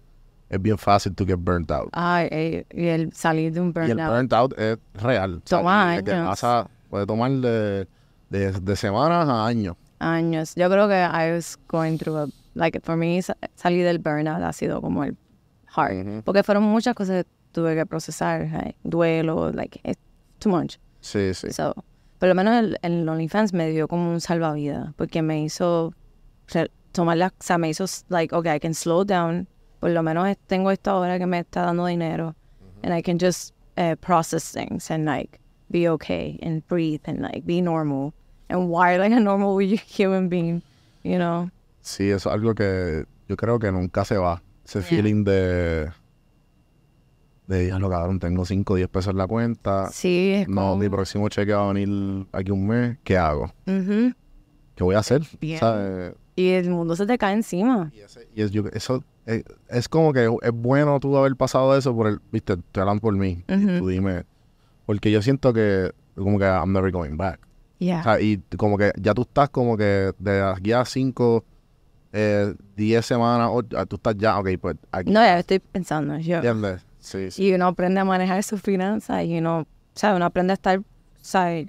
es 0.48 0.62
bien 0.62 0.78
fácil 0.78 1.12
to 1.14 1.26
get 1.26 1.38
burnt 1.38 1.70
out. 1.72 1.88
Ay, 1.92 2.28
eh, 2.30 2.66
y 2.72 2.86
el 2.86 3.12
salir 3.12 3.52
de 3.52 3.60
un 3.60 3.72
Y 3.74 3.80
el 3.80 3.96
burnout. 3.96 4.10
burnt 4.12 4.32
out 4.32 4.52
es 4.58 4.78
real. 4.94 5.34
O 5.34 5.40
sea, 5.44 5.58
Toma 5.58 5.96
y 5.98 6.04
que 6.04 6.12
años. 6.12 6.28
pasa, 6.28 6.68
puede 6.88 7.04
tomar 7.06 7.30
de, 7.32 7.88
de, 8.30 8.52
de 8.52 8.76
semanas 8.76 9.28
a 9.28 9.44
años. 9.46 9.76
años. 9.98 10.54
Yo 10.54 10.68
creo 10.70 10.86
que 10.88 10.94
I 11.02 11.32
was 11.32 11.58
going 11.68 11.96
through 11.98 12.16
a, 12.18 12.26
like, 12.54 12.78
for 12.84 12.96
me, 12.96 13.20
sa- 13.22 13.36
salir 13.56 13.84
del 13.84 13.98
burnout 13.98 14.42
ha 14.42 14.52
sido 14.52 14.80
como 14.80 15.02
el 15.04 15.16
hard. 15.74 15.96
Ujú. 16.06 16.22
Porque 16.24 16.42
fueron 16.44 16.62
muchas 16.64 16.94
cosas 16.94 17.24
que 17.24 17.30
tuve 17.52 17.74
que 17.74 17.84
procesar. 17.86 18.48
like, 18.52 18.76
duelo, 18.84 19.50
like, 19.52 19.80
it's 19.82 20.00
too 20.38 20.50
much. 20.50 20.76
Sí, 21.00 21.32
sí. 21.34 21.50
So, 21.52 21.74
por 22.18 22.28
lo 22.28 22.34
menos 22.34 22.54
el, 22.56 22.78
el 22.82 23.08
OnlyFans 23.08 23.52
me 23.52 23.68
dio 23.70 23.88
como 23.88 24.10
un 24.10 24.20
salvavidas. 24.20 24.92
Porque 24.96 25.22
me 25.22 25.42
hizo 25.42 25.92
tomar 26.92 27.16
la, 27.18 27.26
o 27.28 27.30
sea, 27.40 27.58
me 27.58 27.68
hizo, 27.68 27.84
like, 28.08 28.34
okay, 28.34 28.56
I 28.56 28.58
can 28.60 28.74
slow 28.74 29.04
down. 29.04 29.46
Por 29.80 29.90
lo 29.90 30.02
menos 30.02 30.36
tengo 30.46 30.70
esto 30.70 30.90
ahora 30.90 31.18
que 31.18 31.26
me 31.26 31.40
está 31.40 31.62
dando 31.66 31.86
dinero. 31.86 32.34
And 32.82 32.94
I 32.94 33.02
can 33.02 33.18
just 33.18 33.52
uh, 33.76 33.96
process 34.00 34.50
things 34.52 34.90
and, 34.90 35.04
like, 35.04 35.38
be 35.70 35.88
okay 35.88 36.38
and 36.42 36.66
breathe 36.68 37.02
and, 37.06 37.20
like, 37.20 37.44
be 37.44 37.60
normal. 37.60 38.14
And 38.48 38.68
why, 38.70 38.96
like, 38.96 39.12
a 39.12 39.20
normal 39.20 39.58
human 39.86 40.28
being, 40.28 40.62
you 41.02 41.18
know? 41.18 41.50
Sí, 41.82 42.10
eso 42.10 42.30
es 42.30 42.34
algo 42.34 42.54
que 42.54 43.04
yo 43.28 43.36
creo 43.36 43.58
que 43.58 43.70
nunca 43.72 44.04
se 44.04 44.16
va. 44.16 44.42
Ese 44.64 44.80
Yeah. 44.80 44.88
feeling 44.88 45.24
de. 45.24 45.92
De, 47.46 47.70
lo 47.78 47.88
cabrón, 47.88 48.18
tengo 48.18 48.44
5 48.44 48.72
o 48.72 48.76
10 48.76 48.88
pesos 48.88 49.12
en 49.12 49.18
la 49.18 49.26
cuenta. 49.26 49.88
Sí, 49.92 50.32
es 50.34 50.48
No, 50.48 50.54
como... 50.62 50.76
mi 50.78 50.88
próximo 50.88 51.28
cheque 51.28 51.52
va 51.52 51.68
a 51.70 51.72
venir 51.72 52.26
aquí 52.32 52.50
un 52.50 52.66
mes. 52.66 52.98
¿Qué 53.04 53.16
hago? 53.16 53.44
Ujú. 53.66 54.12
¿Qué 54.74 54.84
voy 54.84 54.94
a 54.96 54.98
hacer? 54.98 55.22
Bien. 55.40 55.58
¿Sabes? 55.60 56.14
Y 56.34 56.48
el 56.50 56.68
mundo 56.70 56.96
se 56.96 57.06
te 57.06 57.16
cae 57.16 57.34
encima. 57.34 57.90
Y, 57.94 58.00
ese- 58.00 58.28
y 58.34 58.42
es, 58.42 58.50
yo- 58.50 58.64
eso 58.72 59.02
es, 59.24 59.44
es 59.68 59.88
como 59.88 60.12
que 60.12 60.24
es 60.42 60.52
bueno 60.52 60.98
tú 61.00 61.16
haber 61.16 61.34
pasado 61.36 61.76
eso 61.76 61.94
por 61.94 62.08
el. 62.08 62.20
Viste, 62.32 62.54
estoy 62.54 62.80
hablando 62.82 63.00
por 63.00 63.14
mí. 63.16 63.42
Ujú. 63.48 63.78
Tú 63.78 63.88
dime. 63.88 64.24
Porque 64.84 65.10
yo 65.10 65.22
siento 65.22 65.52
que, 65.52 65.92
como 66.14 66.38
que 66.38 66.44
I'm 66.44 66.72
never 66.72 66.90
going 66.92 67.16
back. 67.16 67.40
Yeah. 67.78 68.00
O 68.00 68.02
sea, 68.02 68.20
y 68.20 68.38
como 68.56 68.76
que 68.76 68.90
ya 69.00 69.14
tú 69.14 69.22
estás 69.22 69.48
como 69.50 69.76
que 69.76 70.12
de 70.18 70.42
aquí 70.42 70.72
a 70.72 70.84
5, 70.84 71.44
10 72.76 73.04
semanas, 73.04 73.50
o- 73.52 73.62
ah, 73.76 73.86
tú 73.86 73.96
estás 73.96 74.14
ya, 74.16 74.38
ok, 74.38 74.48
pues 74.60 74.76
aquí. 74.90 75.10
No, 75.10 75.20
ya 75.20 75.38
estoy 75.38 75.58
pensando. 75.58 76.16
Yo, 76.18 76.36
¿Entiendes? 76.36 76.84
Sí, 77.06 77.30
sí. 77.30 77.44
y 77.44 77.54
uno 77.54 77.68
aprende 77.68 78.00
a 78.00 78.04
manejar 78.04 78.42
sus 78.42 78.60
finanzas 78.60 79.24
y 79.24 79.38
uno, 79.38 79.64
¿sabes? 79.94 80.16
Uno 80.16 80.24
aprende 80.24 80.52
a 80.52 80.54
estar, 80.54 80.80
¿sabes? 81.22 81.68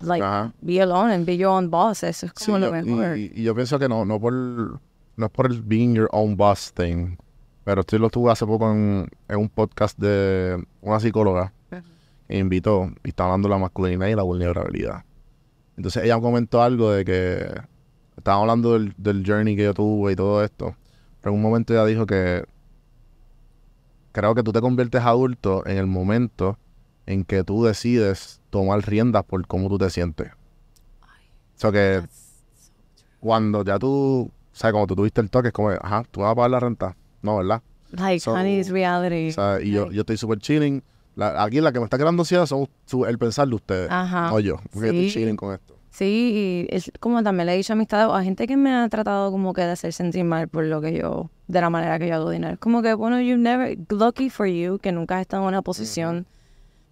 Like, 0.00 0.24
Ajá. 0.24 0.52
be 0.60 0.80
alone 0.80 1.12
and 1.12 1.24
be 1.26 1.36
your 1.36 1.48
own 1.50 1.70
boss. 1.70 2.02
Eso 2.02 2.26
es 2.26 2.32
Sí, 2.36 2.46
como 2.46 2.58
lo 2.58 2.66
yo- 2.66 2.72
mejor. 2.72 3.16
y, 3.16 3.32
y 3.34 3.42
yo 3.44 3.54
pienso 3.54 3.78
que 3.78 3.88
no, 3.88 4.04
no 4.04 4.20
por 4.20 4.32
no 4.32 5.26
es 5.26 5.32
por 5.32 5.46
el 5.50 5.62
being 5.62 5.94
your 5.94 6.08
own 6.12 6.36
boss 6.36 6.72
thing. 6.72 7.16
Pero 7.64 7.80
esto 7.82 7.98
lo 7.98 8.08
tuve 8.08 8.30
hace 8.32 8.46
poco 8.46 8.70
en, 8.72 9.08
en 9.28 9.36
un 9.36 9.48
podcast 9.48 9.98
de 9.98 10.64
una 10.80 11.00
psicóloga 11.00 11.52
que 11.70 11.82
me 12.28 12.38
invitó 12.38 12.90
y 13.04 13.08
estaba 13.10 13.30
hablando 13.30 13.48
de 13.48 13.54
la 13.54 13.58
masculinidad 13.60 14.06
y 14.08 14.14
la 14.14 14.22
vulnerabilidad. 14.22 15.04
Entonces 15.76 16.04
ella 16.04 16.18
comentó 16.20 16.62
algo 16.62 16.90
de 16.92 17.04
que 17.04 17.60
estaba 18.16 18.40
hablando 18.40 18.72
del, 18.74 18.94
del 18.96 19.24
journey 19.26 19.54
que 19.56 19.64
yo 19.64 19.74
tuve 19.74 20.12
y 20.12 20.16
todo 20.16 20.42
esto. 20.44 20.74
Pero 21.20 21.32
en 21.32 21.36
un 21.36 21.42
momento 21.42 21.72
ella 21.74 21.84
dijo 21.84 22.06
que 22.06 22.44
creo 24.18 24.34
que 24.34 24.42
tú 24.42 24.52
te 24.52 24.60
conviertes 24.60 25.00
adulto 25.02 25.64
en 25.66 25.76
el 25.78 25.86
momento 25.86 26.58
en 27.06 27.24
que 27.24 27.44
tú 27.44 27.64
decides 27.64 28.40
tomar 28.50 28.80
riendas 28.86 29.24
por 29.24 29.46
cómo 29.46 29.68
tú 29.68 29.78
te 29.78 29.88
sientes. 29.90 30.32
O 31.02 31.60
sea 31.60 31.72
que 31.72 32.02
cuando 33.20 33.64
ya 33.64 33.78
tú, 33.78 34.30
o 34.30 34.56
sea, 34.56 34.72
como 34.72 34.86
tú 34.86 34.94
tuviste 34.96 35.20
el 35.20 35.30
toque, 35.30 35.48
es 35.48 35.52
como, 35.54 35.70
ajá, 35.70 36.04
tú 36.10 36.20
vas 36.20 36.32
a 36.32 36.34
pagar 36.34 36.50
la 36.50 36.60
renta. 36.60 36.96
No, 37.22 37.36
¿verdad? 37.38 37.62
Like, 37.92 38.20
So- 38.20 38.32
honey, 38.32 38.58
it's 38.60 38.70
reality. 38.70 39.30
O 39.30 39.32
sea, 39.32 39.60
y 39.60 39.70
yo, 39.70 39.82
Like- 39.84 39.94
yo 39.96 40.00
estoy 40.02 40.16
súper 40.16 40.38
chilling. 40.38 40.82
La- 41.16 41.42
aquí 41.42 41.60
la 41.60 41.72
que 41.72 41.78
me 41.80 41.84
está 41.84 41.96
creando 41.98 42.22
ansiedad 42.22 42.46
son 42.46 42.68
su- 42.86 43.04
el 43.06 43.18
pensar 43.18 43.48
de 43.48 43.54
ustedes, 43.54 43.90
Ajá. 43.90 44.30
no 44.30 44.38
yo. 44.40 44.56
Porque 44.72 44.88
estoy 44.88 45.10
chilling 45.10 45.36
con 45.36 45.54
esto. 45.54 45.77
Sí, 45.98 46.68
y 46.70 46.76
es 46.76 46.92
como 47.00 47.24
también 47.24 47.46
le 47.46 47.54
he 47.54 47.56
dicho 47.56 47.72
a 47.72 47.74
amistades 47.74 48.06
o 48.06 48.14
a 48.14 48.22
gente 48.22 48.46
que 48.46 48.56
me 48.56 48.72
ha 48.72 48.88
tratado 48.88 49.32
como 49.32 49.52
que 49.52 49.62
de 49.62 49.72
hacer 49.72 49.92
sentir 49.92 50.22
mal 50.22 50.46
por 50.46 50.62
lo 50.62 50.80
que 50.80 50.96
yo, 50.96 51.28
de 51.48 51.60
la 51.60 51.70
manera 51.70 51.98
que 51.98 52.06
yo 52.06 52.14
hago 52.14 52.30
dinero. 52.30 52.56
Como 52.60 52.82
que, 52.82 52.94
bueno, 52.94 53.20
you 53.20 53.36
never, 53.36 53.76
lucky 53.90 54.30
for 54.30 54.46
you, 54.46 54.78
que 54.78 54.92
nunca 54.92 55.16
has 55.16 55.22
estado 55.22 55.42
en 55.42 55.48
una 55.48 55.60
posición 55.60 56.24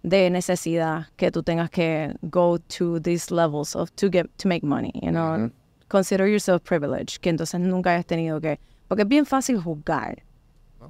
de 0.03 0.29
necesidad 0.29 1.07
que 1.15 1.31
tú 1.31 1.41
tengas 1.41 1.69
que 1.69 2.15
go 2.21 2.59
to 2.59 2.99
these 3.01 3.33
levels 3.33 3.77
of 3.77 3.89
to 3.91 4.09
get, 4.11 4.25
to 4.35 4.49
make 4.49 4.65
money, 4.65 4.91
you 5.01 5.11
know. 5.11 5.35
Ujú. 5.35 5.51
Consider 5.87 6.27
yourself 6.27 6.61
privileged, 6.63 7.21
que 7.21 7.29
entonces 7.29 7.61
nunca 7.61 7.93
hayas 7.93 8.05
tenido 8.05 8.41
que, 8.41 8.59
porque 8.89 9.03
es 9.03 9.07
bien 9.07 9.25
fácil 9.25 9.57
juzgar. 9.57 10.21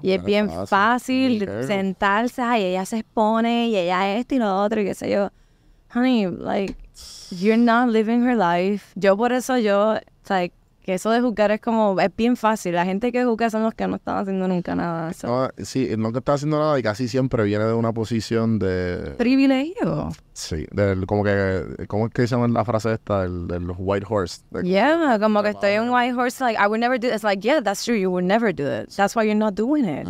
Y 0.02 0.10
es 0.10 0.24
bien 0.24 0.50
fácil, 0.66 1.48
sentarse, 1.68 2.42
ay, 2.42 2.64
ella 2.64 2.84
se 2.84 2.98
expone 2.98 3.68
y 3.68 3.78
ella 3.78 4.18
esto 4.18 4.34
y 4.34 4.40
lo 4.40 4.60
otro 4.60 4.82
y 4.82 4.86
qué 4.86 4.96
sé 4.96 5.08
yo. 5.08 5.30
Honey, 5.94 6.26
like, 6.26 6.87
you're 7.32 7.58
not 7.58 7.90
living 7.90 8.22
her 8.24 8.36
life. 8.36 8.86
Yo 8.96 9.16
por 9.18 9.32
eso 9.34 9.58
yo, 9.58 9.96
like, 10.30 10.54
que 10.84 10.94
eso 10.94 11.10
de 11.12 11.20
juzgar 11.20 11.52
es 11.52 11.60
como, 11.60 12.00
es 12.00 12.10
bien 12.16 12.38
fácil. 12.38 12.74
La 12.74 12.86
gente 12.86 13.12
que 13.12 13.26
juzga 13.26 13.50
son 13.50 13.64
los 13.64 13.74
que 13.74 13.86
no 13.88 13.98
están 13.98 14.20
haciendo 14.20 14.48
nunca 14.48 14.74
nada. 14.74 15.12
So, 15.12 15.28
No, 15.28 15.50
sí, 15.66 15.90
no 15.98 16.14
que 16.14 16.20
está 16.20 16.36
haciendo 16.36 16.58
nada 16.60 16.80
y 16.80 16.82
casi 16.84 17.10
siempre 17.10 17.44
viene 17.44 17.66
de 17.66 17.74
una 17.74 17.92
posición 17.92 18.58
de... 18.58 19.14
Privilegio. 19.18 20.10
Sí, 20.32 20.66
del, 20.72 21.06
como 21.06 21.26
que... 21.26 21.86
¿Cómo 21.90 22.06
es 22.08 22.14
que 22.14 22.26
se 22.26 22.36
llama 22.36 22.48
la 22.48 22.64
frase 22.64 22.94
esta? 22.94 23.24
Del, 23.24 23.48
de 23.50 23.60
los 23.60 23.76
white 23.78 24.06
horse. 24.10 24.42
De- 24.52 24.64
Yeah, 24.64 25.20
como 25.20 25.44
que 25.44 25.50
estoy 25.50 25.72
en 25.72 25.90
white 25.90 26.14
horse, 26.16 26.42
like, 26.42 26.58
I 26.58 26.68
would 26.68 26.80
never 26.80 26.98
do 26.98 27.08
it. 27.10 27.14
It's 27.16 27.24
like, 27.26 27.46
yeah, 27.46 27.60
that's 27.60 27.84
true, 27.84 27.96
you 27.98 28.10
would 28.10 28.24
never 28.26 28.54
do 28.54 28.66
it. 28.66 28.90
That's 28.96 29.14
why 29.14 29.24
you're 29.26 29.36
not 29.38 29.56
doing 29.56 29.84
it. 29.84 30.08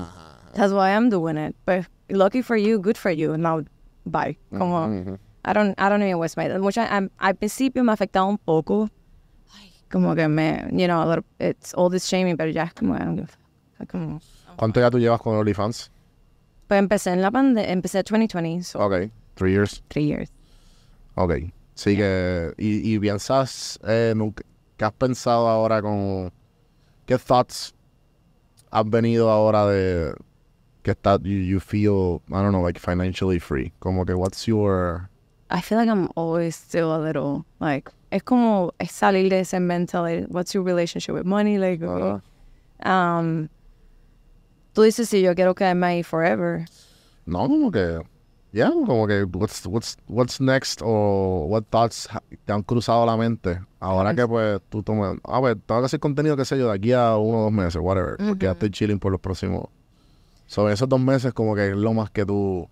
That's 0.53 0.71
why 0.71 0.91
I'm 0.95 1.09
doing 1.09 1.37
it. 1.37 1.55
But 1.65 1.87
lucky 2.11 2.43
for 2.43 2.55
you, 2.55 2.77
good 2.79 2.97
for 2.99 3.09
you. 3.09 3.35
Now, 3.35 3.63
bye. 4.05 4.37
Como. 4.55 5.17
I 5.49 5.53
don't, 5.53 5.73
I 5.79 5.89
don't 5.89 6.01
even 6.03 6.19
waste 6.19 6.35
my 6.37 6.49
mucha, 6.59 6.85
I'm- 6.89 7.09
al 7.19 7.35
principio 7.35 7.83
me 7.83 7.91
afectaba 7.93 8.25
un 8.27 8.37
poco. 8.37 8.89
Ay, 9.53 9.71
como 9.89 10.13
que 10.15 10.27
me, 10.27 10.67
you 10.71 10.87
know, 10.87 11.01
a 11.01 11.05
little- 11.05 11.25
it's 11.39 11.73
all 11.73 11.89
this 11.89 12.05
shaming, 12.05 12.35
pero 12.35 12.51
ya 12.51 12.63
es 12.63 12.73
como, 12.73 12.95
como- 13.89 14.19
¿Cuánto 14.57 14.79
ya 14.79 14.89
tú 14.89 14.99
llevas 14.99 15.21
con 15.21 15.35
OnlyFans? 15.35 15.91
Pues 16.67 16.79
empecé 16.79 17.11
en 17.13 17.21
la 17.21 17.31
pandemia, 17.31 17.71
empecé 17.71 18.03
2020, 18.03 18.63
so 18.63 18.79
Ok, 18.79 19.09
three 19.35 19.51
years. 19.53 19.81
three 19.87 20.07
years. 20.07 20.29
Ok. 21.15 21.33
Sí 21.75 21.95
que... 21.95 22.53
Y, 22.57 22.93
y 22.95 22.99
piensas... 22.99 23.79
Eh, 23.87 24.13
¿Qué 24.77 24.83
has 24.85 24.93
pensado 24.93 25.47
ahora 25.47 25.81
con... 25.81 26.31
¿Qué 27.05 27.17
thoughts 27.17 27.73
han 28.71 28.89
venido 28.89 29.29
ahora 29.29 29.65
de... 29.67 30.13
Que 30.81 30.91
está... 30.91 31.17
You, 31.21 31.37
you 31.39 31.59
feel... 31.59 32.19
I 32.29 32.41
don't 32.41 32.49
know, 32.49 32.63
like 32.65 32.79
financially 32.79 33.39
free. 33.39 33.71
Como 33.79 34.05
que 34.05 34.13
what's 34.13 34.45
your... 34.47 35.09
I 35.49 35.61
feel 35.61 35.77
like 35.77 35.89
I'm 35.89 36.09
always 36.15 36.55
still 36.55 36.93
a 36.93 36.99
little, 36.99 37.45
like, 37.59 37.89
es 38.11 38.23
como 38.23 38.73
es 38.79 38.91
salir 38.91 39.29
de 39.29 39.39
ese 39.39 39.59
mental, 39.59 40.25
what's 40.29 40.53
your 40.53 40.63
relationship 40.63 41.13
with 41.13 41.25
money, 41.25 41.57
like, 41.57 41.81
Ajá. 41.81 42.21
um, 42.83 43.49
tú 44.73 44.83
dices 44.83 45.09
si 45.09 45.21
yo 45.21 45.33
quiero 45.35 45.55
quedarme 45.55 45.87
ahí 45.87 46.03
forever. 46.03 46.65
No, 47.25 47.47
como 47.47 47.71
que... 47.71 48.01
Yeah, 48.53 48.69
como 48.69 49.05
que 49.07 49.25
what's, 49.25 49.65
what's, 49.67 49.97
what's 50.07 50.39
next 50.39 50.81
o 50.81 51.45
what 51.49 51.65
thoughts 51.69 52.07
te 52.45 52.53
han 52.53 52.63
cruzado 52.63 53.05
la 53.05 53.17
mente 53.17 53.59
ahora 53.79 54.15
que 54.15 54.25
pues 54.25 54.61
tú 54.69 54.81
tomas... 54.81 55.17
Ah, 55.25 55.41
pues 55.41 55.57
tengo 55.65 55.81
que 55.81 55.85
hacer 55.85 55.99
contenido, 55.99 56.37
qué 56.37 56.45
sé 56.45 56.57
yo, 56.57 56.69
de 56.69 56.75
aquí 56.75 56.93
a 56.93 57.17
uno 57.17 57.39
o 57.39 57.43
dos 57.43 57.51
meses, 57.51 57.81
whatever. 57.81 58.15
Porque 58.17 58.45
ya 58.45 58.53
estoy 58.53 58.71
chilling 58.71 58.99
por 58.99 59.11
los 59.11 59.21
próximos... 59.21 59.65
Sobre 60.45 60.73
esos 60.73 60.87
dos 60.87 60.99
meses 60.99 61.33
como 61.33 61.55
que 61.55 61.69
es 61.69 61.75
lo 61.75 61.93
más 61.93 62.09
que 62.09 62.25
tú... 62.25 62.69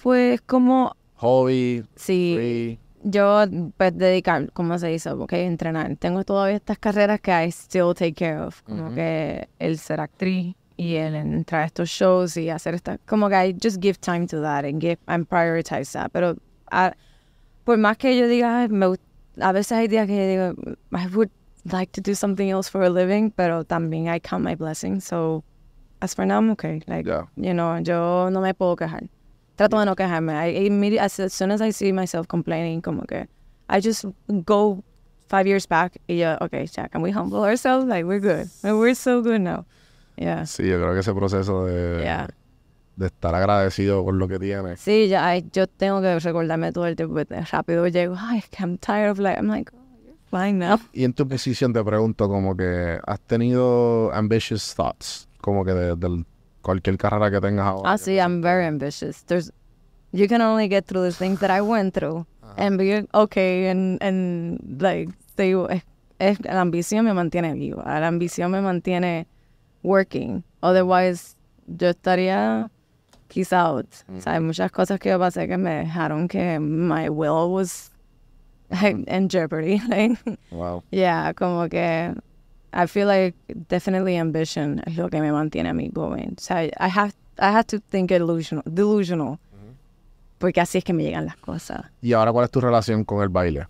Pues 0.00 0.40
como, 0.42 0.96
Hobby, 1.20 1.84
sí, 1.96 2.34
free, 2.36 2.78
yo, 3.02 3.44
pues, 3.76 3.96
dedicar, 3.96 4.50
¿cómo 4.52 4.78
se 4.78 4.88
dice? 4.88 5.10
Ok, 5.10 5.32
entrenar. 5.34 5.96
Tengo 5.96 6.24
todavía 6.24 6.56
estas 6.56 6.78
carreras 6.78 7.20
que 7.20 7.30
I 7.30 7.48
still 7.50 7.94
take 7.94 8.14
care 8.14 8.38
of. 8.40 8.62
Como 8.62 8.94
que 8.94 9.48
el 9.58 9.78
ser 9.78 10.00
actriz 10.00 10.54
y 10.76 10.94
el 10.96 11.14
entrar 11.14 11.62
a 11.62 11.66
estos 11.66 11.88
shows 11.88 12.36
y 12.36 12.48
hacer 12.50 12.74
esta... 12.74 12.98
Como 13.06 13.28
que 13.28 13.34
I 13.48 13.56
just 13.62 13.80
give 13.82 13.98
time 14.00 14.26
to 14.26 14.40
that 14.42 14.64
and 14.64 14.80
give, 14.80 14.98
and 15.06 15.26
prioritize 15.26 15.92
that. 15.92 16.10
Pero 16.12 16.36
ah, 16.70 16.92
por 17.64 17.76
más 17.78 17.96
que 17.98 18.16
yo 18.18 18.26
diga, 18.26 18.60
"Ay, 18.62 18.68
me 18.68 18.86
gust- 18.86 19.00
a 19.40 19.52
veces 19.52 19.72
hay 19.72 19.88
días 19.88 20.06
que 20.06 20.16
yo 20.16 20.26
digo, 20.26 20.76
I 20.92 21.06
would 21.14 21.30
like 21.70 21.92
to 21.92 22.00
do 22.02 22.14
something 22.14 22.48
else 22.50 22.70
for 22.70 22.82
a 22.82 22.90
living, 22.90 23.30
pero 23.30 23.64
también 23.64 24.08
I 24.14 24.20
count 24.20 24.44
my 24.44 24.54
blessings. 24.56 25.04
So, 25.04 25.42
as 26.00 26.14
for 26.14 26.24
now, 26.26 26.38
I'm 26.38 26.50
okay. 26.52 26.80
Like, 26.86 27.06
Yeah. 27.06 27.26
you 27.36 27.52
know, 27.54 27.78
yo 27.78 28.28
no 28.30 28.40
me 28.40 28.52
puedo 28.54 28.76
quejar. 28.76 29.08
Trato 29.60 29.78
de 29.78 29.84
no 29.84 29.94
quejarme. 29.94 30.32
I, 30.32 30.66
immedi- 30.70 30.98
as, 30.98 31.20
as 31.20 31.34
soon 31.34 31.50
as 31.50 31.60
I 31.60 31.70
see 31.70 31.92
myself 31.92 32.26
complaining, 32.26 32.80
como 32.80 33.02
que 33.02 33.26
I 33.68 33.80
just 33.82 34.06
go 34.46 34.82
five 35.28 35.46
years 35.46 35.66
back 35.68 36.00
y 36.08 36.16
yo, 36.16 36.38
okay, 36.40 36.64
Jack, 36.66 36.92
can 36.92 37.02
we 37.02 37.10
humble 37.12 37.44
ourselves? 37.44 37.86
Like, 37.86 38.04
we're 38.06 38.20
good. 38.20 38.48
We're 38.64 38.94
so 38.94 39.20
good 39.20 39.42
now. 39.42 39.66
Yeah. 40.16 40.44
Sí, 40.46 40.66
yo 40.66 40.78
creo 40.80 40.94
que 40.94 41.00
ese 41.00 41.12
proceso 41.12 41.66
de, 41.66 42.00
Yeah. 42.02 42.28
de 42.96 43.06
estar 43.08 43.34
agradecido 43.34 44.02
con 44.02 44.18
lo 44.18 44.28
que 44.28 44.38
tienes. 44.38 44.80
Sí, 44.80 45.08
ya, 45.08 45.36
yo 45.36 45.66
tengo 45.66 46.00
que 46.00 46.18
recordarme 46.18 46.72
todo 46.72 46.86
el 46.86 46.96
tiempo. 46.96 47.14
porque 47.16 47.40
Rápido 47.52 47.86
llego, 47.86 48.14
ay, 48.18 48.42
I'm 48.58 48.78
tired 48.78 49.10
of 49.10 49.18
life. 49.18 49.36
I'm 49.38 49.46
like, 49.48 49.70
oh, 49.74 49.98
you're 50.06 50.16
fine 50.30 50.58
now. 50.58 50.78
Y 50.94 51.04
en 51.04 51.12
tu 51.12 51.28
posición 51.28 51.74
te 51.74 51.84
pregunto 51.84 52.28
como 52.30 52.56
que 52.56 52.98
has 53.06 53.20
tenido 53.26 54.10
ambitious 54.14 54.74
thoughts, 54.74 55.28
como 55.42 55.66
que 55.66 55.72
de, 55.74 55.96
del- 55.96 56.24
cualquier 56.62 56.96
carrera 56.98 57.30
que 57.30 57.40
tengas 57.40 57.66
ahora. 57.66 57.92
Ah, 57.92 57.98
sí, 57.98 58.18
I'm 58.18 58.42
very 58.42 58.64
ambitious. 58.66 59.22
There's, 59.26 59.50
you 60.12 60.26
can 60.28 60.40
only 60.42 60.68
get 60.68 60.86
through 60.86 61.02
the 61.04 61.12
things 61.12 61.40
that 61.40 61.50
I 61.50 61.60
went 61.62 61.94
through 61.94 62.26
and 62.56 62.76
be 62.78 63.06
okay 63.14 63.68
and, 63.68 63.98
and 64.02 64.80
like, 64.82 65.08
digo, 65.36 65.68
es, 66.18 66.38
la 66.44 66.60
ambición 66.60 67.04
me 67.04 67.12
mantiene 67.12 67.54
viva. 67.54 67.82
La 67.84 68.08
ambición 68.08 68.50
me 68.50 68.60
mantiene 68.60 69.26
working. 69.82 70.42
Otherwise, 70.62 71.36
yo 71.66 71.88
estaría 71.90 72.68
peace 73.28 73.52
out. 73.52 73.86
O 74.14 74.20
sea, 74.20 74.34
hay 74.34 74.40
muchas 74.40 74.70
cosas 74.72 74.98
que 74.98 75.08
yo 75.10 75.18
pasé 75.18 75.46
que 75.48 75.56
me 75.56 75.84
dejaron 75.84 76.28
que 76.28 76.58
my 76.58 77.08
will 77.08 77.52
was 77.52 77.90
in 78.82 79.28
jeopardy. 79.28 79.80
Like, 79.88 80.18
Wow. 80.50 80.82
yeah, 80.90 81.32
como 81.32 81.68
que 81.68 82.14
I 82.72 82.86
feel 82.86 83.06
like 83.06 83.36
definitely 83.68 84.16
ambition 84.16 84.80
es 84.86 84.96
lo 84.96 85.08
que 85.08 85.20
me 85.20 85.32
mantiene 85.32 85.70
a 85.70 85.74
mí 85.74 85.90
going. 85.92 86.34
O 86.36 86.40
sea, 86.40 86.64
I 86.64 86.88
have, 86.88 87.12
I 87.38 87.46
have 87.46 87.64
to 87.64 87.80
think 87.80 88.10
delusional, 88.10 88.62
delusional. 88.66 89.38
Porque 90.38 90.60
así 90.60 90.78
es 90.78 90.84
que 90.84 90.94
me 90.94 91.02
llegan 91.02 91.26
las 91.26 91.36
cosas. 91.36 91.82
¿Y 92.00 92.14
ahora 92.14 92.32
cuál 92.32 92.46
es 92.46 92.50
tu 92.50 92.60
relación 92.60 93.04
con 93.04 93.22
el 93.22 93.28
baile? 93.28 93.66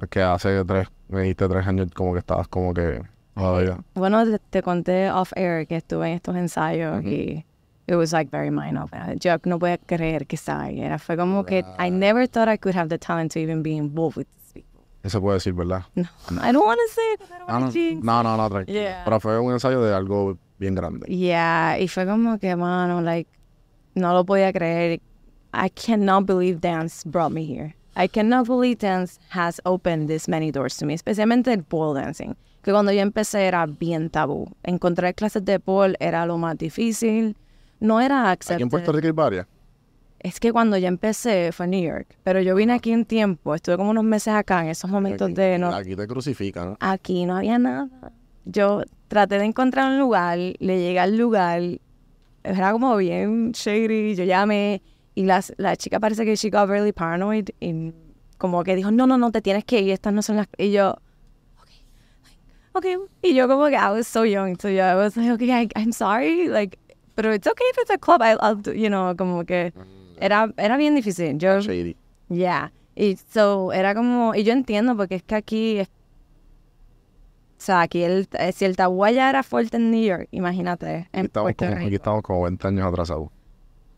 Es 0.00 0.08
que 0.08 0.22
hace 0.22 0.64
tres, 0.64 0.88
me 1.08 1.20
dijiste 1.20 1.46
tres 1.48 1.66
años 1.66 1.88
como 1.94 2.14
que 2.14 2.20
estabas 2.20 2.48
como 2.48 2.72
que 2.72 3.02
todavía. 3.34 3.78
Bueno, 3.94 4.24
te, 4.24 4.38
te 4.38 4.62
conté 4.62 5.10
off 5.10 5.32
air 5.36 5.66
que 5.66 5.76
estuve 5.76 6.08
en 6.08 6.14
estos 6.14 6.34
ensayos 6.34 7.04
y 7.04 7.44
it 7.86 7.94
was 7.94 8.12
like 8.12 8.30
very 8.30 8.50
mind 8.50 8.78
opening. 8.78 9.18
Yo 9.18 9.36
no 9.44 9.58
podía 9.58 9.76
creer 9.78 10.26
que 10.26 10.36
estaba 10.36 10.64
ahí. 10.64 10.80
Era, 10.80 10.98
fue 10.98 11.16
como 11.16 11.44
que 11.44 11.64
I 11.78 11.90
never 11.90 12.26
thought 12.26 12.48
I 12.48 12.56
could 12.56 12.74
have 12.74 12.88
the 12.88 12.98
talent 12.98 13.32
to 13.34 13.38
even 13.38 13.62
be 13.62 13.76
involved 13.76 14.16
with 14.16 14.26
people. 15.04 15.08
Eso 15.08 15.20
puede 15.20 15.34
decir, 15.36 15.52
¿verdad? 15.52 15.84
No, 15.94 16.04
I 16.42 16.52
don't 16.52 16.64
want 16.66 16.78
to 16.86 16.94
say 16.94 17.14
it 17.14 17.20
I 17.22 17.38
don't 17.38 17.48
Ah, 17.48 17.52
want 17.60 17.64
no, 17.66 17.70
jinx. 17.72 18.04
no, 18.04 18.22
no, 18.22 18.36
no, 18.36 18.48
tranquilo. 18.50 18.80
Yeah. 18.80 19.02
Pero 19.04 19.20
fue 19.20 19.38
un 19.38 19.52
ensayo 19.52 19.82
de 19.82 19.94
algo 19.94 20.38
bien 20.58 20.74
grande. 20.74 21.06
Yeah, 21.06 21.78
y 21.78 21.88
fue 21.88 22.06
como 22.06 22.38
que, 22.38 22.56
mano, 22.56 23.00
like, 23.00 23.28
no 23.94 24.12
lo 24.12 24.24
podía 24.24 24.52
creer. 24.52 25.00
I 25.52 25.68
cannot 25.70 26.26
believe 26.26 26.60
dance 26.60 27.04
brought 27.08 27.32
me 27.32 27.44
here. 27.44 27.74
I 27.96 28.08
cannot 28.08 28.48
believe 28.48 28.78
dance 28.78 29.20
has 29.30 29.60
opened 29.64 30.08
this 30.08 30.26
many 30.28 30.50
doors 30.50 30.76
to 30.78 30.86
me, 30.86 30.94
especialmente 30.94 31.52
el 31.52 31.62
pole 31.62 32.00
dancing, 32.00 32.34
que 32.62 32.72
cuando 32.72 32.90
yo 32.90 33.00
empecé 33.02 33.46
era 33.46 33.66
bien 33.66 34.10
tabú. 34.10 34.48
Encontrar 34.64 35.14
clases 35.14 35.44
de 35.44 35.60
pole 35.60 35.94
era 36.00 36.26
lo 36.26 36.36
más 36.36 36.58
difícil. 36.58 37.36
No 37.78 38.00
era 38.00 38.30
Aquí 38.30 38.54
en. 38.62 38.68
Puerto 38.68 38.90
Rico 38.90 39.06
hay 39.06 39.12
varias. 39.12 39.46
Es 40.24 40.40
que 40.40 40.52
cuando 40.52 40.78
yo 40.78 40.88
empecé 40.88 41.52
fue 41.52 41.66
en 41.66 41.70
New 41.72 41.82
York, 41.82 42.16
pero 42.22 42.40
yo 42.40 42.54
vine 42.54 42.72
aquí 42.72 42.92
en 42.92 43.04
tiempo, 43.04 43.54
estuve 43.54 43.76
como 43.76 43.90
unos 43.90 44.04
meses 44.04 44.32
acá 44.32 44.62
en 44.62 44.70
esos 44.70 44.90
momentos 44.90 45.34
de 45.34 45.58
no, 45.58 45.68
Aquí 45.68 45.94
te 45.94 46.06
crucifican. 46.06 46.78
aquí 46.80 47.26
no 47.26 47.36
había 47.36 47.58
nada. 47.58 47.90
Yo 48.46 48.84
traté 49.08 49.38
de 49.38 49.44
encontrar 49.44 49.90
un 49.90 49.98
lugar, 49.98 50.38
le 50.38 50.78
llegué 50.80 50.98
al 50.98 51.18
lugar, 51.18 51.60
era 52.42 52.72
como 52.72 52.96
bien 52.96 53.52
shady, 53.52 54.14
yo 54.14 54.24
llamé 54.24 54.80
y 55.14 55.24
las, 55.24 55.52
la 55.58 55.76
chica 55.76 56.00
parece 56.00 56.24
que 56.24 56.36
she 56.36 56.48
got 56.48 56.70
really 56.70 56.92
paranoid 56.92 57.50
y 57.60 57.92
como 58.38 58.64
que 58.64 58.74
dijo, 58.76 58.90
no, 58.90 59.06
no, 59.06 59.18
no, 59.18 59.30
te 59.30 59.42
tienes 59.42 59.66
que 59.66 59.82
ir, 59.82 59.90
estas 59.90 60.14
no 60.14 60.22
son 60.22 60.36
las... 60.36 60.46
Y 60.56 60.70
yo, 60.70 60.96
ok, 61.60 61.68
ok. 62.72 62.86
Y 63.20 63.34
yo 63.34 63.46
como 63.46 63.66
que 63.66 63.76
I 63.76 63.90
was 63.90 64.06
so 64.06 64.24
young, 64.24 64.56
so 64.58 64.70
yo, 64.70 64.84
I 64.84 64.94
was 64.94 65.18
like, 65.18 65.32
okay, 65.32 65.50
I, 65.50 65.68
I'm 65.76 65.92
sorry, 65.92 66.48
like, 66.48 66.78
pero 67.14 67.30
it's 67.34 67.46
okay 67.46 67.66
if 67.72 67.78
it's 67.78 67.90
a 67.90 67.98
club, 67.98 68.22
I'll, 68.22 68.38
I'll 68.40 68.56
do, 68.56 68.72
you 68.72 68.88
know, 68.88 69.14
como 69.14 69.44
que 69.44 69.74
era, 70.20 70.52
era 70.56 70.76
bien 70.76 70.94
difícil. 70.94 71.38
Yo, 71.38 71.60
Shady. 71.60 71.96
Yeah. 72.28 72.72
Y 72.96 73.16
so, 73.32 73.72
era 73.72 73.94
como, 73.94 74.34
y 74.34 74.44
yo 74.44 74.52
entiendo 74.52 74.96
porque 74.96 75.16
es 75.16 75.22
que 75.22 75.34
aquí, 75.34 75.80
o 75.80 75.86
sea, 77.58 77.80
aquí 77.82 78.02
el, 78.02 78.28
eh, 78.38 78.52
si 78.52 78.64
el 78.64 78.76
tabú 78.76 79.04
allá 79.04 79.30
era 79.30 79.42
fuerte 79.42 79.76
en 79.78 79.90
New 79.90 80.04
York, 80.04 80.28
imagínate, 80.32 81.08
Aquí 81.12 81.26
estamos, 81.26 81.52
como, 81.56 81.72
aquí 81.76 81.94
estamos 81.94 82.22
como 82.22 82.42
20 82.42 82.68
años 82.68 82.86
atrasados. 82.86 83.28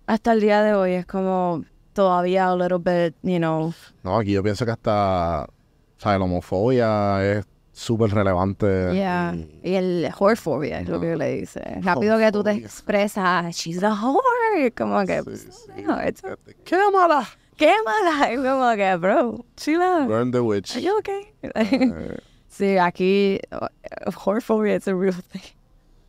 Hasta 0.06 0.32
el 0.32 0.40
día 0.40 0.62
de 0.62 0.74
hoy 0.74 0.92
es 0.92 1.06
como 1.06 1.64
todavía 1.92 2.48
a 2.48 2.56
little 2.56 2.78
bit, 2.78 3.16
you 3.22 3.38
know, 3.38 3.72
No, 4.04 4.18
aquí 4.18 4.32
yo 4.32 4.42
pienso 4.42 4.64
que 4.64 4.70
hasta, 4.72 5.44
o 5.44 6.00
sea, 6.00 6.18
la 6.18 6.24
homofobia 6.24 7.24
es 7.24 7.44
súper 7.72 8.10
relevante. 8.12 8.92
yeah. 8.94 9.34
y- 9.34 9.70
Y 9.70 9.74
el 9.74 10.10
whorephobia 10.18 10.80
es 10.80 10.88
lo 10.88 11.00
que 11.00 11.10
yo 11.10 11.16
le 11.16 11.40
dice. 11.40 11.60
Rápido 11.82 12.18
que 12.18 12.30
tú 12.30 12.44
te 12.44 12.52
expresas, 12.52 13.54
she's 13.56 13.82
a 13.82 13.90
whore, 13.94 14.20
como 14.76 15.04
que, 15.06 15.22
pues, 15.22 15.46
sí. 15.74 15.82
no, 15.82 15.98
it's- 16.00 16.22
¡Quémala! 16.64 17.26
qué 17.56 17.72
mala, 17.84 18.32
y 18.32 18.36
como 18.36 18.74
que, 18.76 18.96
bro, 18.96 19.44
chill 19.56 19.80
out. 19.80 20.06
Burn 20.08 20.30
the 20.30 20.40
witch. 20.42 20.76
Are 20.76 20.82
you 20.82 20.98
okay? 20.98 21.32
Eh, 21.42 22.16
Sí, 22.48 22.78
aquí 22.78 23.38
uh, 23.52 23.66
whorephobia 24.24 24.76
is 24.76 24.88
a 24.88 24.94
real 24.94 25.12
thing. 25.14 25.42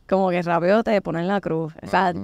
Como 0.08 0.30
que 0.30 0.40
rápido 0.42 0.82
te 0.82 0.98
ponen 1.02 1.26
la 1.28 1.40
cruz. 1.40 1.74
O 1.82 1.86
sea, 1.86 2.14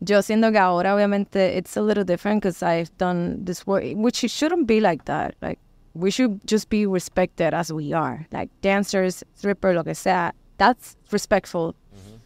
yo 0.00 0.20
siento 0.22 0.52
que 0.52 0.58
ahora 0.58 0.94
obviamente 0.94 1.56
it's 1.56 1.74
a 1.78 1.80
little 1.82 2.04
different 2.04 2.42
because 2.42 2.62
I've 2.62 2.90
done 2.98 3.42
this 3.44 3.66
work, 3.66 3.82
which 3.96 4.22
it 4.22 4.30
shouldn't 4.30 4.66
be 4.66 4.80
like 4.82 5.04
that. 5.06 5.34
Like, 5.40 5.58
we 5.94 6.10
should 6.10 6.40
just 6.46 6.68
be 6.68 6.84
respected 6.86 7.54
as 7.54 7.72
we 7.72 7.94
are. 7.94 8.26
Like, 8.32 8.50
dancers, 8.60 9.24
stripper, 9.34 9.72
lo 9.74 9.82
que 9.82 9.94
sea. 9.94 10.32
That's 10.58 10.96
respectful. 11.10 11.74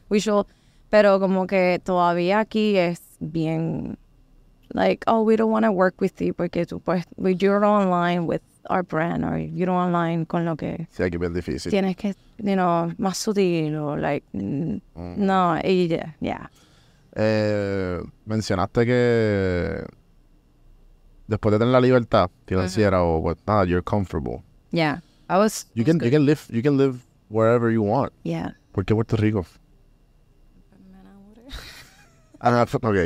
We 0.09 0.18
should, 0.18 0.45
pero 0.91 1.20
como 1.20 1.47
que 1.47 1.78
todavía 1.84 2.41
aquí 2.41 2.76
es 2.78 3.01
bien, 3.21 3.97
like, 4.75 5.05
oh, 5.07 5.23
we 5.23 5.37
don't 5.37 5.51
want 5.51 5.64
to 5.64 5.73
work 5.73 6.01
with 6.01 6.21
you 6.21 6.33
porque 6.35 6.66
tú, 6.66 6.81
pues, 6.81 7.05
you're 7.16 7.64
online 7.64 8.27
with 8.27 8.43
our 8.71 8.83
brand 8.83 9.25
or 9.25 9.39
you're 9.39 9.71
online 9.71 10.27
con 10.27 10.45
lo 10.45 10.57
que 10.57 10.87
sí, 10.91 11.03
aquí 11.03 11.16
es 11.21 11.33
difícil. 11.33 11.71
tienes 11.71 11.97
que, 11.97 12.14
you 12.39 12.55
know, 12.55 12.93
más 12.99 13.16
sutil 13.16 13.77
o 13.77 13.97
like, 13.97 14.27
mm, 14.33 14.81
no, 15.16 15.57
ya, 15.62 16.14
yeah. 16.21 16.51
Eh, 17.16 18.01
mencionaste 18.27 18.85
que 18.87 19.85
después 21.27 21.53
de 21.53 21.59
tener 21.59 21.73
la 21.73 21.81
libertad 21.81 22.31
financiera 22.47 23.03
o 23.03 23.23
pues, 23.23 23.37
nada, 23.47 23.64
you're 23.64 23.83
comfortable. 23.83 24.43
Yeah, 24.71 25.01
I 25.31 25.39
was, 25.39 25.66
You 25.75 25.85
can, 25.85 25.99
you 26.01 26.11
can 26.11 26.27
live, 26.27 26.41
you 26.51 26.62
can 26.62 26.77
live 26.77 26.99
wherever 27.31 27.71
you 27.73 27.83
want. 27.83 28.12
yeah. 28.25 28.55
¿Por 28.73 28.85
qué 28.85 28.95
Puerto 28.95 29.16
Rico? 29.16 29.45
Ah, 32.41 32.64
ok. 32.70 32.97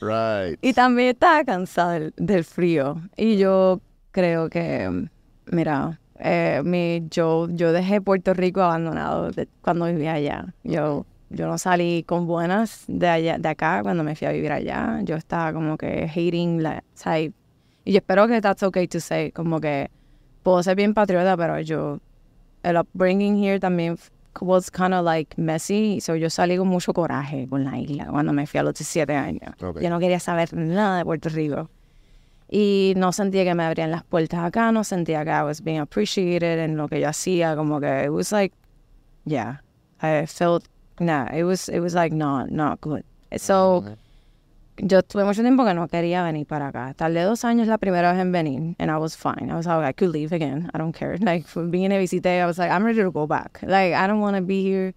Right. 0.00 0.58
Y 0.62 0.72
también 0.72 1.10
estaba 1.10 1.44
cansada 1.44 1.92
del, 1.92 2.14
del 2.16 2.44
frío. 2.44 2.96
Y 3.16 3.36
yo 3.36 3.80
creo 4.12 4.48
que, 4.48 5.08
mira, 5.46 6.00
eh, 6.18 6.62
mi, 6.64 7.06
yo, 7.10 7.48
yo 7.50 7.72
dejé 7.72 8.00
Puerto 8.00 8.32
Rico 8.34 8.62
abandonado 8.62 9.30
de- 9.30 9.48
cuando 9.60 9.86
vivía 9.86 10.14
allá. 10.14 10.54
Yo, 10.64 11.04
yo 11.28 11.46
no 11.46 11.58
salí 11.58 12.02
con 12.04 12.26
buenas 12.26 12.84
de 12.88 13.08
allá, 13.08 13.38
de 13.38 13.48
acá 13.48 13.80
cuando 13.82 14.02
me 14.02 14.16
fui 14.16 14.26
a 14.26 14.32
vivir 14.32 14.52
allá. 14.52 15.00
Yo 15.02 15.16
estaba 15.16 15.52
como 15.52 15.76
que 15.76 16.08
hating 16.08 16.62
la, 16.62 16.82
sea, 16.94 17.20
y 17.20 17.32
y 17.82 17.92
yo 17.92 17.98
espero 17.98 18.28
que 18.28 18.40
that's 18.42 18.62
okay 18.62 18.86
to 18.86 19.00
say, 19.00 19.32
como 19.32 19.58
que 19.58 19.90
puedo 20.42 20.62
ser 20.62 20.76
bien 20.76 20.92
patriota, 20.92 21.34
pero 21.36 21.58
yo, 21.60 21.98
el 22.62 22.76
upbringing 22.76 23.42
here 23.42 23.58
también 23.58 23.96
was 24.42 24.70
kind 24.70 24.94
of 24.94 25.04
like 25.04 25.36
messy, 25.38 26.00
so 26.00 26.14
yo 26.14 26.28
salí 26.28 26.56
con 26.56 26.68
mucho 26.68 26.92
coraje 26.92 27.48
con 27.48 27.64
la 27.64 27.78
isla 27.78 28.06
cuando 28.10 28.32
me 28.32 28.46
fui 28.46 28.58
a 28.58 28.62
los 28.62 28.74
17 28.74 29.14
años. 29.14 29.54
Yo 29.80 29.90
no 29.90 29.98
quería 29.98 30.20
saber 30.20 30.52
nada 30.54 30.98
de 30.98 31.04
Puerto 31.04 31.28
Rico. 31.28 31.68
Y 32.52 32.94
no 32.96 33.12
sentía 33.12 33.44
que 33.44 33.54
me 33.54 33.62
abrían 33.64 33.92
las 33.92 34.02
puertas 34.02 34.40
acá, 34.40 34.72
no 34.72 34.82
sentía 34.82 35.24
que 35.24 35.30
I 35.30 35.42
was 35.44 35.62
being 35.62 35.78
appreciated 35.78 36.58
en 36.58 36.76
lo 36.76 36.88
que 36.88 37.00
yo 37.00 37.08
hacía, 37.08 37.54
como 37.54 37.78
que 37.80 38.04
it 38.04 38.10
was 38.10 38.32
like, 38.32 38.52
yeah, 39.24 39.60
I 40.02 40.26
felt, 40.26 40.64
nah, 40.98 41.28
it 41.32 41.44
was, 41.44 41.68
it 41.68 41.78
was 41.80 41.94
like 41.94 42.12
not, 42.12 42.50
not 42.50 42.80
good. 42.80 43.04
So, 43.36 43.84
yo 44.82 45.02
tuve 45.02 45.24
mucho 45.24 45.42
tiempo 45.42 45.64
que 45.64 45.74
no 45.74 45.86
quería 45.88 46.22
venir 46.22 46.46
para 46.46 46.68
acá. 46.68 46.94
Tardé 46.94 47.22
dos 47.22 47.44
años 47.44 47.68
la 47.68 47.78
primera 47.78 48.12
vez 48.12 48.20
en 48.20 48.32
venir, 48.32 48.76
and 48.78 48.90
I 48.90 48.96
was 48.96 49.16
fine. 49.16 49.50
I 49.50 49.54
was 49.54 49.66
like, 49.66 49.84
I 49.88 49.92
could 49.92 50.12
leave 50.12 50.32
again. 50.34 50.70
I 50.74 50.78
don't 50.78 50.92
care. 50.96 51.18
Like, 51.18 51.46
vine, 51.54 51.98
visité, 51.98 52.40
I 52.40 52.46
was 52.46 52.58
like, 52.58 52.70
I'm 52.70 52.84
ready 52.84 53.00
to 53.02 53.10
go 53.10 53.26
back. 53.26 53.60
Like, 53.62 53.94
I 53.94 54.06
don't 54.06 54.20
want 54.20 54.36
to 54.36 54.42
be 54.42 54.62
here. 54.62 54.94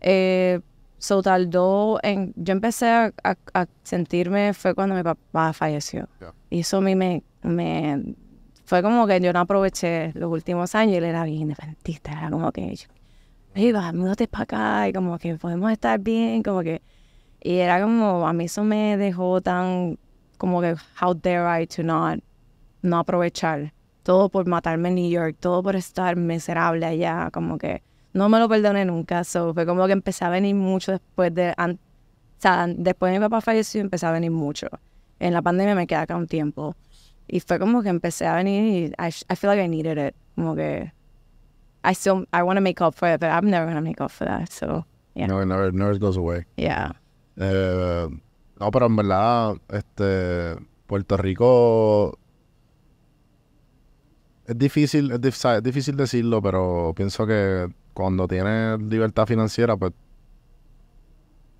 Eh, 0.00 0.60
so 0.98 1.22
tardó 1.22 1.98
en... 2.02 2.32
Yo 2.36 2.52
empecé 2.52 2.88
a, 2.88 3.12
a- 3.24 3.36
a 3.54 3.66
sentirme, 3.82 4.54
fue 4.54 4.74
cuando 4.74 4.94
mi 4.94 5.02
papá 5.02 5.52
falleció. 5.52 6.08
Yeah. 6.20 6.32
Y 6.50 6.60
eso 6.60 6.78
a 6.78 6.80
mí 6.80 6.94
me, 6.94 7.22
me... 7.42 8.14
Fue 8.64 8.82
como 8.82 9.06
que 9.06 9.20
yo 9.20 9.32
no 9.32 9.40
aproveché 9.40 10.12
los 10.14 10.30
últimos 10.30 10.74
años 10.74 10.96
él 10.96 11.04
era 11.04 11.24
bien 11.24 11.42
independentista. 11.42 12.12
Era 12.12 12.30
como 12.30 12.50
que... 12.52 12.74
Iba, 13.54 13.92
múdate 13.92 14.28
para 14.28 14.42
acá 14.44 14.88
y 14.88 14.92
como 14.92 15.18
que 15.18 15.36
podemos 15.36 15.70
estar 15.72 15.98
bien, 16.00 16.42
como 16.42 16.62
que... 16.62 16.82
Y 17.46 17.58
era 17.58 17.80
como, 17.80 18.26
a 18.26 18.32
mí 18.32 18.46
eso 18.46 18.64
me 18.64 18.96
dejó 18.96 19.40
tan, 19.40 19.98
como 20.36 20.60
que, 20.60 20.74
how 21.00 21.14
dare 21.14 21.62
I 21.62 21.66
to 21.68 21.84
not, 21.84 22.18
no 22.82 22.98
aprovechar. 22.98 23.72
Todo 24.02 24.28
por 24.28 24.46
matarme 24.48 24.88
en 24.88 24.96
New 24.96 25.08
York, 25.10 25.36
todo 25.38 25.62
por 25.62 25.76
estar 25.76 26.16
miserable 26.16 26.84
allá, 26.84 27.30
como 27.32 27.56
que 27.56 27.82
no 28.14 28.28
me 28.28 28.40
lo 28.40 28.48
perdoné 28.48 28.84
nunca. 28.84 29.22
So, 29.22 29.54
fue 29.54 29.64
como 29.64 29.86
que 29.86 29.92
empecé 29.92 30.24
a 30.24 30.28
venir 30.28 30.56
mucho 30.56 30.90
después 30.90 31.32
de, 31.34 31.54
an- 31.56 31.78
o 31.78 32.40
sea, 32.40 32.66
después 32.68 33.12
de 33.12 33.18
mi 33.20 33.24
papá 33.24 33.40
falleció, 33.40 33.80
empecé 33.80 34.06
a 34.06 34.10
venir 34.10 34.32
mucho. 34.32 34.66
En 35.20 35.32
la 35.32 35.40
pandemia 35.40 35.76
me 35.76 35.86
quedé 35.86 36.00
acá 36.00 36.16
un 36.16 36.26
tiempo. 36.26 36.74
Y 37.28 37.38
fue 37.38 37.60
como 37.60 37.80
que 37.82 37.90
empecé 37.90 38.26
a 38.26 38.34
venir 38.34 38.64
y 38.64 38.86
I, 39.00 39.08
I 39.30 39.36
feel 39.36 39.50
like 39.50 39.62
I 39.62 39.68
needed 39.68 39.98
it. 39.98 40.14
Como 40.34 40.56
que, 40.56 40.90
I 41.84 41.92
still, 41.94 42.26
I 42.32 42.42
want 42.42 42.56
to 42.56 42.60
make 42.60 42.80
up 42.80 42.94
for 42.94 43.08
it, 43.08 43.20
but 43.20 43.28
I'm 43.30 43.48
never 43.50 43.66
going 43.66 43.76
to 43.76 43.82
make 43.88 44.00
up 44.00 44.10
for 44.10 44.24
that. 44.26 44.50
So, 44.52 44.84
yeah. 45.14 45.26
Never, 45.28 45.46
never, 45.46 45.70
never 45.72 45.96
goes 45.96 46.16
away. 46.16 46.44
yeah. 46.56 46.90
Eh, 47.38 48.08
no, 48.60 48.70
pero 48.70 48.86
en 48.86 48.96
verdad, 48.96 49.54
este, 49.68 50.56
Puerto 50.86 51.16
Rico 51.16 52.18
es 54.46 54.56
difícil, 54.58 55.10
es, 55.10 55.20
dif- 55.20 55.56
es 55.56 55.62
difícil 55.62 55.96
decirlo, 55.96 56.40
pero 56.40 56.92
pienso 56.96 57.26
que 57.26 57.68
cuando 57.92 58.28
tienes 58.28 58.80
libertad 58.80 59.26
financiera, 59.26 59.76
pues 59.76 59.92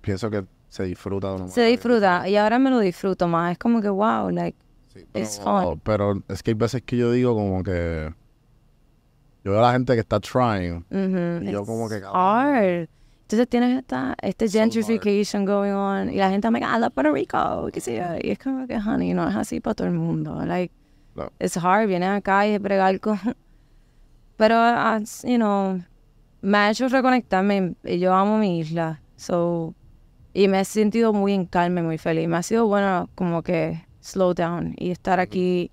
pienso 0.01 0.29
que 0.29 0.45
se 0.69 0.83
disfruta 0.83 1.29
de 1.29 1.35
una 1.35 1.47
Se 1.49 1.61
disfruta 1.65 2.27
y 2.29 2.35
ahora 2.37 2.59
me 2.59 2.69
lo 2.69 2.79
disfruto 2.79 3.27
más. 3.27 3.51
Es 3.53 3.57
como 3.57 3.81
que, 3.81 3.89
wow, 3.89 4.29
like, 4.29 4.57
Sí, 4.93 4.99
It's 5.13 5.37
pero, 5.39 5.61
fun. 5.71 5.79
pero 5.83 6.23
es 6.27 6.41
que 6.41 6.51
hay 6.51 6.55
veces 6.55 6.81
que 6.83 6.97
yo 6.97 7.11
digo 7.11 7.35
como 7.35 7.61
que 7.61 8.13
yo 9.43 9.51
veo 9.51 9.59
a 9.59 9.63
la 9.67 9.71
gente 9.73 9.93
que 9.93 9.99
está 9.99 10.19
trying 10.19 10.85
mhm, 10.89 11.47
Y 11.47 11.51
yo 11.51 11.59
it's 11.59 11.67
como 11.67 11.87
que, 11.89 12.01
cabrón. 12.01 12.15
hard. 12.21 12.89
Entonces 13.27 13.49
tienes 13.49 13.77
esta, 13.77 14.15
este 14.21 14.47
So 14.47 14.57
gentrification 14.57 15.43
going 15.43 15.73
on 15.73 16.09
y 16.09 16.15
la 16.15 16.29
gente 16.29 16.49
me 16.49 16.59
I 16.59 16.79
love 16.79 16.93
Puerto 16.93 17.11
Rico, 17.11 17.67
qué 17.73 17.81
sé 17.81 17.97
yo. 17.97 18.05
Y 18.23 18.31
es 18.31 18.39
como 18.39 18.65
que, 18.65 18.77
honey, 18.77 19.13
no 19.13 19.27
es 19.27 19.35
así 19.35 19.59
para 19.59 19.73
todo 19.75 19.87
el 19.87 19.93
mundo. 19.95 20.45
Like, 20.45 20.73
No. 21.13 21.29
it's 21.37 21.57
hard, 21.57 21.87
vienes 21.87 22.07
acá 22.07 22.47
y 22.47 22.51
es 22.53 22.61
bregar 22.61 22.97
con... 23.01 23.19
Pero, 24.37 24.55
uh, 24.55 25.03
you 25.27 25.35
know, 25.35 25.81
me 26.41 26.57
ha 26.57 26.69
hecho 26.71 26.87
reconectarme 26.87 27.75
y 27.83 27.99
yo 27.99 28.13
amo 28.13 28.37
mi 28.37 28.59
isla. 28.59 29.01
So, 29.17 29.73
y 30.33 30.47
me 30.47 30.61
he 30.61 30.63
sentido 30.65 31.11
muy 31.11 31.33
en 31.33 31.47
calma 31.47 31.81
y 31.81 31.83
muy 31.83 31.97
feliz. 31.97 32.29
Me 32.29 32.37
ha 32.37 32.43
sido 32.43 32.65
bueno 32.65 33.09
como 33.15 33.43
que 33.43 33.83
slow 33.99 34.33
down 34.35 34.73
y 34.77 34.91
estar 34.91 35.19
aquí. 35.19 35.69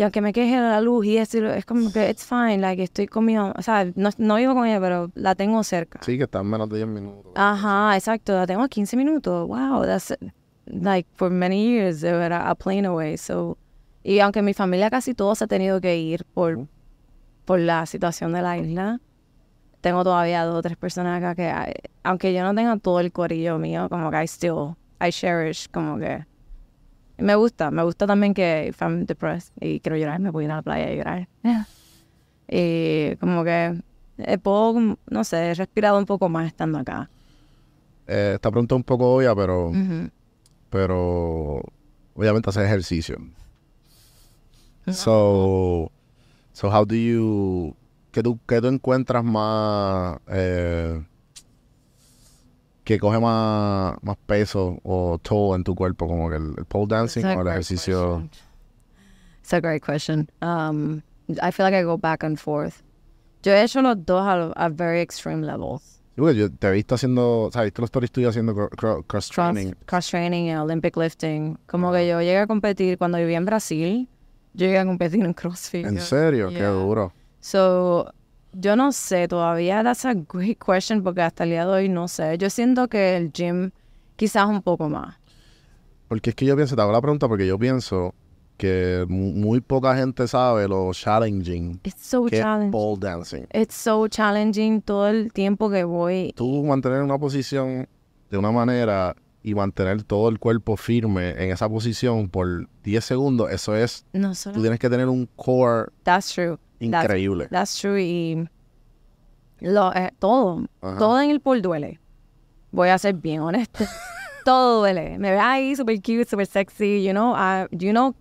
Y 0.00 0.02
aunque 0.02 0.22
me 0.22 0.32
queje 0.32 0.56
de 0.56 0.62
la 0.62 0.80
luz 0.80 1.04
y 1.04 1.18
eso, 1.18 1.46
es 1.52 1.66
como 1.66 1.92
que 1.92 2.08
it's 2.08 2.24
fine, 2.24 2.56
like 2.56 2.82
estoy 2.82 3.06
con 3.06 3.22
mi 3.26 3.36
mamá. 3.36 3.52
O 3.58 3.60
sea, 3.60 3.84
no, 3.96 4.08
no 4.16 4.36
vivo 4.36 4.54
con 4.54 4.66
ella, 4.66 4.80
pero 4.80 5.10
la 5.14 5.34
tengo 5.34 5.62
cerca. 5.62 6.00
sí 6.02 6.16
que 6.16 6.24
están 6.24 6.46
menos 6.46 6.70
de 6.70 6.76
10 6.78 6.88
minutos 6.88 7.32
Ajá, 7.34 7.94
exacto, 7.94 8.32
la 8.32 8.46
tengo 8.46 8.62
a 8.62 8.68
15 8.70 8.96
minutos. 8.96 9.46
Wow, 9.46 9.84
that's 9.84 10.14
like 10.64 11.06
for 11.16 11.28
many 11.28 11.66
years 11.66 12.02
were 12.02 12.32
a 12.34 12.54
plane 12.54 12.86
away. 12.86 13.18
So, 13.18 13.58
y 14.02 14.20
aunque 14.20 14.40
mi 14.40 14.54
familia 14.54 14.88
casi 14.88 15.12
todos 15.12 15.36
se 15.36 15.44
ha 15.44 15.48
tenido 15.48 15.82
que 15.82 15.98
ir 15.98 16.24
por, 16.32 16.66
por 17.44 17.60
la 17.60 17.84
situación 17.84 18.32
de 18.32 18.40
la 18.40 18.56
isla, 18.56 19.02
tengo 19.82 20.02
todavía 20.02 20.44
dos 20.44 20.60
o 20.60 20.62
tres 20.62 20.78
personas 20.78 21.22
acá 21.22 21.34
que, 21.34 21.52
aunque 22.04 22.32
yo 22.32 22.42
no 22.42 22.54
tenga 22.54 22.78
todo 22.78 23.00
el 23.00 23.12
corillo 23.12 23.58
mío, 23.58 23.90
como 23.90 24.10
que 24.10 24.22
I 24.22 24.26
still, 24.26 24.76
I 24.98 25.10
cherish, 25.10 25.68
como 25.68 25.98
que 25.98 26.24
me 27.20 27.34
gusta, 27.34 27.70
me 27.70 27.82
gusta 27.82 28.06
también 28.06 28.34
que 28.34 28.66
if 28.68 28.80
I'm 28.82 29.06
depressed 29.06 29.52
y 29.60 29.80
quiero 29.80 29.96
llorar, 29.96 30.20
me 30.20 30.30
voy 30.30 30.44
a 30.44 30.46
ir 30.46 30.52
a 30.52 30.56
la 30.56 30.62
playa 30.62 30.86
a 30.86 30.94
llorar. 30.94 31.28
Y 32.52 33.14
como 33.16 33.44
que 33.44 33.80
eh, 34.18 34.38
puedo, 34.38 34.96
no 35.08 35.24
sé, 35.24 35.50
he 35.50 35.54
respirado 35.54 35.98
un 35.98 36.04
poco 36.04 36.28
más 36.28 36.48
estando 36.48 36.78
acá. 36.78 37.08
Eh, 38.08 38.32
esta 38.34 38.50
pregunta 38.50 38.74
un 38.74 38.82
poco 38.82 39.14
obvia 39.14 39.36
pero 39.36 39.68
Ujú. 39.68 40.10
pero 40.68 41.62
obviamente 42.16 42.50
hacer 42.50 42.66
ejercicio 42.66 43.18
so 44.90 45.92
so 46.52 46.68
how 46.68 46.84
do 46.84 46.96
you 46.96 47.76
que 48.10 48.22
tú 48.22 48.40
que 48.48 48.60
tú 48.60 48.66
encuentras 48.66 49.22
más 49.22 50.18
eh, 50.26 51.00
que 52.90 52.98
coge 52.98 53.20
más, 53.20 53.94
más 54.02 54.16
peso 54.26 54.78
o 54.82 55.18
toll 55.22 55.54
en 55.56 55.62
tu 55.64 55.74
cuerpo 55.76 56.08
como 56.08 56.28
que 56.28 56.36
el, 56.36 56.54
el 56.58 56.64
pole 56.64 56.86
dancing 56.88 57.24
o 57.24 57.40
el 57.42 57.46
ejercicio 57.48 58.18
question. 58.18 58.30
It's 59.42 59.52
a 59.52 59.60
great 59.60 59.82
question. 59.84 60.28
Um, 60.42 61.02
I 61.40 61.52
feel 61.52 61.64
like 61.66 61.74
I 61.74 61.82
go 61.84 61.96
back 61.96 62.24
and 62.24 62.36
forth. 62.36 62.82
Yo 63.44 63.52
he 63.52 63.62
hecho 63.62 63.80
los 63.80 63.96
dos 64.04 64.22
a, 64.26 64.52
a 64.56 64.68
very 64.68 65.00
extreme 65.00 65.42
levels. 65.46 66.00
Yo 66.16 66.50
te 66.50 66.66
he 66.68 66.72
visto 66.72 66.96
haciendo, 66.96 67.42
o 67.44 67.50
sea, 67.52 67.62
visto 67.62 67.80
los 67.80 67.88
stories 67.88 68.10
tuyos 68.10 68.30
haciendo 68.30 68.54
cro- 68.54 68.68
cro- 68.70 69.04
cross 69.06 69.30
Cross, 69.30 69.52
training. 69.54 69.72
cross 69.86 70.08
training 70.10 70.46
y 70.48 70.54
Olympic 70.56 70.96
lifting. 70.96 71.56
Como 71.66 71.92
que 71.92 72.06
yo 72.08 72.18
llegué 72.20 72.38
a 72.38 72.46
competir 72.46 72.98
cuando 72.98 73.18
vivía 73.18 73.38
en 73.38 73.44
Brasil. 73.46 74.08
Yo 74.52 74.66
llegué 74.66 74.78
a 74.78 74.84
competir 74.84 75.24
en 75.24 75.32
CrossFit. 75.34 75.86
¿En 75.86 76.00
serio? 76.00 76.48
Qué 76.48 76.56
Yeah. 76.56 76.70
duro. 76.70 77.12
So, 77.40 78.12
yo 78.52 78.76
no 78.76 78.92
sé 78.92 79.28
todavía. 79.28 79.82
That's 79.82 80.04
a 80.04 80.14
great 80.14 80.58
question 80.58 81.02
porque 81.02 81.22
hasta 81.22 81.44
el 81.44 81.50
día 81.50 81.66
de 81.66 81.72
hoy 81.72 81.88
no 81.88 82.08
sé. 82.08 82.36
Yo 82.38 82.50
siento 82.50 82.88
que 82.88 83.16
el 83.16 83.32
gym 83.32 83.70
quizás 84.16 84.46
un 84.46 84.62
poco 84.62 84.88
más. 84.88 85.16
Porque 86.08 86.30
es 86.30 86.36
que 86.36 86.44
yo 86.44 86.56
pienso, 86.56 86.74
te 86.76 86.82
hago 86.82 86.92
la 86.92 87.00
pregunta 87.00 87.28
porque 87.28 87.46
yo 87.46 87.58
pienso 87.58 88.14
que 88.56 89.06
mu- 89.08 89.32
muy 89.32 89.60
poca 89.60 89.96
gente 89.96 90.26
sabe 90.28 90.68
lo 90.68 90.90
challenging 90.92 91.80
It's 91.84 92.04
so 92.04 92.24
que 92.26 92.36
es 92.36 92.42
challenging. 92.42 92.70
pole 92.72 92.98
dancing. 93.00 93.46
It's 93.54 93.74
so 93.74 94.06
challenging 94.08 94.82
todo 94.82 95.08
el 95.08 95.32
tiempo 95.32 95.70
que 95.70 95.84
voy. 95.84 96.32
Tú 96.36 96.62
mantener 96.64 97.02
una 97.02 97.18
posición 97.18 97.88
de 98.30 98.36
una 98.38 98.50
manera 98.50 99.14
y 99.42 99.54
mantener 99.54 100.02
todo 100.02 100.28
el 100.28 100.38
cuerpo 100.38 100.76
firme 100.76 101.30
en 101.42 101.50
esa 101.52 101.68
posición 101.68 102.28
por 102.28 102.68
10 102.84 103.02
segundos, 103.02 103.50
eso 103.50 103.74
es, 103.74 104.04
No 104.12 104.34
solo. 104.34 104.56
tú 104.56 104.60
tienes 104.60 104.78
que 104.78 104.90
tener 104.90 105.08
un 105.08 105.26
core 105.36 105.86
That's 106.02 106.34
true. 106.34 106.58
Increíble. 106.80 107.48
That's 107.50 107.78
true. 107.78 108.00
Y 108.00 108.48
lo, 109.60 109.92
eh, 109.94 110.10
todo, 110.18 110.64
Ajá. 110.80 110.98
todo 110.98 111.20
en 111.20 111.30
el 111.30 111.40
pool 111.40 111.60
duele. 111.62 112.00
Voy 112.72 112.88
a 112.88 112.98
ser 112.98 113.14
bien 113.14 113.40
honesta. 113.40 113.86
todo 114.44 114.80
duele. 114.80 115.18
Me 115.18 115.30
ve 115.30 115.38
ahí 115.38 115.76
super 115.76 115.96
cute, 116.00 116.24
super 116.24 116.46
sexy, 116.46 117.02
you 117.04 117.12
know. 117.12 117.34
I- 117.36 117.66
you 117.72 117.90
know, 117.92 118.14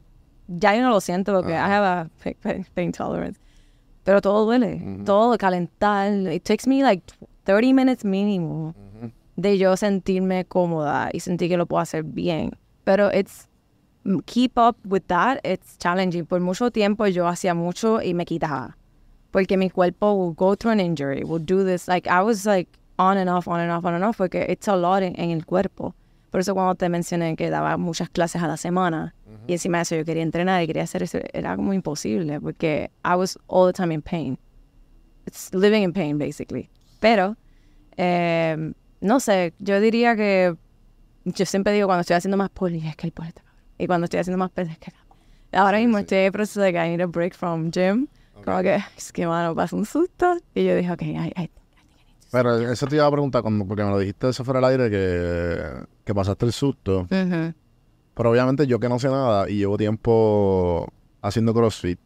ya 0.47 0.75
yo 0.75 0.81
no 0.81 0.89
lo 0.89 0.99
siento 1.01 1.33
porque 1.33 1.51
I 1.53 1.57
have 1.57 1.85
a 1.85 2.09
pa- 2.23 2.33
pa- 2.41 2.63
pain 2.73 2.91
tolerance. 2.91 3.39
Pero 4.03 4.21
todo 4.21 4.45
duele. 4.45 5.03
Todo 5.05 5.37
calentar. 5.37 6.11
It 6.31 6.43
takes 6.43 6.67
me 6.67 6.81
like 6.83 7.03
30 7.45 7.73
minutes 7.73 8.03
mínimo 8.03 8.73
de 9.35 9.57
yo 9.57 9.77
sentirme 9.77 10.45
cómoda 10.45 11.09
y 11.13 11.19
sentir 11.19 11.47
que 11.49 11.57
lo 11.57 11.65
puedo 11.65 11.81
hacer 11.81 12.03
bien. 12.03 12.51
Pero 12.83 13.11
it's 13.13 13.47
keep 14.25 14.57
up 14.57 14.77
with 14.85 15.07
that, 15.07 15.39
it's 15.43 15.77
challenging. 15.77 16.25
Por 16.25 16.39
mucho 16.39 16.69
tiempo 16.69 17.05
yo 17.05 17.25
hacía 17.25 17.55
mucho 17.55 18.01
y 18.01 18.13
me 18.13 18.25
quitaba. 18.25 18.75
Porque 19.31 19.57
mi 19.57 19.69
cuerpo 19.69 20.13
will 20.13 20.33
go 20.33 20.55
through 20.55 20.71
an 20.71 20.79
injury, 20.79 21.23
will 21.23 21.43
do 21.43 21.63
this. 21.63 21.87
Like, 21.87 22.07
I 22.07 22.21
was 22.21 22.45
like 22.45 22.67
on 22.97 23.17
and 23.17 23.29
off, 23.29 23.47
on 23.47 23.59
and 23.59 23.71
off, 23.71 23.85
on 23.85 23.93
and 23.93 24.03
off, 24.03 24.17
porque 24.17 24.45
it's 24.49 24.67
a 24.67 24.75
lot 24.75 25.03
en, 25.03 25.15
en 25.19 25.31
el 25.31 25.45
cuerpo. 25.45 25.93
Por 26.31 26.41
eso 26.41 26.53
cuando 26.53 26.75
te 26.75 26.89
mencioné 26.89 27.35
que 27.35 27.49
daba 27.49 27.77
muchas 27.77 28.09
clases 28.09 28.41
a 28.41 28.47
la 28.47 28.57
semana 28.57 29.15
y 29.47 29.53
encima 29.53 29.79
de 29.79 29.81
eso 29.81 29.95
yo 29.95 30.05
quería 30.05 30.21
entrenar 30.21 30.61
y 30.61 30.67
quería 30.67 30.83
hacer 30.83 31.01
eso, 31.01 31.17
era 31.33 31.55
como 31.55 31.73
imposible 31.73 32.39
porque 32.39 32.91
I 33.03 33.15
was 33.15 33.37
all 33.47 33.65
the 33.65 33.73
time 33.73 33.91
in 33.91 34.01
pain. 34.01 34.37
It's 35.25 35.53
living 35.53 35.81
in 35.83 35.91
pain, 35.91 36.17
basically. 36.17 36.69
Pero, 36.99 37.35
eh, 37.97 38.73
no 39.01 39.19
sé, 39.19 39.53
yo 39.59 39.79
diría 39.79 40.15
que 40.15 40.55
yo 41.25 41.45
siempre 41.45 41.73
digo 41.73 41.87
cuando 41.87 42.01
estoy 42.01 42.15
haciendo 42.15 42.37
más 42.37 42.49
poli, 42.49 42.85
es 42.85 42.95
que 42.95 43.07
el 43.07 43.13
poli 43.13 43.29
está. 43.29 43.43
Y 43.79 43.87
cuando 43.87 44.05
estoy 44.05 44.19
haciendo 44.19 44.37
más 44.37 44.51
peso, 44.51 44.71
es 44.71 44.77
que 44.77 44.91
ahora 45.53 45.79
mismo 45.79 45.97
estoy 45.97 46.19
en 46.19 46.25
el 46.25 46.31
proceso 46.31 46.61
de 46.61 46.71
que 46.73 46.77
I 46.85 46.89
need 46.89 47.01
a 47.01 47.07
break 47.07 47.33
from 47.33 47.71
gym. 47.71 48.07
Como 48.45 48.61
que 48.61 48.75
es 48.97 49.11
que, 49.11 49.25
mano, 49.25 49.55
pasa 49.55 49.75
un 49.75 49.85
susto. 49.85 50.37
Y 50.53 50.65
yo 50.65 50.75
dije, 50.75 50.91
ok, 50.91 51.01
I, 51.01 51.33
I- 51.35 51.49
Pero 52.31 52.57
eso 52.71 52.85
te 52.87 52.95
iba 52.97 53.05
a 53.07 53.11
preguntar 53.11 53.41
cuando, 53.41 53.65
porque 53.65 53.83
me 53.83 53.89
lo 53.89 53.97
dijiste 53.99 54.29
eso 54.29 54.43
fuera 54.43 54.59
del 54.59 54.79
aire, 54.79 54.89
que, 54.91 55.87
que 56.05 56.13
pasaste 56.13 56.45
el 56.45 56.51
susto. 56.53 57.01
Ujú. 57.09 57.53
Pero 58.13 58.31
obviamente 58.31 58.67
yo 58.67 58.79
que 58.79 58.89
no 58.89 58.99
sé 58.99 59.07
nada 59.07 59.49
y 59.49 59.57
llevo 59.57 59.77
tiempo 59.77 60.87
haciendo 61.21 61.53
CrossFit, 61.53 61.99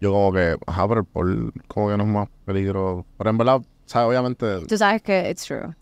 yo 0.00 0.12
como 0.12 0.32
que, 0.32 0.56
ajá, 0.66 0.86
pero 0.88 1.06
el 1.26 1.52
como 1.68 1.88
que 1.88 1.96
no 1.96 2.02
es 2.04 2.08
más 2.10 2.28
peligro. 2.44 3.06
Pero 3.16 3.30
en 3.30 3.38
verdad, 3.38 3.62
¿sabes? 3.86 4.08
Obviamente, 4.08 4.66
Tú 4.66 4.76
sabes 4.76 5.02
que 5.02 5.30
it's 5.30 5.44
true. 5.46 5.74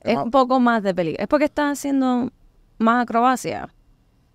Es 0.00 0.16
un 0.16 0.30
poco 0.30 0.58
más 0.60 0.82
de 0.82 0.94
peligro. 0.94 1.20
Es 1.22 1.28
porque 1.28 1.46
estás 1.46 1.78
haciendo 1.78 2.30
más 2.78 3.02
acrobacia 3.02 3.68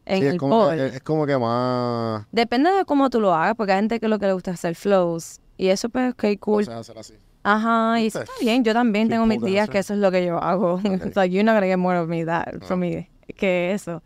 en 0.06 0.20
Sí, 0.20 0.26
es 0.28 0.34
el 0.34 0.39
como, 0.39 0.66
pole. 0.66 0.88
es, 0.88 0.93
es 0.95 1.01
como 1.01 1.26
que 1.26 1.38
más... 1.38 2.26
Depende 2.32 2.70
de 2.72 2.86
cómo 2.86 3.10
tú 3.10 3.20
lo 3.22 3.34
hagas, 3.34 3.56
porque 3.56 3.72
hay 3.74 3.80
gente 3.80 3.99
que 3.99 4.08
lo 4.08 4.20
que 4.20 4.26
le 4.28 4.34
gusta 4.34 4.51
es 4.51 4.56
hacer 4.56 4.76
flows. 4.76 5.39
Y 5.58 5.68
eso, 5.68 5.89
pues, 5.89 6.14
ok, 6.14 6.24
O 6.36 6.39
cool. 6.39 6.66
sea, 6.66 6.80
hacer 6.80 6.97
así. 6.97 7.14
Ajá, 7.43 7.99
y 7.99 8.08
eso 8.08 8.20
Sí. 8.20 8.24
está 8.24 8.34
bien. 8.45 8.64
Yo 8.64 8.74
también 8.74 9.10
tengo 9.10 9.26
mis 9.26 9.41
días 9.41 9.70
que 9.70 9.80
eso 9.80 9.93
es 9.93 9.99
lo 9.99 10.12
que 10.12 10.26
yo 10.26 10.38
hago. 10.41 10.80
It's 10.84 11.16
like, 11.16 11.34
you're 11.34 11.43
not 11.43 11.56
gonna 11.56 11.68
get 11.68 11.78
more 11.78 11.97
of 11.99 12.08
me 12.08 12.26
that, 12.26 12.62
from 12.64 12.80
me, 12.80 13.10
que 13.36 13.72
eso. 13.74 14.01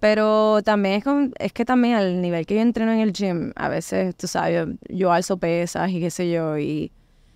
Pero 0.00 0.62
también 0.62 0.96
es, 0.96 1.04
con- 1.04 1.32
es 1.38 1.52
que 1.52 1.64
también 1.64 1.94
al 1.94 2.20
nivel 2.20 2.44
que 2.46 2.56
yo 2.56 2.60
entreno 2.60 2.92
en 2.92 2.98
el 3.00 3.12
gym, 3.12 3.52
a 3.56 3.68
veces, 3.68 4.14
tú 4.16 4.26
sabes, 4.26 4.66
yo, 4.66 4.72
yo 4.94 5.12
alzo 5.12 5.38
pesas 5.38 5.90
y 5.90 5.98
qué 6.00 6.10
sé 6.10 6.30
yo, 6.30 6.58
y, 6.58 6.92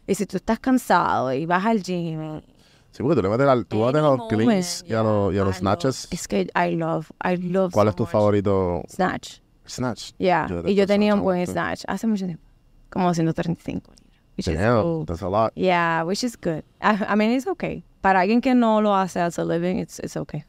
y 0.06 0.14
si 0.14 0.26
tú 0.26 0.36
estás 0.36 0.58
cansado 0.60 1.32
y 1.32 1.46
vas 1.46 1.64
al 1.64 1.82
gym... 1.82 2.42
Sí, 2.90 3.02
porque 3.02 3.16
tú 3.16 3.22
le 3.22 3.28
metes 3.28 3.46
al, 3.46 3.66
tú 3.66 3.80
vas 3.80 3.94
a 3.94 4.00
los 4.00 4.28
cleans 4.28 4.84
y 4.88 4.94
a 4.94 5.02
los, 5.02 5.34
y 5.34 5.38
a 5.38 5.44
los 5.44 5.56
snatches. 5.56 6.08
Es 6.10 6.26
que 6.26 6.48
I 6.54 6.74
love, 6.74 7.10
I 7.24 7.36
love 7.36 7.72
¿Cuál 7.72 7.86
so 7.86 7.90
es 7.90 7.96
tu 7.96 8.02
much. 8.04 8.10
favorito? 8.12 8.82
Snatch. 8.88 9.38
Snatch. 9.66 10.12
Yeah, 10.18 10.46
Yo 10.48 10.62
y 10.66 10.74
yo 10.74 10.86
tenía 10.86 11.14
un 11.14 11.20
buen 11.22 11.46
snatch 11.46 11.82
hace 11.86 12.06
mucho 12.06 12.24
tiempo, 12.26 12.42
como 12.90 13.12
135 13.12 13.92
libras. 13.92 14.08
Which 14.38 14.48
is 14.48 14.56
cool. 14.82 15.04
that's 15.04 15.22
a 15.22 15.28
lot. 15.28 15.52
Yeah, 15.54 16.04
which 16.06 16.24
is 16.24 16.36
good. 16.36 16.62
I, 16.80 17.12
I 17.12 17.16
mean, 17.16 17.32
it's 17.32 17.46
okay. 17.46 17.84
Para 18.00 18.20
alguien 18.20 18.40
que 18.40 18.54
no 18.54 18.80
lo 18.80 18.94
hace 18.94 19.20
as 19.20 19.38
a 19.38 19.44
living, 19.44 19.78
it's, 19.78 19.98
it's 19.98 20.16
okay. 20.16 20.44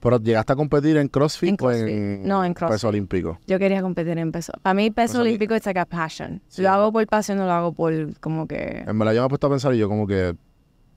Pero 0.00 0.18
llegaste 0.18 0.52
a 0.52 0.56
competir 0.56 0.96
en 0.96 1.08
CrossFit, 1.08 1.48
En 1.50 1.54
o 1.54 1.56
CrossFit. 1.58 1.88
en 1.88 2.22
No, 2.26 2.44
en 2.44 2.54
peso 2.54 2.66
CrossFit. 2.66 2.88
olímpico. 2.88 3.38
Yo 3.46 3.58
quería 3.58 3.80
competir 3.82 4.18
en 4.18 4.32
peso. 4.32 4.52
Para 4.62 4.74
mí, 4.74 4.90
peso 4.90 5.12
Peso 5.14 5.18
olí- 5.22 5.28
olímpico 5.30 5.54
es 5.54 5.64
like 5.64 5.78
a 5.80 5.86
passion. 5.86 6.42
Sí. 6.48 6.62
Lo 6.62 6.70
hago 6.70 6.92
por 6.92 7.06
pasión, 7.06 7.38
no 7.38 7.46
lo 7.46 7.52
hago 7.52 7.72
por 7.72 7.92
como 8.20 8.46
que... 8.46 8.84
En 8.86 8.98
verdad 8.98 9.14
yo 9.14 9.22
me 9.22 9.26
he 9.26 9.28
puesto 9.28 9.46
a 9.46 9.50
pensar 9.50 9.74
y 9.74 9.78
yo 9.78 9.88
como 9.88 10.06
que 10.06 10.34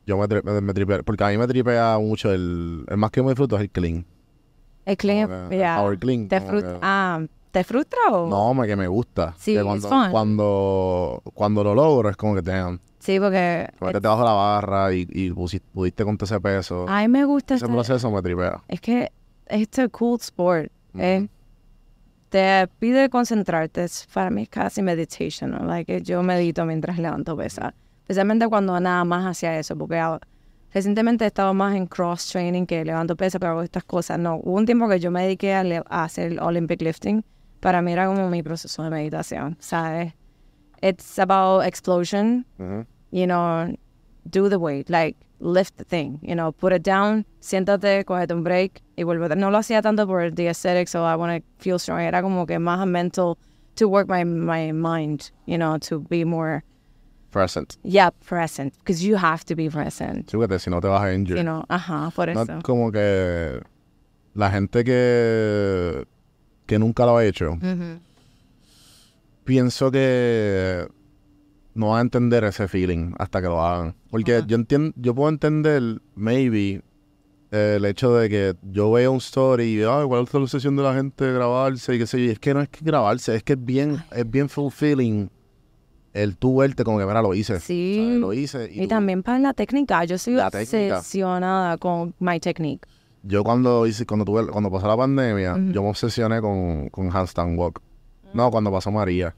yo 0.06 0.18
me, 0.18 0.28
me, 0.44 0.62
me 0.62 0.74
tripeo, 0.74 1.04
porque 1.04 1.24
a 1.24 1.30
mí 1.30 1.38
me 1.38 1.48
tripea 1.48 1.98
mucho 2.00 2.32
el, 2.32 2.86
el 2.88 2.98
más 2.98 3.12
que 3.12 3.22
me 3.22 3.30
disfruto 3.30 3.56
es 3.58 3.64
el 3.64 3.70
clean. 3.70 4.06
El 4.86 4.98
clean, 4.98 5.32
el 5.52 5.58
yeah. 5.58 5.78
power 5.78 5.98
clean, 5.98 6.28
¿Te, 6.28 6.40
que- 6.40 6.78
ah, 6.82 7.22
¿Te 7.52 7.64
frustra 7.64 7.98
o...? 8.12 8.28
No, 8.30 8.54
me 8.54 8.68
que 8.68 8.76
me 8.76 8.88
gusta. 8.88 9.34
Sí, 9.38 9.54
que 9.56 9.64
cuando, 9.64 9.88
fun. 9.90 10.12
cuando 10.12 11.22
cuando 11.34 11.64
lo 11.64 11.74
logro 11.74 12.10
es 12.10 12.18
como 12.18 12.36
que 12.36 12.42
damn, 12.42 12.80
Sí, 13.00 13.20
porque... 13.20 13.70
te 13.80 13.86
metiste 13.86 14.08
bajo 14.08 14.24
la 14.24 14.34
barra 14.34 14.94
y, 14.94 15.08
y 15.10 15.32
pudiste 15.32 16.04
con 16.04 16.18
ese 16.22 16.40
peso. 16.42 16.86
A 16.90 17.02
mí 17.02 17.08
me 17.08 17.24
gusta... 17.26 17.56
ese 17.56 17.66
este- 17.66 17.74
proceso 17.74 18.12
me 18.12 18.22
tripea. 18.22 18.62
Es 18.68 18.82
que 18.82 19.12
it's 19.50 19.80
a 19.80 19.88
cool 19.90 20.20
sport. 20.20 20.72
eh. 20.98 21.28
Te 22.30 22.68
pide 22.80 23.10
concentrarte. 23.10 23.84
Es- 23.86 24.08
Para 24.14 24.30
mí 24.30 24.44
es 24.44 24.50
casi 24.50 24.82
meditation. 24.82 25.52
¿no? 25.52 25.60
Like, 25.66 26.02
yo 26.02 26.22
medito 26.24 26.66
mientras 26.66 26.98
levanto 27.00 27.38
pesas. 27.38 27.74
Especialmente 28.06 28.48
cuando 28.48 28.80
nada 28.80 29.04
más 29.04 29.26
hacia 29.26 29.58
eso. 29.58 29.76
Porque 29.76 29.98
ah, 29.98 30.20
recientemente 30.72 31.24
he 31.24 31.28
estado 31.28 31.54
más 31.56 31.76
en 31.76 31.88
cross 31.88 32.28
training 32.30 32.68
que 32.68 32.86
levanto 32.86 33.16
pesas, 33.16 33.40
pero 33.40 33.54
hago 33.54 33.64
estas 33.64 33.84
cosas. 33.84 34.20
No, 34.20 34.36
hubo 34.44 34.58
un 34.58 34.66
tiempo 34.68 34.88
que 34.88 35.00
yo 35.00 35.10
me 35.10 35.24
dediqué 35.24 35.56
a, 35.56 35.64
a 35.90 36.04
hacer 36.04 36.40
Olympic 36.40 36.82
lifting. 36.82 37.24
Para 37.62 37.82
mí 37.82 37.92
era 37.92 38.06
como 38.06 38.30
mi 38.30 38.44
proceso 38.44 38.84
de 38.84 38.92
meditación. 38.92 39.58
¿Sabes? 39.60 40.14
It's 40.84 41.18
about 41.18 41.66
explosion 41.66 42.46
Ujú. 42.60 42.86
you 43.12 43.26
know, 43.26 43.76
do 44.30 44.50
the 44.50 44.60
weight, 44.60 44.88
like 44.90 45.16
lift 45.40 45.78
the 45.78 45.84
thing, 45.84 46.20
you 46.22 46.36
know, 46.36 46.52
put 46.52 46.74
it 46.74 46.84
down, 46.84 47.26
siéntate, 47.40 48.06
cógete 48.06 48.34
un 48.34 48.44
break 48.44 48.82
y 48.98 49.04
vuelve. 49.04 49.36
No 49.36 49.50
lo 49.50 49.58
hacía 49.58 49.82
tanto 49.82 50.06
por 50.06 50.30
the 50.32 50.48
aesthetics 50.48 50.94
o 50.94 51.04
I 51.04 51.16
want 51.16 51.42
to 51.42 51.64
feel 51.64 51.80
strong, 51.80 52.02
era 52.02 52.22
como 52.22 52.46
que 52.46 52.60
más 52.60 52.86
mental 52.88 53.38
to 53.76 53.88
work 53.90 54.08
my, 54.08 54.24
my 54.24 54.72
mind, 54.72 55.32
you 55.46 55.58
know, 55.58 55.78
to 55.80 56.00
be 56.00 56.24
more, 56.24 56.64
Present. 57.36 57.76
yeah, 57.84 58.12
present, 58.26 58.74
because 58.80 59.04
you 59.06 59.18
have 59.18 59.44
to 59.44 59.56
be 59.58 59.70
present, 59.70 60.30
Sí, 60.32 60.38
porque 60.38 60.58
si 60.58 60.70
no 60.70 60.80
te 60.80 60.88
vas 60.88 61.02
a 61.02 61.14
injure. 61.14 61.36
you 61.38 61.44
know, 61.44 61.66
ajá, 61.68 62.10
por 62.16 62.34
No, 62.34 62.44
eso. 62.44 62.60
como 62.64 62.94
que 62.94 63.60
la 64.36 64.50
gente 64.52 64.86
que, 64.86 66.06
que 66.66 66.80
nunca 66.80 67.06
lo 67.06 67.18
ha 67.18 67.26
hecho, 67.26 67.58
pienso 69.44 69.92
que 69.92 70.88
no 71.74 71.88
va 71.90 71.98
a 71.98 72.02
entender 72.02 72.44
ese 72.46 72.68
feeling 72.70 73.14
hasta 73.20 73.42
que 73.42 73.48
lo 73.48 73.62
hagan. 73.62 73.96
Porque 74.10 74.38
Ajá. 74.38 74.48
yo 74.48 74.56
entiendo, 74.56 74.94
yo 74.96 75.14
puedo 75.14 75.30
entender, 75.30 76.02
maybe, 76.16 76.82
eh, 77.52 77.74
el 77.78 77.86
hecho 77.86 78.16
de 78.16 78.30
que 78.30 78.56
yo 78.64 78.92
veo 78.94 79.12
un 79.12 79.18
story 79.18 79.66
y 79.80 79.84
ay, 79.84 80.06
cuál 80.08 80.24
es 80.24 80.34
la 80.34 80.40
obsesión 80.40 80.76
de 80.78 80.84
la 80.84 80.94
gente 80.94 81.26
de 81.26 81.34
grabarse 81.34 81.96
y 81.96 82.00
qué 82.00 82.08
sé 82.08 82.18
yo. 82.20 82.26
Y 82.26 82.30
es 82.30 82.40
que 82.40 82.54
no 82.54 82.62
es 82.62 82.70
que 82.70 82.80
grabarse, 82.84 83.36
es 83.36 83.44
que 83.44 83.54
es 83.54 83.64
bien, 83.66 84.02
es 84.12 84.30
bien 84.30 84.48
fulfilling 84.48 85.30
el 86.16 86.38
tú 86.38 86.58
verte 86.58 86.84
como 86.84 86.98
que, 86.98 87.06
mira, 87.06 87.22
lo 87.22 87.34
hice. 87.34 87.60
Sí. 87.60 88.02
¿sabes? 88.06 88.20
Lo 88.20 88.34
hice. 88.34 88.70
Y, 88.72 88.80
Y 88.80 88.82
tú- 88.84 88.88
también 88.90 89.22
para 89.22 89.38
la 89.40 89.54
técnica, 89.54 90.04
yo 90.06 90.18
soy 90.18 90.34
La 90.34 90.50
técnica. 90.50 90.98
obsesionada 91.00 91.78
con 91.78 92.14
my 92.20 92.40
technique. 92.40 92.88
Yo 93.24 93.44
cuando 93.44 93.86
hice, 93.88 94.06
cuando 94.06 94.24
tuve, 94.26 94.48
cuando 94.48 94.72
pasó 94.72 94.88
la 94.88 94.96
pandemia, 94.98 95.56
yo 95.72 95.84
me 95.84 95.90
obsesioné 95.90 96.42
con, 96.42 96.90
con 96.90 97.10
handstand 97.16 97.58
walk. 97.60 97.82
No, 98.34 98.52
cuando 98.52 98.72
pasó 98.72 98.92
María. 98.92 99.36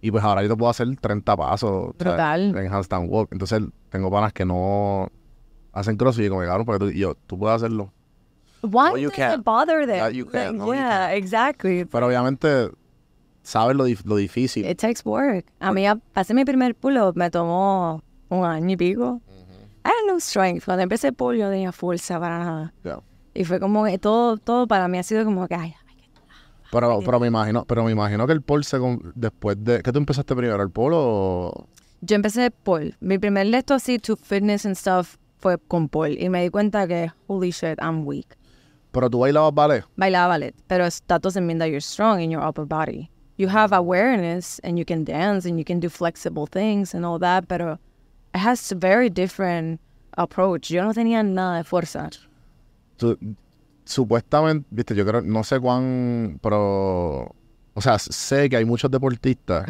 Y 0.00 0.10
pues 0.10 0.22
ahora 0.24 0.42
yo 0.42 0.48
te 0.48 0.56
puedo 0.56 0.70
hacer 0.70 0.86
30 1.00 1.36
pasos 1.36 1.94
¿sabes? 1.98 1.98
Brutal. 1.98 2.56
en 2.56 2.72
handstand 2.72 3.08
walk. 3.10 3.28
Entonces 3.32 3.62
tengo 3.88 4.10
panas 4.10 4.32
que 4.32 4.44
no 4.44 5.08
hacen 5.72 5.96
crossfit 5.96 6.26
y 6.26 6.28
como 6.28 6.40
que 6.42 6.46
cabrón, 6.46 6.66
porque 6.66 6.86
tú, 6.86 6.90
yo, 6.92 7.14
tú 7.26 7.38
puedes 7.38 7.56
hacerlo. 7.56 7.92
Why 8.62 8.90
No, 8.92 8.96
you 8.96 9.08
does 9.10 9.16
can't. 9.18 9.38
it 9.38 9.44
bother 9.44 9.86
them? 9.86 9.96
Yeah, 9.96 10.08
you 10.10 10.24
can't. 10.26 10.56
Like, 10.56 10.58
No, 10.58 10.66
you 10.66 10.72
yeah, 10.74 11.14
exactly. 11.14 11.84
Pero 11.84 12.06
obviamente 12.06 12.70
sabes 13.44 13.76
lo, 13.76 13.84
lo 14.04 14.16
difícil. 14.16 14.66
It 14.66 14.78
takes 14.78 15.02
work. 15.04 15.46
A 15.60 15.70
mí, 15.72 15.86
a- 15.86 16.00
hacer 16.14 16.34
mi 16.34 16.44
primer 16.44 16.74
pull-up 16.74 17.14
me 17.16 17.30
tomó 17.30 18.02
un 18.28 18.44
año 18.44 18.70
y 18.70 18.76
pico. 18.76 19.20
I 19.84 19.88
had 19.88 20.06
no 20.12 20.18
strength. 20.18 20.64
Cuando 20.64 20.82
empecé 20.82 21.08
el 21.08 21.14
pull, 21.14 21.36
yo 21.36 21.48
tenía 21.50 21.70
fuerza 21.70 22.18
para 22.18 22.38
nada. 22.38 22.74
Yeah. 22.82 23.00
Y 23.34 23.44
fue 23.44 23.60
como 23.60 23.84
que 23.84 23.98
todo, 23.98 24.36
todo 24.38 24.66
para 24.66 24.88
mí 24.88 24.98
ha 24.98 25.02
sido 25.02 25.24
como 25.24 25.46
que, 25.46 25.54
ay, 25.54 25.74
ay, 25.88 25.96
Pero, 26.72 27.00
pero 27.04 27.20
me 27.20 27.26
imagino, 27.28 27.64
pero 27.66 27.84
me 27.84 27.92
imagino 27.92 28.26
que 28.26 28.32
el 28.32 28.40
pole 28.42 28.64
se 28.64 28.78
con- 28.78 29.12
después 29.14 29.62
de. 29.62 29.82
¿Qué 29.82 29.92
tú 29.92 29.98
empezaste 29.98 30.34
primero? 30.34 30.62
¿El 30.62 30.70
pole 30.70 30.96
o.? 30.98 31.66
Yo 32.00 32.16
empecé 32.16 32.50
pole. 32.50 32.94
Mi 33.00 33.18
primer 33.18 33.46
lecto 33.46 33.74
así, 33.74 33.98
to 33.98 34.16
fitness 34.16 34.64
and 34.66 34.74
stuff, 34.76 35.16
fue 35.38 35.58
con 35.58 35.88
pole. 35.88 36.16
Y 36.18 36.28
me 36.30 36.42
di 36.42 36.48
cuenta 36.50 36.86
que, 36.88 37.10
holy 37.26 37.50
shit, 37.50 37.78
I'm 37.80 38.06
weak. 38.06 38.38
Pero 38.92 39.10
tú 39.10 39.18
bailabas 39.18 39.52
ballet. 39.52 39.84
Bailaba 39.96 40.28
ballet, 40.28 40.54
pero 40.66 40.86
that 41.08 41.20
doesn't 41.20 41.44
mean 41.44 41.58
that 41.58 41.66
you're 41.66 41.80
strong 41.80 42.20
in 42.20 42.30
your 42.30 42.42
upper 42.46 42.64
body. 42.64 43.10
You 43.36 43.48
have 43.48 43.72
awareness 43.72 44.60
and 44.62 44.78
you 44.78 44.84
can 44.84 45.04
dance 45.04 45.44
and 45.48 45.58
you 45.58 45.64
can 45.64 45.80
do 45.80 45.88
flexible 45.88 46.46
things 46.46 46.94
and 46.94 47.04
all 47.04 47.18
that, 47.20 47.46
pero 47.48 47.78
it 48.34 48.38
has 48.38 48.70
a 48.72 48.76
very 48.76 49.10
different 49.10 49.80
approach. 50.16 50.68
Yo 50.70 50.84
no 50.84 50.92
tenía 50.92 51.22
nada 51.24 51.56
de 51.58 51.64
fuerza. 51.64 52.08
Tú- 52.96 53.18
supuestamente, 53.84 54.66
viste, 54.70 54.94
yo 54.94 55.04
creo, 55.04 55.20
no 55.22 55.42
sé 55.44 55.58
cuán, 55.60 56.38
pero, 56.42 57.34
o 57.74 57.80
sea, 57.80 57.98
sé 57.98 58.48
que 58.48 58.56
hay 58.56 58.64
muchos 58.64 58.90
deportistas, 58.90 59.66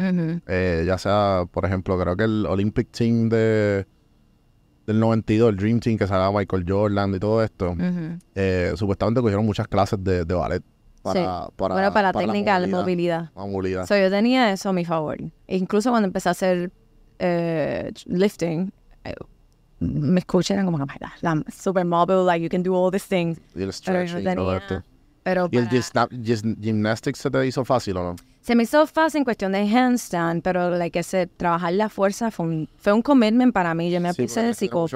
eh, 0.47 0.83
ya 0.85 0.97
sea, 0.97 1.45
por 1.51 1.65
ejemplo, 1.65 1.99
creo 1.99 2.15
que 2.15 2.23
el 2.23 2.45
Olympic 2.45 2.91
Team 2.91 3.29
de 3.29 3.85
del 4.85 4.99
92, 4.99 5.49
el 5.49 5.55
Dream 5.57 5.79
Team 5.79 5.97
que 5.97 6.05
salía 6.05 6.29
Michael 6.37 6.63
Jordan 6.67 7.15
y 7.15 7.19
todo 7.19 7.43
esto, 7.43 7.75
eh, 8.35 8.71
supuestamente 8.75 9.19
cogieron 9.19 9.43
muchas 9.43 9.67
clases 9.67 10.01
de, 10.03 10.23
de 10.25 10.33
ballet 10.35 10.63
para, 11.13 11.45
Sí. 11.45 11.51
para, 11.55 11.73
bueno, 11.75 11.93
para 11.93 12.11
la 12.11 12.19
técnica, 12.19 12.59
la 12.59 12.67
movilidad. 12.67 13.29
La 13.35 13.45
movilidad. 13.45 13.85
So, 13.85 13.95
yo 13.95 14.09
tenía 14.09 14.51
eso 14.51 14.69
a 14.69 14.73
mi 14.73 14.85
favor. 14.85 15.17
Incluso 15.47 15.91
cuando 15.91 16.07
empecé 16.07 16.29
a 16.29 16.31
hacer 16.31 16.71
eh, 17.19 17.91
lifting, 18.07 18.73
eh, 19.03 19.13
me 19.79 20.19
escuchan 20.19 20.65
como 20.65 20.77
oh 20.77 20.79
my 20.81 20.85
God, 20.99 21.09
I'm 21.23 21.43
super 21.51 21.85
mobile, 21.85 22.23
like 22.25 22.41
you 22.43 22.49
can 22.49 22.63
do 22.63 22.73
all 22.75 22.91
these 22.91 23.05
things. 23.07 23.37
y 23.55 23.61
el 23.61 23.71
Pero 23.85 24.01
yo 24.03 24.07
stretching 24.17 24.35
todo 24.35 24.59
tenía-. 24.59 24.83
Pero 25.23 25.47
¿Y 25.51 25.57
el 25.57 25.67
gymnastics 26.61 27.17
se 27.19 27.31
te 27.31 27.45
hizo 27.47 27.63
fácil 27.65 27.97
o 27.97 28.03
no? 28.03 28.15
se 28.41 28.53
me 28.55 28.61
hizo 28.63 28.85
fácil 28.85 29.19
en 29.19 29.23
cuestión 29.25 29.53
de 29.53 29.59
handstand, 29.67 30.43
pero 30.43 30.69
like 30.71 30.99
ese, 30.99 31.25
trabajar 31.25 31.73
la 31.73 31.89
fuerza 31.89 32.29
fue 32.29 32.45
un, 32.45 32.69
fue 32.77 32.93
un 32.93 33.01
commitment 33.01 33.51
para 33.53 33.73
mí. 33.73 33.89
Yo 33.89 33.99
me 33.99 34.13
Sí, 34.13 34.21
puse 34.23 34.43
de 34.43 34.53
psico, 34.53 34.87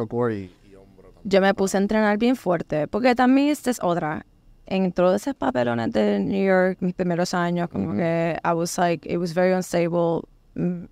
yo 1.23 1.41
me 1.41 1.53
puse 1.55 1.77
a 1.77 1.81
entrenar 1.81 2.17
bien 2.19 2.35
fuerte, 2.35 2.87
porque 2.87 3.15
también 3.15 3.49
esta 3.49 3.71
es 3.71 3.79
otra. 3.81 4.25
En 4.71 4.91
todos 4.91 5.21
esos 5.21 5.33
papelones 5.35 5.91
de 5.93 6.19
New 6.19 6.45
York, 6.45 6.77
mis 6.81 6.93
primeros 6.93 7.33
años, 7.33 7.69
como 7.69 7.93
que 7.95 8.37
I 8.45 8.53
was 8.53 8.77
like, 8.77 9.11
it 9.11 9.17
was 9.17 9.33
very 9.33 9.51
unstable. 9.51 10.21
mm, 10.55 10.85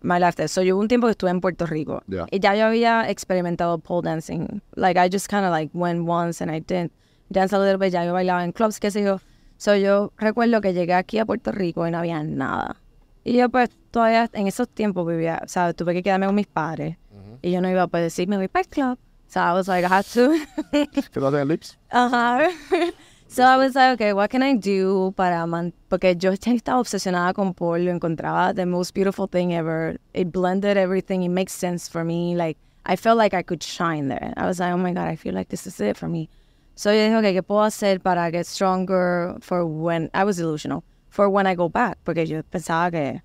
My 0.00 0.20
life 0.20 0.36
there. 0.36 0.46
So 0.46 0.62
yo 0.62 0.76
hubo 0.76 0.82
un 0.82 0.88
tiempo 0.88 1.08
que 1.08 1.10
estuve 1.10 1.30
en 1.30 1.40
Puerto 1.40 1.66
Rico. 1.66 2.02
Ya. 2.06 2.26
Y 2.30 2.38
ya 2.38 2.54
yo 2.54 2.66
había 2.66 3.10
experimentado 3.10 3.78
pole 3.78 4.08
dancing. 4.08 4.62
Like 4.76 4.96
I 4.96 5.08
just 5.10 5.28
kind 5.28 5.44
of 5.44 5.50
like 5.50 5.70
went 5.74 6.08
once 6.08 6.40
and 6.40 6.52
I 6.52 6.60
did 6.60 6.92
dance 7.30 7.52
a 7.52 7.58
little 7.58 7.78
bit. 7.78 7.92
Ya 7.92 8.04
yo 8.04 8.12
bailaba 8.12 8.44
en 8.44 8.52
clubs, 8.52 8.78
qué 8.78 8.92
sé 8.92 9.02
yo. 9.02 9.18
So 9.56 9.74
yo 9.74 10.12
recuerdo 10.16 10.60
que 10.60 10.72
llegué 10.72 10.94
aquí 10.94 11.18
a 11.18 11.26
Puerto 11.26 11.50
Rico 11.50 11.84
y 11.84 11.90
no 11.90 11.98
había 11.98 12.22
nada. 12.22 12.76
Y 13.24 13.32
yo 13.38 13.48
pues 13.48 13.70
todavía 13.90 14.30
en 14.34 14.46
esos 14.46 14.68
tiempos 14.68 15.04
vivía, 15.04 15.40
o 15.44 15.48
sea, 15.48 15.72
tuve 15.72 15.94
que 15.94 16.04
quedarme 16.04 16.26
con 16.26 16.36
mis 16.36 16.46
padres. 16.46 16.96
Y 17.42 17.50
yo 17.50 17.60
no 17.60 17.68
iba 17.68 17.82
a 17.82 17.86
poder 17.88 18.04
decir, 18.04 18.28
me 18.28 18.36
voy 18.36 18.46
para 18.46 18.62
el 18.62 18.68
club. 18.68 18.98
So 19.28 19.40
I 19.40 19.52
was 19.52 19.68
like, 19.68 19.84
I 19.84 19.88
had 19.88 20.06
to. 20.14 20.40
¿Qué 20.72 21.10
tú 21.12 21.26
haces 21.26 21.40
en 21.42 21.48
lips? 21.48 21.76
Ajá. 21.92 22.50
so 23.28 23.44
I 23.44 23.58
was 23.58 23.74
like, 23.74 23.92
okay, 23.92 24.14
what 24.14 24.30
can 24.30 24.42
I 24.42 24.54
do 24.54 25.12
para 25.16 25.46
man 25.46 25.74
porque 25.90 26.16
yo 26.16 26.32
estaba 26.32 26.80
obsesionada 26.80 27.34
con 27.34 27.52
Paul, 27.52 27.84
lo 27.84 27.92
encontraba 27.92 28.54
the 28.54 28.64
most 28.64 28.94
beautiful 28.94 29.26
thing 29.26 29.52
ever. 29.52 29.98
It 30.14 30.32
blended 30.32 30.78
everything. 30.78 31.22
It 31.24 31.28
makes 31.28 31.52
sense 31.52 31.88
for 31.88 32.04
me. 32.04 32.34
Like 32.36 32.56
I 32.86 32.96
felt 32.96 33.18
like 33.18 33.34
I 33.34 33.42
could 33.42 33.62
shine 33.62 34.08
there. 34.08 34.32
I 34.38 34.46
was 34.46 34.60
like, 34.60 34.72
oh 34.72 34.78
my 34.78 34.94
god, 34.94 35.08
I 35.08 35.16
feel 35.16 35.34
like 35.34 35.50
this 35.50 35.66
is 35.66 35.78
it 35.78 35.98
for 35.98 36.08
me. 36.08 36.30
So 36.74 36.90
yo 36.90 37.00
dije, 37.00 37.18
ok, 37.18 37.34
¿qué 37.34 37.42
puedo 37.42 37.64
hacer 37.64 38.00
para 38.00 38.30
get 38.30 38.46
stronger 38.46 39.36
for 39.40 39.66
when 39.66 40.10
I 40.14 40.24
was 40.24 40.38
delusional, 40.38 40.84
for 41.10 41.28
when 41.28 41.46
I 41.46 41.54
go 41.54 41.68
back? 41.68 41.98
Porque 42.02 42.24
yo 42.26 42.42
pensaba 42.44 42.90
que, 42.90 43.20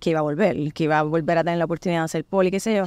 que 0.00 0.10
iba 0.10 0.18
a 0.18 0.22
volver, 0.22 0.72
que 0.72 0.84
iba 0.84 0.98
a 0.98 1.02
volver 1.04 1.38
a 1.38 1.44
tener 1.44 1.58
la 1.58 1.66
oportunidad 1.66 2.00
de 2.00 2.04
hacer 2.06 2.24
poli, 2.24 2.50
qué 2.50 2.58
sé 2.58 2.74
yo. 2.74 2.86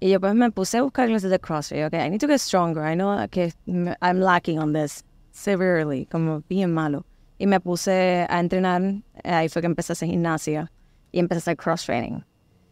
Y 0.00 0.10
yo 0.10 0.20
pues 0.20 0.34
me 0.34 0.50
puse 0.50 0.78
a 0.78 0.82
buscar 0.82 1.08
clases 1.08 1.30
de 1.30 1.38
CrossFit. 1.38 1.86
Ok, 1.86 1.94
I 1.94 2.08
need 2.08 2.20
to 2.20 2.28
get 2.28 2.38
stronger. 2.38 2.84
I 2.84 2.94
know 2.94 3.26
que 3.30 3.52
I'm 4.00 4.20
lacking 4.20 4.58
on 4.58 4.72
this 4.72 5.04
severely, 5.32 6.06
como 6.06 6.42
bien 6.48 6.72
malo. 6.72 7.04
Y 7.38 7.46
me 7.46 7.60
puse 7.60 8.26
a 8.28 8.40
entrenar. 8.40 9.02
Ahí 9.24 9.48
fue 9.48 9.62
que 9.62 9.66
empecé 9.66 9.92
a 9.92 9.94
hacer 9.94 10.08
gimnasia 10.08 10.70
y 11.10 11.18
empecé 11.18 11.38
a 11.38 11.42
hacer 11.42 11.56
cross 11.56 11.84
training. 11.84 12.20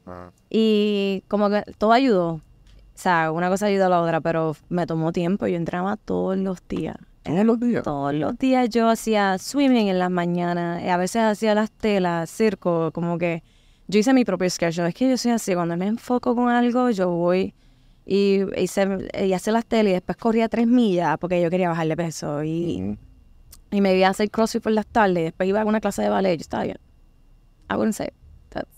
Ah. 0.07 0.31
Y 0.51 1.25
como 1.29 1.51
que 1.51 1.63
todo 1.79 1.93
ayudó. 1.93 2.35
O 2.35 2.99
sea, 2.99 3.31
una 3.33 3.49
cosa 3.49 3.67
ayuda 3.67 3.87
a 3.87 3.91
la 3.91 4.01
otra, 4.01 4.21
pero 4.21 4.57
me 4.69 4.87
tomó 4.87 5.13
tiempo. 5.13 5.47
Yo 5.47 5.57
entrenaba 5.57 5.97
todos 5.97 6.37
los 6.37 6.67
días. 6.69 6.97
Todos 7.25 7.45
los 7.45 7.61
días. 7.61 7.83
Todos 7.83 8.15
los 8.15 8.39
días 8.39 8.71
yo 8.71 8.89
hacía 8.89 9.37
swimming 9.39 9.89
en 9.89 9.99
las 9.99 10.11
mañanas. 10.11 10.83
Y 10.83 10.89
a 10.89 10.97
veces 10.97 11.23
hacía 11.23 11.55
las 11.57 11.73
telas, 11.73 12.31
circo, 12.31 12.93
como 12.93 13.19
que 13.19 13.43
yo 13.89 13.99
hice 13.99 14.13
mi 14.13 14.25
propio 14.25 14.49
schedule. 14.51 14.89
Es 14.89 14.95
que 14.95 15.09
yo 15.09 15.17
soy 15.17 15.33
así, 15.33 15.55
cuando 15.55 15.77
me 15.77 15.87
enfoco 15.87 16.35
con 16.35 16.49
algo, 16.49 16.91
yo 16.91 17.11
voy 17.11 17.55
y 18.07 18.43
hice, 18.57 19.09
y 19.21 19.35
hice 19.35 19.53
las 19.53 19.67
telas 19.67 19.91
y 19.91 19.95
después 19.95 20.17
corría 20.17 20.49
tres 20.49 20.67
millas 20.69 21.19
porque 21.19 21.43
yo 21.43 21.51
quería 21.51 21.69
bajarle 21.69 21.97
peso. 21.97 22.45
Y, 22.45 22.97
y 23.73 23.81
me 23.81 23.97
iba 23.97 24.07
a 24.07 24.11
hacer 24.11 24.31
crossfit 24.31 24.63
por 24.63 24.73
las 24.73 24.87
tardes. 24.87 25.25
Después 25.25 25.49
iba 25.49 25.61
a 25.61 25.65
una 25.65 25.81
clase 25.81 26.03
de 26.03 26.09
ballet. 26.09 26.37
Yo 26.37 26.43
estaba 26.43 26.65
bien. 26.65 26.79
I 27.69 27.75
wouldn't 27.75 27.95
say 27.95 28.11
that's. 28.51 28.69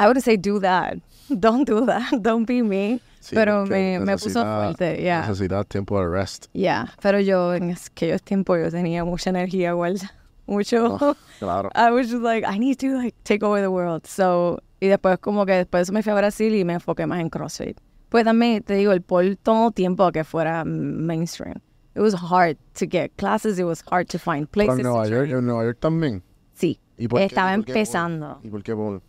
I 0.00 0.06
would 0.06 0.20
say 0.20 0.36
do 0.36 0.60
that. 0.60 0.98
Don't 1.28 1.68
do 1.68 1.86
that. 1.86 2.10
Don't 2.20 2.46
be 2.46 2.62
me. 2.62 3.00
Sí, 3.20 3.34
pero 3.34 3.66
me, 3.66 3.98
me 3.98 4.16
puso 4.16 4.42
fuerte, 4.42 5.00
yeah. 5.00 5.20
Necesitas 5.22 5.66
tiempo 5.66 6.00
de 6.00 6.08
rest. 6.08 6.46
Yeah. 6.52 6.92
Pero 7.02 7.20
yo 7.20 7.54
en 7.54 7.72
aquellos 7.72 8.22
tiempos 8.22 8.58
yo 8.60 8.70
tenía 8.70 9.04
mucha 9.04 9.30
energía 9.30 9.72
guarda. 9.72 10.12
Mucho. 10.48 10.96
Oh, 11.00 11.14
claro. 11.38 11.70
I 11.74 11.90
was 11.92 12.08
just 12.08 12.22
like, 12.22 12.44
I 12.44 12.58
need 12.58 12.78
to 12.80 12.96
like 12.96 13.14
take 13.22 13.44
over 13.44 13.60
the 13.60 13.70
world. 13.70 14.06
So, 14.06 14.58
y 14.80 14.88
después 14.88 15.18
como 15.20 15.44
que 15.46 15.52
después 15.54 15.90
me 15.92 16.02
fui 16.02 16.10
a 16.12 16.16
Brasil 16.16 16.54
y 16.54 16.64
me 16.64 16.74
enfoqué 16.74 17.06
más 17.06 17.20
en 17.20 17.28
CrossFit. 17.30 17.78
Pues 18.08 18.24
también, 18.24 18.62
te 18.64 18.74
digo, 18.74 18.92
el 18.92 19.02
pole 19.02 19.36
tomó 19.36 19.70
tiempo 19.70 20.04
a 20.04 20.12
que 20.12 20.24
fuera 20.24 20.64
mainstream. 20.64 21.60
It 21.94 22.00
was 22.00 22.14
hard 22.14 22.56
to 22.74 22.86
get 22.86 23.10
classes. 23.18 23.58
It 23.58 23.64
was 23.64 23.82
hard 23.90 24.08
to 24.08 24.18
find 24.18 24.48
Pero 24.50 24.66
places. 24.66 24.78
en 24.78 24.84
to 24.84 24.90
Nueva 24.90 25.08
York, 25.08 25.30
en 25.30 25.44
Nueva 25.46 25.64
York 25.64 25.78
también. 25.80 26.22
Sí. 26.54 26.80
¿Y 26.96 27.06
por 27.08 27.20
Estaba 27.20 27.52
y 27.54 27.60
por 27.60 27.68
empezando. 27.68 28.40
¿Y 28.42 28.48
por 28.48 28.62
qué 28.62 28.74
pole? 28.74 29.00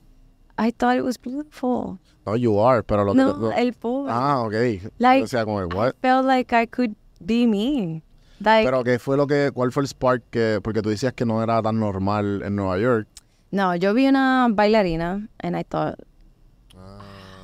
I 0.57 0.71
thought 0.71 0.97
it 0.97 1.03
was 1.05 1.17
beautiful. 1.17 1.99
No, 2.25 2.35
you 2.35 2.59
are, 2.59 2.83
pero 2.83 3.05
lo 3.05 3.13
que... 3.13 3.17
No, 3.17 3.33
lo- 3.33 3.51
el 3.53 3.71
pole. 3.73 4.09
Ah, 4.11 4.41
ok. 4.41 4.91
Like, 4.97 5.23
o 5.23 5.27
sea, 5.27 5.45
como, 5.45 5.61
I 5.61 5.65
what? 5.73 5.93
felt 6.01 6.25
like 6.25 6.51
I 6.53 6.65
could 6.65 6.95
be 7.21 7.47
me. 7.47 8.03
Like, 8.39 8.65
Pero 8.65 8.83
¿qué 8.83 8.99
fue 8.99 9.17
lo 9.17 9.27
que... 9.27 9.51
¿Cuál 9.53 9.71
fue 9.71 9.83
el 9.83 9.87
spark 9.87 10.23
que... 10.31 10.59
Porque 10.63 10.81
tú 10.81 10.89
decías 10.89 11.13
que 11.13 11.25
no 11.25 11.43
era 11.43 11.61
tan 11.61 11.79
normal 11.79 12.41
en 12.43 12.55
Nueva 12.55 12.77
York. 12.77 13.07
no, 13.51 13.75
yo 13.75 13.93
vi 13.93 14.07
una 14.07 14.47
bailarina 14.51 15.27
and 15.41 15.55
I 15.57 15.63
thought 15.63 15.95
Ah. 16.77 17.01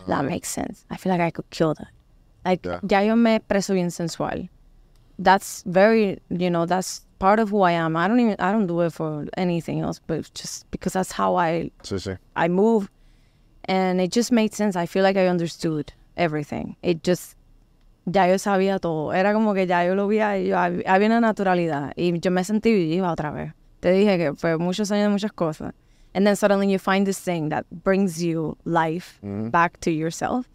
that 0.08 0.24
makes 0.26 0.48
sense. 0.50 0.86
I 0.90 0.98
feel 0.98 1.12
like 1.12 1.20
I 1.22 1.32
could 1.32 1.50
kill 1.50 1.74
that. 1.74 1.88
Like, 2.46 2.64
Yeah. 2.66 2.80
ya 2.84 3.00
yo 3.02 3.16
me 3.16 3.36
expreso 3.40 3.74
bien 3.74 3.90
sensual. 3.92 4.48
That's 5.18 5.64
very, 5.66 6.20
you 6.30 6.50
know, 6.50 6.66
that's 6.66 7.06
part 7.20 7.40
of 7.40 7.50
who 7.50 7.62
I 7.64 7.72
am. 7.72 7.96
I 7.98 8.08
don't 8.08 8.20
even, 8.20 8.36
I 8.40 8.52
don't 8.52 8.68
do 8.68 8.82
it 8.82 8.92
for 8.94 9.26
anything 9.38 9.80
else, 9.82 10.00
but 10.06 10.32
just 10.34 10.70
because 10.72 10.94
that's 10.94 11.12
how 11.12 11.36
I, 11.38 11.72
Sí, 11.84 11.98
sí. 12.00 12.18
I 12.36 12.48
move. 12.50 12.90
And 13.68 14.00
it 14.00 14.12
just 14.12 14.32
made 14.32 14.54
sense. 14.54 14.76
I 14.76 14.86
feel 14.86 15.02
like 15.04 15.18
I 15.18 15.28
understood 15.28 15.92
everything. 16.18 16.76
It 16.84 17.04
just, 17.04 17.35
ya 18.06 18.28
yo 18.28 18.38
sabía 18.40 18.80
todo. 18.80 19.14
Era 19.14 19.34
como 19.34 19.54
que 19.54 19.68
ya 19.68 19.86
yo 19.86 19.96
lo 19.96 20.12
y 20.12 20.18
yo, 20.18 20.56
hab- 20.58 20.84
había 20.88 21.08
una 21.08 21.22
naturalidad. 21.22 21.94
Y 21.96 22.20
yo 22.20 22.32
me 22.32 22.44
sentí 22.44 22.74
viva 22.74 23.12
otra 23.12 23.32
vez. 23.32 23.54
Te 23.80 23.92
dije 23.92 24.18
que 24.18 24.34
fue 24.34 24.58
muchos 24.58 24.92
años 24.92 25.04
de 25.06 25.10
muchas 25.10 25.32
cosas. 25.32 25.74
And 26.14 26.26
then 26.26 26.36
suddenly 26.36 26.72
you 26.72 26.80
find 26.80 27.06
this 27.06 27.20
thing 27.20 27.50
that 27.50 27.66
brings 27.84 28.20
you 28.22 28.58
life 28.64 29.20
back 29.22 29.78
to 29.82 29.90
yourself. 29.90 30.48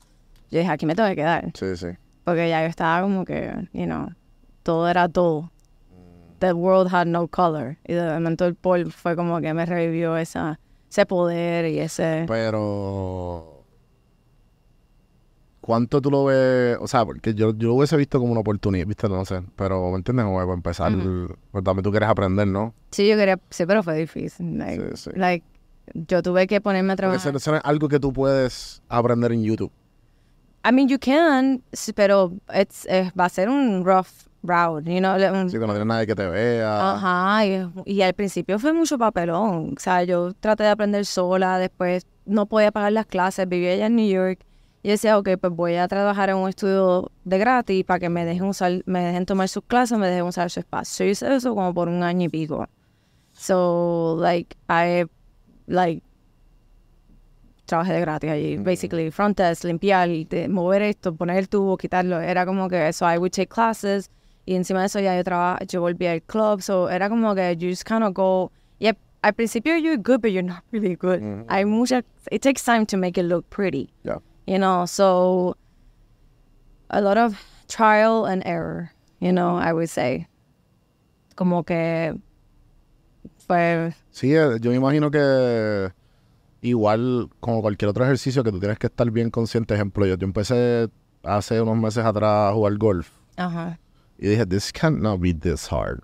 Yo 0.51 0.59
dije, 0.59 0.71
aquí 0.71 0.87
me 0.87 0.95
tengo 0.95 1.09
que 1.11 1.17
quedar. 1.17 1.51
Sí, 1.55 1.77
sí. 1.77 1.89
Porque 2.25 2.49
ya 2.49 2.63
yo 2.63 2.69
estaba 2.69 3.03
como 3.03 3.25
que, 3.25 3.53
you 3.73 3.85
know, 3.85 4.09
todo 4.63 4.89
era 4.89 5.09
todo. 5.09 5.51
The 6.39 6.55
world 6.55 6.89
had 6.93 7.07
no 7.07 7.29
color. 7.29 7.77
Y 7.87 7.93
de 7.93 8.15
momento 8.15 8.47
el 8.47 8.55
pole 8.55 8.87
fue 8.91 9.15
como 9.15 9.41
que 9.41 9.53
me 9.53 9.67
revivió 9.67 10.17
esa, 10.17 10.59
ese 10.91 11.05
poder 11.05 11.67
y 11.67 11.79
ese... 11.81 12.25
Pero... 12.27 13.60
¿Cuánto 15.61 16.01
tú 16.01 16.11
lo 16.11 16.25
ves? 16.25 16.79
O 16.81 16.89
sea, 16.89 17.05
porque 17.05 17.35
yo, 17.35 17.55
yo 17.55 17.69
lo 17.69 17.75
hubiese 17.75 17.97
visto 17.97 18.19
como 18.19 18.33
una 18.33 18.41
oportunidad, 18.41 18.87
¿viste? 18.87 19.09
No 19.09 19.25
sé. 19.25 19.43
Pero, 19.57 19.91
¿me 19.91 19.97
entiendes? 19.97 20.25
Como 20.25 20.39
para 20.39 20.53
empezar... 20.55 20.93
Pues 21.51 21.65
también 21.65 21.83
tú 21.85 21.91
quieres 21.91 22.09
aprender, 22.09 22.47
¿no? 22.49 22.75
Sí, 22.91 23.07
yo 23.09 23.17
quería, 23.17 23.39
sí, 23.51 23.67
pero 23.67 23.83
fue 23.83 23.95
difícil. 23.97 24.57
Like, 24.59 24.97
Sí, 24.97 25.05
sí. 25.05 25.11
like, 25.15 25.45
yo 25.93 26.23
tuve 26.23 26.47
que 26.47 26.61
ponerme 26.61 26.95
a 26.95 26.97
trabajar. 26.97 27.35
algo 27.65 27.89
que 27.89 28.01
tú 28.01 28.13
puedes 28.13 28.83
aprender 28.89 29.33
en 29.33 29.43
YouTube. 29.43 29.71
I 30.65 30.73
mean, 30.73 30.89
you 30.89 30.99
can, 30.99 31.63
pero 31.95 32.33
it's, 32.55 32.87
eh, 32.87 33.11
va 33.19 33.27
a 33.27 33.29
ser 33.31 33.49
un 33.49 33.83
rough 33.85 34.09
route, 34.43 34.91
you 34.93 34.99
know. 35.01 35.15
un- 35.17 35.49
Sí, 35.51 35.55
que 35.59 35.67
no 35.67 35.73
tienes 35.73 35.87
nadie 35.87 36.07
que 36.07 36.15
te 36.15 36.27
vea. 36.27 36.93
Ajá, 36.95 37.47
y, 37.47 37.67
y 37.87 38.03
al 38.03 38.13
principio 38.15 38.59
fue 38.59 38.73
mucho 38.73 38.99
papelón. 38.99 39.75
O 39.77 39.81
sea, 39.81 40.05
yo 40.05 40.33
traté 40.35 40.63
de 40.65 40.69
aprender 40.71 41.05
sola, 41.07 41.59
después 41.59 42.07
no 42.27 42.47
podía 42.47 42.73
pagar 42.73 42.93
las 42.93 43.07
clases, 43.07 43.49
vivía 43.49 43.73
allá 43.73 43.87
en 43.87 43.97
New 43.97 44.09
York. 44.09 44.41
Y 44.83 44.89
decía, 44.89 45.19
ok, 45.19 45.31
pues 45.39 45.53
voy 45.53 45.77
a 45.77 45.87
trabajar 45.89 46.31
en 46.31 46.37
un 46.37 46.49
estudio 46.49 47.11
de 47.25 47.39
gratis 47.39 47.85
para 47.85 48.01
que 48.01 48.09
me 48.09 48.25
dejen 48.25 48.45
usar, 48.45 48.83
me 48.87 49.01
dejen 49.05 49.27
tomar 49.27 49.49
sus 49.49 49.63
clases, 49.65 49.99
me 49.99 50.09
dejen 50.09 50.25
usar 50.25 50.51
su 50.51 50.61
espacio. 50.61 51.05
Yo 51.05 51.11
hice 51.11 51.35
eso 51.35 51.55
como 51.55 51.75
por 51.75 51.89
un 51.89 52.03
año 52.03 52.27
y 52.27 52.29
pico. 52.31 52.67
So, 53.33 54.17
like, 54.19 54.57
I, 54.71 55.05
like, 55.67 56.03
trabajé 57.67 57.93
de 57.93 58.01
gratis 58.01 58.31
allí. 58.31 58.57
Basically, 58.57 59.11
front 59.11 59.37
desk, 59.37 59.65
limpiar, 59.65 60.09
mover 60.49 60.83
esto, 60.83 61.15
poner 61.15 61.37
el 61.37 61.49
tubo, 61.49 61.77
quitarlo. 61.77 62.19
Era 62.19 62.47
como 62.47 62.69
que, 62.69 62.91
so 62.93 63.07
I 63.07 63.19
would 63.19 63.33
take 63.33 63.49
classes. 63.49 64.11
Y 64.47 64.55
encima 64.55 64.81
de 64.81 64.87
eso 64.87 64.99
ya 64.99 65.15
yo 65.15 65.23
traba, 65.23 65.59
yo 65.67 65.83
volví 65.83 66.07
al 66.07 66.23
club. 66.23 66.63
So, 66.63 66.89
era 66.89 67.11
como 67.11 67.35
que 67.35 67.55
you 67.57 67.69
just 67.69 67.85
kind 67.85 68.03
of 68.03 68.15
go, 68.15 68.51
yep, 68.79 68.97
al 69.23 69.35
principio 69.35 69.77
you're 69.77 69.99
good, 69.99 70.23
but 70.23 70.31
you're 70.33 70.43
not 70.43 70.65
really 70.73 70.97
good. 70.97 71.21
Hay 71.51 71.67
mucha, 71.67 72.03
it 72.31 72.41
takes 72.41 72.65
time 72.65 72.87
to 72.87 72.97
make 72.97 73.19
it 73.19 73.27
look 73.27 73.49
pretty. 73.51 73.93
You 74.51 74.59
know, 74.59 74.85
so 74.85 75.57
a 76.91 77.01
lot 77.01 77.17
of 77.17 77.41
trial 77.69 78.27
and 78.27 78.43
error, 78.45 78.91
you 79.21 79.31
know, 79.31 79.55
I 79.55 79.73
would 79.73 79.89
say. 79.89 80.27
Como 81.37 81.63
que 81.63 82.19
fue 83.47 83.95
Sí, 84.11 84.35
eh, 84.35 84.59
yo 84.61 84.73
me 84.73 84.77
imagino 84.77 85.13
que 85.13 85.93
igual 86.63 87.31
como 87.39 87.63
cualquier 87.63 87.91
otro 87.91 88.03
ejercicio 88.05 88.43
que 88.43 88.51
tú 88.51 88.59
tienes 88.59 88.77
que 88.77 88.89
estar 88.89 89.09
bien 89.13 89.31
consciente. 89.31 89.73
Ejemplo, 89.75 90.05
yo, 90.05 90.17
yo 90.17 90.27
empecé 90.27 90.91
hace 91.23 91.61
unos 91.61 91.77
meses 91.77 92.05
atrás 92.05 92.51
a 92.51 92.53
jugar 92.53 92.77
golf 92.77 93.09
Ajá. 93.37 93.79
y 94.19 94.27
dije, 94.27 94.47
this 94.47 94.73
cannot 94.73 95.21
be 95.21 95.33
this 95.33 95.73
hard. 95.73 96.01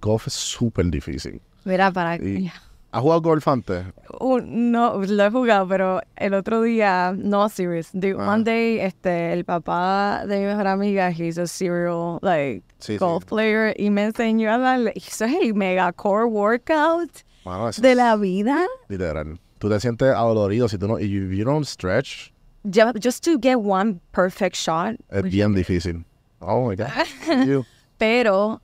Golf 0.00 0.26
es 0.26 0.32
súper 0.32 0.86
difícil. 0.86 1.40
Mira, 1.64 1.92
para... 1.92 2.16
Y- 2.16 2.50
¿Has 2.94 3.02
jugado 3.02 3.20
golf 3.22 3.48
antes? 3.48 3.86
Uh, 4.20 4.38
no, 4.44 4.98
lo 5.02 5.24
he 5.24 5.30
jugado, 5.30 5.66
pero 5.68 6.00
el 6.16 6.32
otro 6.34 6.62
día, 6.62 7.12
no 7.16 7.48
serious. 7.48 7.90
The 7.92 8.12
Ah. 8.18 8.28
One 8.34 8.44
day, 8.44 8.78
este, 8.80 9.32
el 9.32 9.44
papá 9.44 10.24
de 10.26 10.38
mi 10.38 10.46
mejor 10.46 10.66
amiga, 10.68 11.10
he's 11.10 11.36
a 11.38 11.46
serial, 11.46 12.18
like, 12.22 12.62
Sí, 12.78 12.96
golf 12.98 13.24
sí. 13.24 13.28
player, 13.30 13.74
y 13.78 13.90
me 13.90 14.04
enseñó 14.04 14.52
a 14.52 14.58
darle, 14.58 14.92
eso 14.94 15.24
es 15.24 15.34
el 15.42 15.54
mega 15.54 15.92
core 15.92 16.26
workout 16.26 17.10
es 17.68 17.80
de 17.80 17.94
la 17.94 18.16
vida. 18.16 18.64
literal. 18.88 19.38
Tú 19.58 19.68
te 19.68 19.80
sientes 19.80 20.08
adolorido 20.14 20.68
si 20.68 20.78
tú 20.78 20.86
no... 20.86 20.98
Y 21.00 21.08
you, 21.08 21.44
don't 21.44 21.64
stretch, 21.66 22.32
Ju- 22.64 22.92
Just 23.02 23.24
to 23.24 23.38
get 23.40 23.56
one 23.58 24.00
perfect 24.12 24.56
shot, 24.56 24.94
es 25.10 25.22
bien 25.24 25.52
difícil. 25.54 26.04
Oh, 26.40 26.68
my 26.68 26.76
God. 26.76 26.88
You- 27.46 27.64
pero 27.98 28.60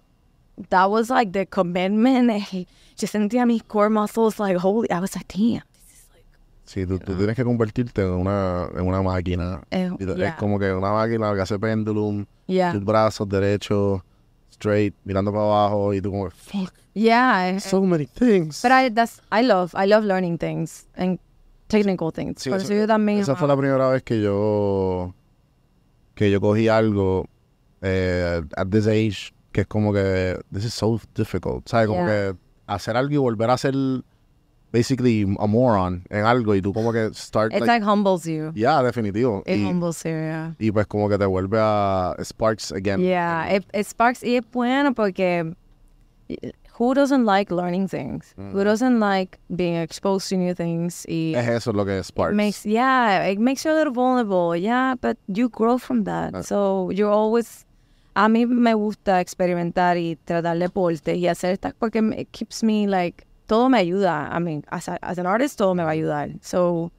that 0.68 0.86
was 0.90 1.10
like 1.10 1.32
the 1.32 1.46
commitment. 1.46 2.30
eh, 2.30 2.66
Yo 2.96 3.06
sentía 3.08 3.46
mis 3.46 3.62
core 3.62 3.88
muscles 3.90 4.38
like 4.38 4.56
holy. 4.58 4.88
I 4.90 5.00
was 5.00 5.14
like, 5.16 5.26
damn. 5.28 5.62
Sí, 6.66 6.86
tú, 6.86 7.00
tú 7.00 7.16
tienes 7.16 7.34
que 7.34 7.42
convertirte 7.44 8.02
en 8.02 8.10
una, 8.12 8.68
en 8.76 8.86
una 8.86 9.02
máquina. 9.02 9.60
Eh, 9.72 9.90
yeah. 9.98 10.28
Es 10.28 10.34
como 10.36 10.56
que 10.58 10.72
una 10.72 10.92
máquina 10.92 11.34
que 11.34 11.40
hace 11.40 11.58
pendulum, 11.58 12.26
Yeah, 12.46 12.72
tus 12.72 12.84
brazos 12.84 13.28
derechos, 13.28 14.02
straight, 14.52 14.94
mirando 15.04 15.32
para 15.32 15.44
abajo 15.44 15.92
y 15.94 16.00
tú 16.00 16.10
como, 16.12 16.30
fuck, 16.30 16.72
yeah. 16.94 17.48
eh, 17.50 17.58
so 17.60 17.80
many 17.82 18.06
things. 18.06 18.62
But 18.62 18.70
I 18.70 18.88
that's 18.90 19.20
I 19.32 19.42
love 19.42 19.72
I 19.74 19.86
love 19.86 20.04
learning 20.04 20.38
things 20.38 20.86
and 20.96 21.18
technical 21.66 22.12
things. 22.12 22.40
Sí, 22.40 22.50
Por 22.50 22.58
eso- 22.60 22.66
eso 22.72 22.74
yo 22.82 22.86
también. 22.86 23.18
Esa 23.18 23.34
fue 23.34 23.48
la 23.48 23.56
primera 23.56 23.88
vez 23.88 24.04
que 24.04 24.20
yo 24.20 25.12
que 26.14 26.30
yo 26.30 26.40
cogí 26.40 26.68
algo 26.68 27.26
eh, 27.82 28.42
at 28.56 28.68
this 28.68 28.86
age 28.86 29.32
que 29.52 29.62
es 29.62 29.66
como 29.66 29.92
que 29.92 30.38
this 30.52 30.64
is 30.64 30.74
so 30.74 31.00
difficult, 31.14 31.68
¿sabes? 31.68 31.86
Como 31.88 32.00
Yeah. 32.06 32.32
que 32.32 32.38
hacer 32.66 32.96
algo 32.96 33.12
y 33.12 33.16
volver 33.16 33.50
a 33.50 33.54
hacer 33.54 33.74
basically 34.72 35.22
a 35.40 35.46
moron 35.48 36.04
en 36.10 36.24
algo 36.24 36.54
y 36.54 36.62
tú 36.62 36.72
como 36.72 36.92
que 36.92 37.10
start 37.12 37.50
It's 37.52 37.60
like, 37.60 37.80
like 37.80 37.84
humbles 37.84 38.24
you. 38.24 38.52
yeah, 38.54 38.80
definitivo. 38.82 39.42
It 39.44 39.58
Y, 39.58 39.64
humbles 39.64 40.02
you, 40.04 40.10
yeah. 40.10 40.54
y 40.60 40.70
pues 40.70 40.86
como 40.86 41.08
que 41.08 41.18
te 41.18 41.26
vuelve 41.26 41.58
a 41.60 42.14
sparks 42.22 42.70
again. 42.70 43.00
Yeah, 43.00 43.48
it, 43.52 43.64
it 43.74 43.84
sparks. 43.86 44.22
Y 44.22 44.36
es 44.36 44.44
bueno 44.52 44.94
porque 44.94 45.56
who 46.78 46.94
doesn't 46.94 47.24
like 47.26 47.50
learning 47.52 47.88
things? 47.88 48.32
Who 48.38 48.62
doesn't 48.62 49.00
like 49.00 49.38
being 49.54 49.74
exposed 49.74 50.28
to 50.30 50.36
new 50.36 50.54
things? 50.54 51.04
Y 51.08 51.34
Es 51.36 51.48
eso 51.48 51.72
lo 51.72 51.84
que 51.84 52.02
sparks. 52.04 52.32
it 52.32 52.36
makes 52.36 52.64
yeah, 52.64 53.24
it 53.26 53.40
makes 53.40 53.64
you 53.64 53.72
a 53.72 53.74
little 53.74 53.92
vulnerable. 53.92 54.54
Yeah, 54.56 54.94
but 55.00 55.18
you 55.26 55.48
grow 55.48 55.78
from 55.78 56.04
that. 56.04 56.32
Ah. 56.34 56.42
So 56.42 56.90
you're 56.90 57.10
always. 57.10 57.66
A 58.22 58.28
mí 58.28 58.44
me 58.44 58.74
gusta 58.74 59.18
experimentar 59.22 59.96
y 59.96 60.16
tratar 60.16 60.58
deportes 60.58 61.16
y 61.16 61.26
hacer 61.26 61.52
estas 61.52 61.72
porque 61.72 62.02
me- 62.02 62.20
it 62.20 62.28
keeps 62.30 62.62
me 62.62 62.86
like 62.86 63.24
todo 63.46 63.70
me 63.70 63.78
ayuda. 63.78 64.28
I 64.30 64.38
mean, 64.40 64.62
as, 64.70 64.88
a, 64.90 64.98
as 65.00 65.18
an 65.18 65.24
artist 65.26 65.56
todo 65.56 65.74
me 65.74 65.82
va 65.82 65.88
a 65.90 65.92
ayudar. 65.94 66.28
So 66.42 66.92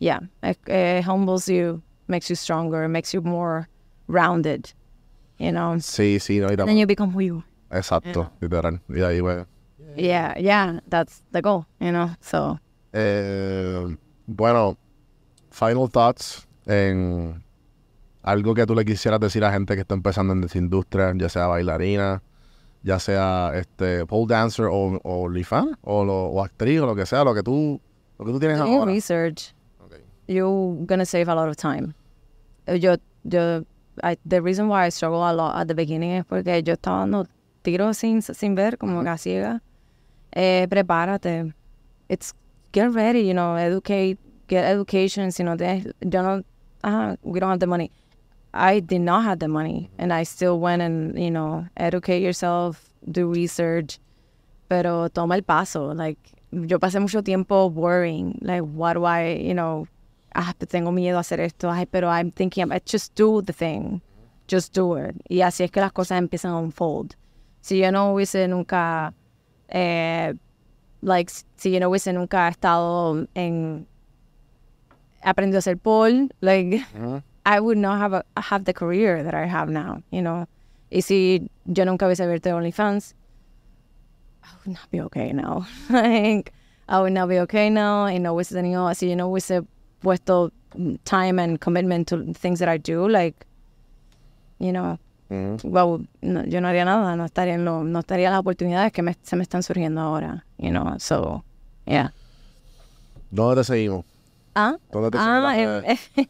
yeah, 0.00 0.18
it, 0.42 0.58
it 0.66 1.04
humbles 1.04 1.48
you, 1.48 1.82
makes 2.08 2.28
you 2.28 2.34
stronger, 2.34 2.88
makes 2.88 3.14
you 3.14 3.20
more 3.22 3.68
rounded. 4.08 4.72
You 5.38 5.52
know, 5.52 5.76
Sí, 5.78 6.18
sí, 6.18 6.40
no, 6.40 6.48
y 6.48 6.56
then 6.56 6.76
you 6.78 6.86
become 6.86 7.12
who 7.12 7.20
you 7.20 7.44
are. 7.70 7.78
exacto, 7.78 8.32
literal. 8.40 8.80
Y 8.88 9.02
ahí 9.02 9.20
Yeah, 9.96 10.36
yeah, 10.36 10.80
that's 10.88 11.22
the 11.30 11.42
goal, 11.42 11.66
you 11.78 11.92
know. 11.92 12.10
So 12.20 12.58
Eh, 12.92 13.96
bueno, 14.26 14.76
final 15.52 15.86
thoughts 15.88 16.44
en 16.66 17.40
algo 18.26 18.54
que 18.54 18.66
tú 18.66 18.74
le 18.74 18.84
quisieras 18.84 19.20
decir 19.20 19.42
a 19.44 19.52
gente 19.52 19.74
que 19.74 19.80
está 19.82 19.94
empezando 19.94 20.32
en 20.34 20.44
esta 20.44 20.58
industria, 20.58 21.12
ya 21.16 21.28
sea 21.28 21.46
bailarina, 21.46 22.22
ya 22.82 22.98
sea 22.98 23.52
este 23.54 24.04
pole 24.04 24.26
dancer 24.28 24.66
o, 24.66 24.98
o 25.02 25.22
OnlyFans, 25.22 25.76
o, 25.82 26.04
lo- 26.04 26.26
o 26.26 26.42
actriz 26.44 26.80
o 26.80 26.86
lo 26.86 26.94
que 26.94 27.06
sea, 27.06 27.24
lo 27.24 27.34
que 27.34 27.42
tú, 27.42 27.80
lo 28.18 28.24
que 28.26 28.32
tú 28.32 28.38
tienes 28.40 28.60
ahora. 28.60 28.84
research, 28.92 29.54
Okay. 29.84 30.00
you're 30.26 30.76
gonna 30.86 31.06
save 31.06 31.28
a 31.28 31.34
lot 31.34 31.48
of 31.48 31.56
time. 31.56 31.94
Yo, 32.66 32.96
yo, 33.24 33.62
I, 34.02 34.16
the 34.28 34.40
reason 34.42 34.68
why 34.68 34.86
I 34.86 34.90
struggle 34.90 35.22
a 35.22 35.32
lot 35.32 35.56
at 35.56 35.68
the 35.68 35.74
beginning 35.74 36.10
es 36.12 36.24
porque 36.24 36.62
yo 36.64 36.74
estaba 36.74 36.98
dando 37.00 37.26
tiros 37.62 37.96
sin, 37.96 38.20
sin 38.22 38.54
ver, 38.56 38.76
como 38.76 39.00
a 39.08 39.16
ciega. 39.18 39.62
Eh, 40.32 40.66
prepárate. 40.68 41.54
It's 42.08 42.34
get 42.72 42.92
ready, 42.92 43.26
you 43.26 43.32
know, 43.34 43.56
educate, 43.56 44.18
get 44.48 44.64
education. 44.64 45.30
Si 45.32 45.42
no 45.44 45.56
tienes, 45.56 45.86
yo 46.00 46.22
no, 46.22 46.42
ajá, 46.82 47.16
we 47.22 47.38
don't 47.40 47.50
have 47.50 47.60
the 47.60 47.66
money. 47.66 47.90
I 48.54 48.80
did 48.80 49.00
not 49.00 49.24
have 49.24 49.38
the 49.38 49.48
money, 49.48 49.90
and 49.98 50.12
I 50.12 50.22
still 50.24 50.58
went 50.58 50.82
and 50.82 51.18
you 51.18 51.30
know 51.30 51.66
educate 51.76 52.22
yourself, 52.22 52.90
do 53.10 53.32
research, 53.32 53.98
pero 54.68 55.08
toma 55.08 55.34
el 55.36 55.42
paso. 55.42 55.92
Like 55.92 56.18
yo 56.52 56.78
pasé 56.78 57.00
mucho 57.00 57.22
tiempo 57.22 57.66
worrying, 57.66 58.38
like 58.42 58.62
what 58.62 58.94
do 58.94 59.04
I, 59.04 59.34
you 59.34 59.54
know, 59.54 59.86
ah, 60.34 60.52
tengo 60.68 60.90
miedo 60.90 61.16
a 61.16 61.20
hacer 61.20 61.40
esto, 61.40 61.68
ay, 61.68 61.86
pero 61.86 62.08
I'm 62.08 62.30
thinking, 62.30 62.64
about, 62.64 62.84
just 62.86 63.14
do 63.14 63.42
the 63.42 63.52
thing, 63.52 64.00
just 64.46 64.72
do 64.72 64.94
it. 64.96 65.14
Y 65.28 65.42
así 65.42 65.64
es 65.64 65.70
que 65.70 65.80
las 65.80 65.92
cosas 65.92 66.18
empiezan 66.18 66.52
a 66.52 66.58
unfold. 66.58 67.14
Si 67.60 67.78
yo 67.78 67.90
no 67.90 68.14
hubiese 68.14 68.48
nunca, 68.48 69.12
eh, 69.68 70.34
like, 71.02 71.30
si 71.56 71.72
yo 71.72 71.80
no 71.80 71.90
hubiese 71.90 72.12
nunca 72.12 72.48
estado 72.48 73.26
en 73.34 73.86
aprendido 75.22 75.58
a 75.58 75.60
hacer 75.60 75.76
pole, 75.76 76.28
like. 76.40 76.84
I 77.46 77.60
would 77.60 77.78
not 77.78 77.98
have 77.98 78.12
a, 78.12 78.24
have 78.36 78.64
the 78.64 78.74
career 78.74 79.22
that 79.22 79.32
I 79.32 79.46
have 79.46 79.68
now, 79.70 80.02
you 80.10 80.20
know. 80.20 80.46
Y 80.90 81.00
si 81.00 81.48
yo 81.64 81.84
nunca 81.84 82.06
hubiese 82.06 82.20
abierto 82.24 82.50
OnlyFans, 82.50 83.14
I 84.42 84.48
would 84.64 84.74
not 84.74 84.90
be 84.90 85.00
okay 85.02 85.32
now. 85.32 85.64
like, 85.90 86.52
I 86.88 87.00
would 87.00 87.12
not 87.12 87.28
be 87.28 87.38
okay 87.40 87.70
now. 87.70 88.08
No 88.18 88.34
hubiese 88.34 88.52
tenido, 88.52 88.88
así 88.90 89.08
yo 89.08 89.14
no 89.14 89.28
hubiese 89.30 89.64
puesto 90.02 90.50
time 91.04 91.38
and 91.38 91.60
commitment 91.60 92.08
to 92.08 92.32
things 92.34 92.58
that 92.58 92.68
I 92.68 92.78
do, 92.78 93.08
like, 93.08 93.46
you 94.58 94.72
know, 94.72 94.98
Ujú. 95.30 95.64
well, 95.64 96.04
no, 96.22 96.42
yo 96.44 96.60
no 96.60 96.68
haría 96.68 96.84
nada, 96.84 97.16
no 97.16 97.24
estaría 97.24 97.54
en 97.54 97.64
lo, 97.64 97.84
no 97.84 98.00
estaría 98.00 98.28
las 98.30 98.40
oportunidades 98.40 98.92
que 98.92 99.02
me, 99.02 99.16
se 99.22 99.36
me 99.36 99.42
están 99.44 99.62
surgiendo 99.62 100.00
ahora, 100.00 100.44
you 100.58 100.70
know. 100.70 100.96
So, 100.98 101.44
yeah. 101.86 102.10
¿Dónde 103.30 103.56
te 103.56 103.64
seguimos? 103.64 104.04
Ah, 104.54 104.76
¿Dónde 104.90 105.10
te 105.12 105.18
ah 105.20 105.52
seguimos? 105.54 106.08
em, 106.16 106.26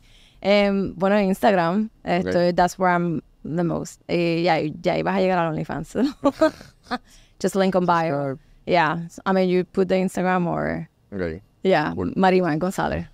em, 0.47 0.94
bueno, 0.94 1.16
en 1.16 1.26
Instagram, 1.26 1.90
estoy, 2.05 2.53
that's 2.53 2.78
where 2.78 2.92
I'm 2.92 3.20
the 3.42 3.64
most. 3.64 4.01
Y 4.09 4.42
ya, 4.44 4.59
ya 4.80 4.92
ahí 4.94 5.03
vas 5.03 5.16
a 5.16 5.20
llegar 5.20 5.38
a 5.38 5.49
OnlyFans. 5.49 5.94
Just 7.42 7.57
link 7.57 7.74
on 7.74 7.84
bio. 7.86 8.38
Yeah, 8.64 9.09
I 9.24 9.32
mean, 9.32 9.49
you 9.49 9.64
put 9.64 9.88
the 9.88 9.97
Instagram 9.99 10.47
or, 10.47 10.88
Ok. 11.12 11.40
yeah, 11.62 11.92
Cool. 11.94 12.12
Mariman 12.16 12.59
González. 12.59 13.07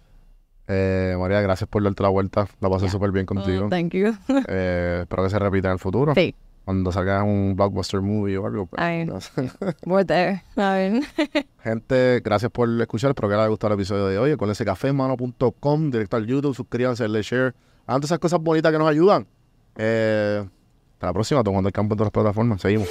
Eh, 0.68 1.14
María, 1.18 1.40
gracias 1.40 1.68
por 1.68 1.82
darte 1.82 2.02
la 2.02 2.08
vuelta. 2.08 2.46
La 2.60 2.70
pasé 2.70 2.88
súper 2.88 3.10
bien 3.10 3.26
contigo. 3.26 3.66
Oh, 3.66 3.68
thank 3.68 3.92
you. 3.92 4.14
Eh, 4.48 5.00
espero 5.02 5.24
que 5.24 5.30
se 5.30 5.38
repita 5.38 5.68
en 5.68 5.72
el 5.74 5.78
futuro. 5.78 6.14
sí, 6.14 6.34
Cuando 6.64 6.92
salga 6.92 7.22
un 7.24 7.54
blockbuster 7.56 8.00
movie 8.00 8.36
o 8.38 8.46
algo. 8.46 8.66
pues, 8.66 9.06
no 9.06 9.20
sé. 9.20 9.50
we're 9.86 10.04
there. 10.04 10.42
I 10.56 10.60
mean, 10.90 11.02
Gente, 11.64 12.20
gracias 12.20 12.50
por 12.52 12.68
escuchar. 12.80 13.10
Espero 13.10 13.28
que 13.28 13.34
les 13.34 13.40
haya 13.40 13.48
gustado 13.48 13.74
el 13.74 13.80
episodio 13.80 14.06
de 14.06 14.18
hoy. 14.18 14.30
Acuérdense 14.32 14.64
cafemano.com, 14.64 15.90
directo 15.90 16.16
al 16.16 16.26
YouTube. 16.26 16.54
Suscríbanse, 16.54 17.02
denle 17.02 17.22
share. 17.22 17.54
Hagan 17.86 18.00
todas 18.00 18.04
esas 18.10 18.18
cosas 18.20 18.40
bonitas 18.40 18.70
que 18.70 18.78
nos 18.78 18.88
ayudan. 18.88 19.26
Eh, 19.76 20.44
hasta 20.94 21.06
la 21.06 21.12
próxima, 21.12 21.42
tomando 21.42 21.68
el 21.68 21.72
campo 21.72 21.94
en 21.94 21.98
todas 21.98 22.06
las 22.06 22.12
plataformas. 22.12 22.60
Seguimos. 22.60 22.88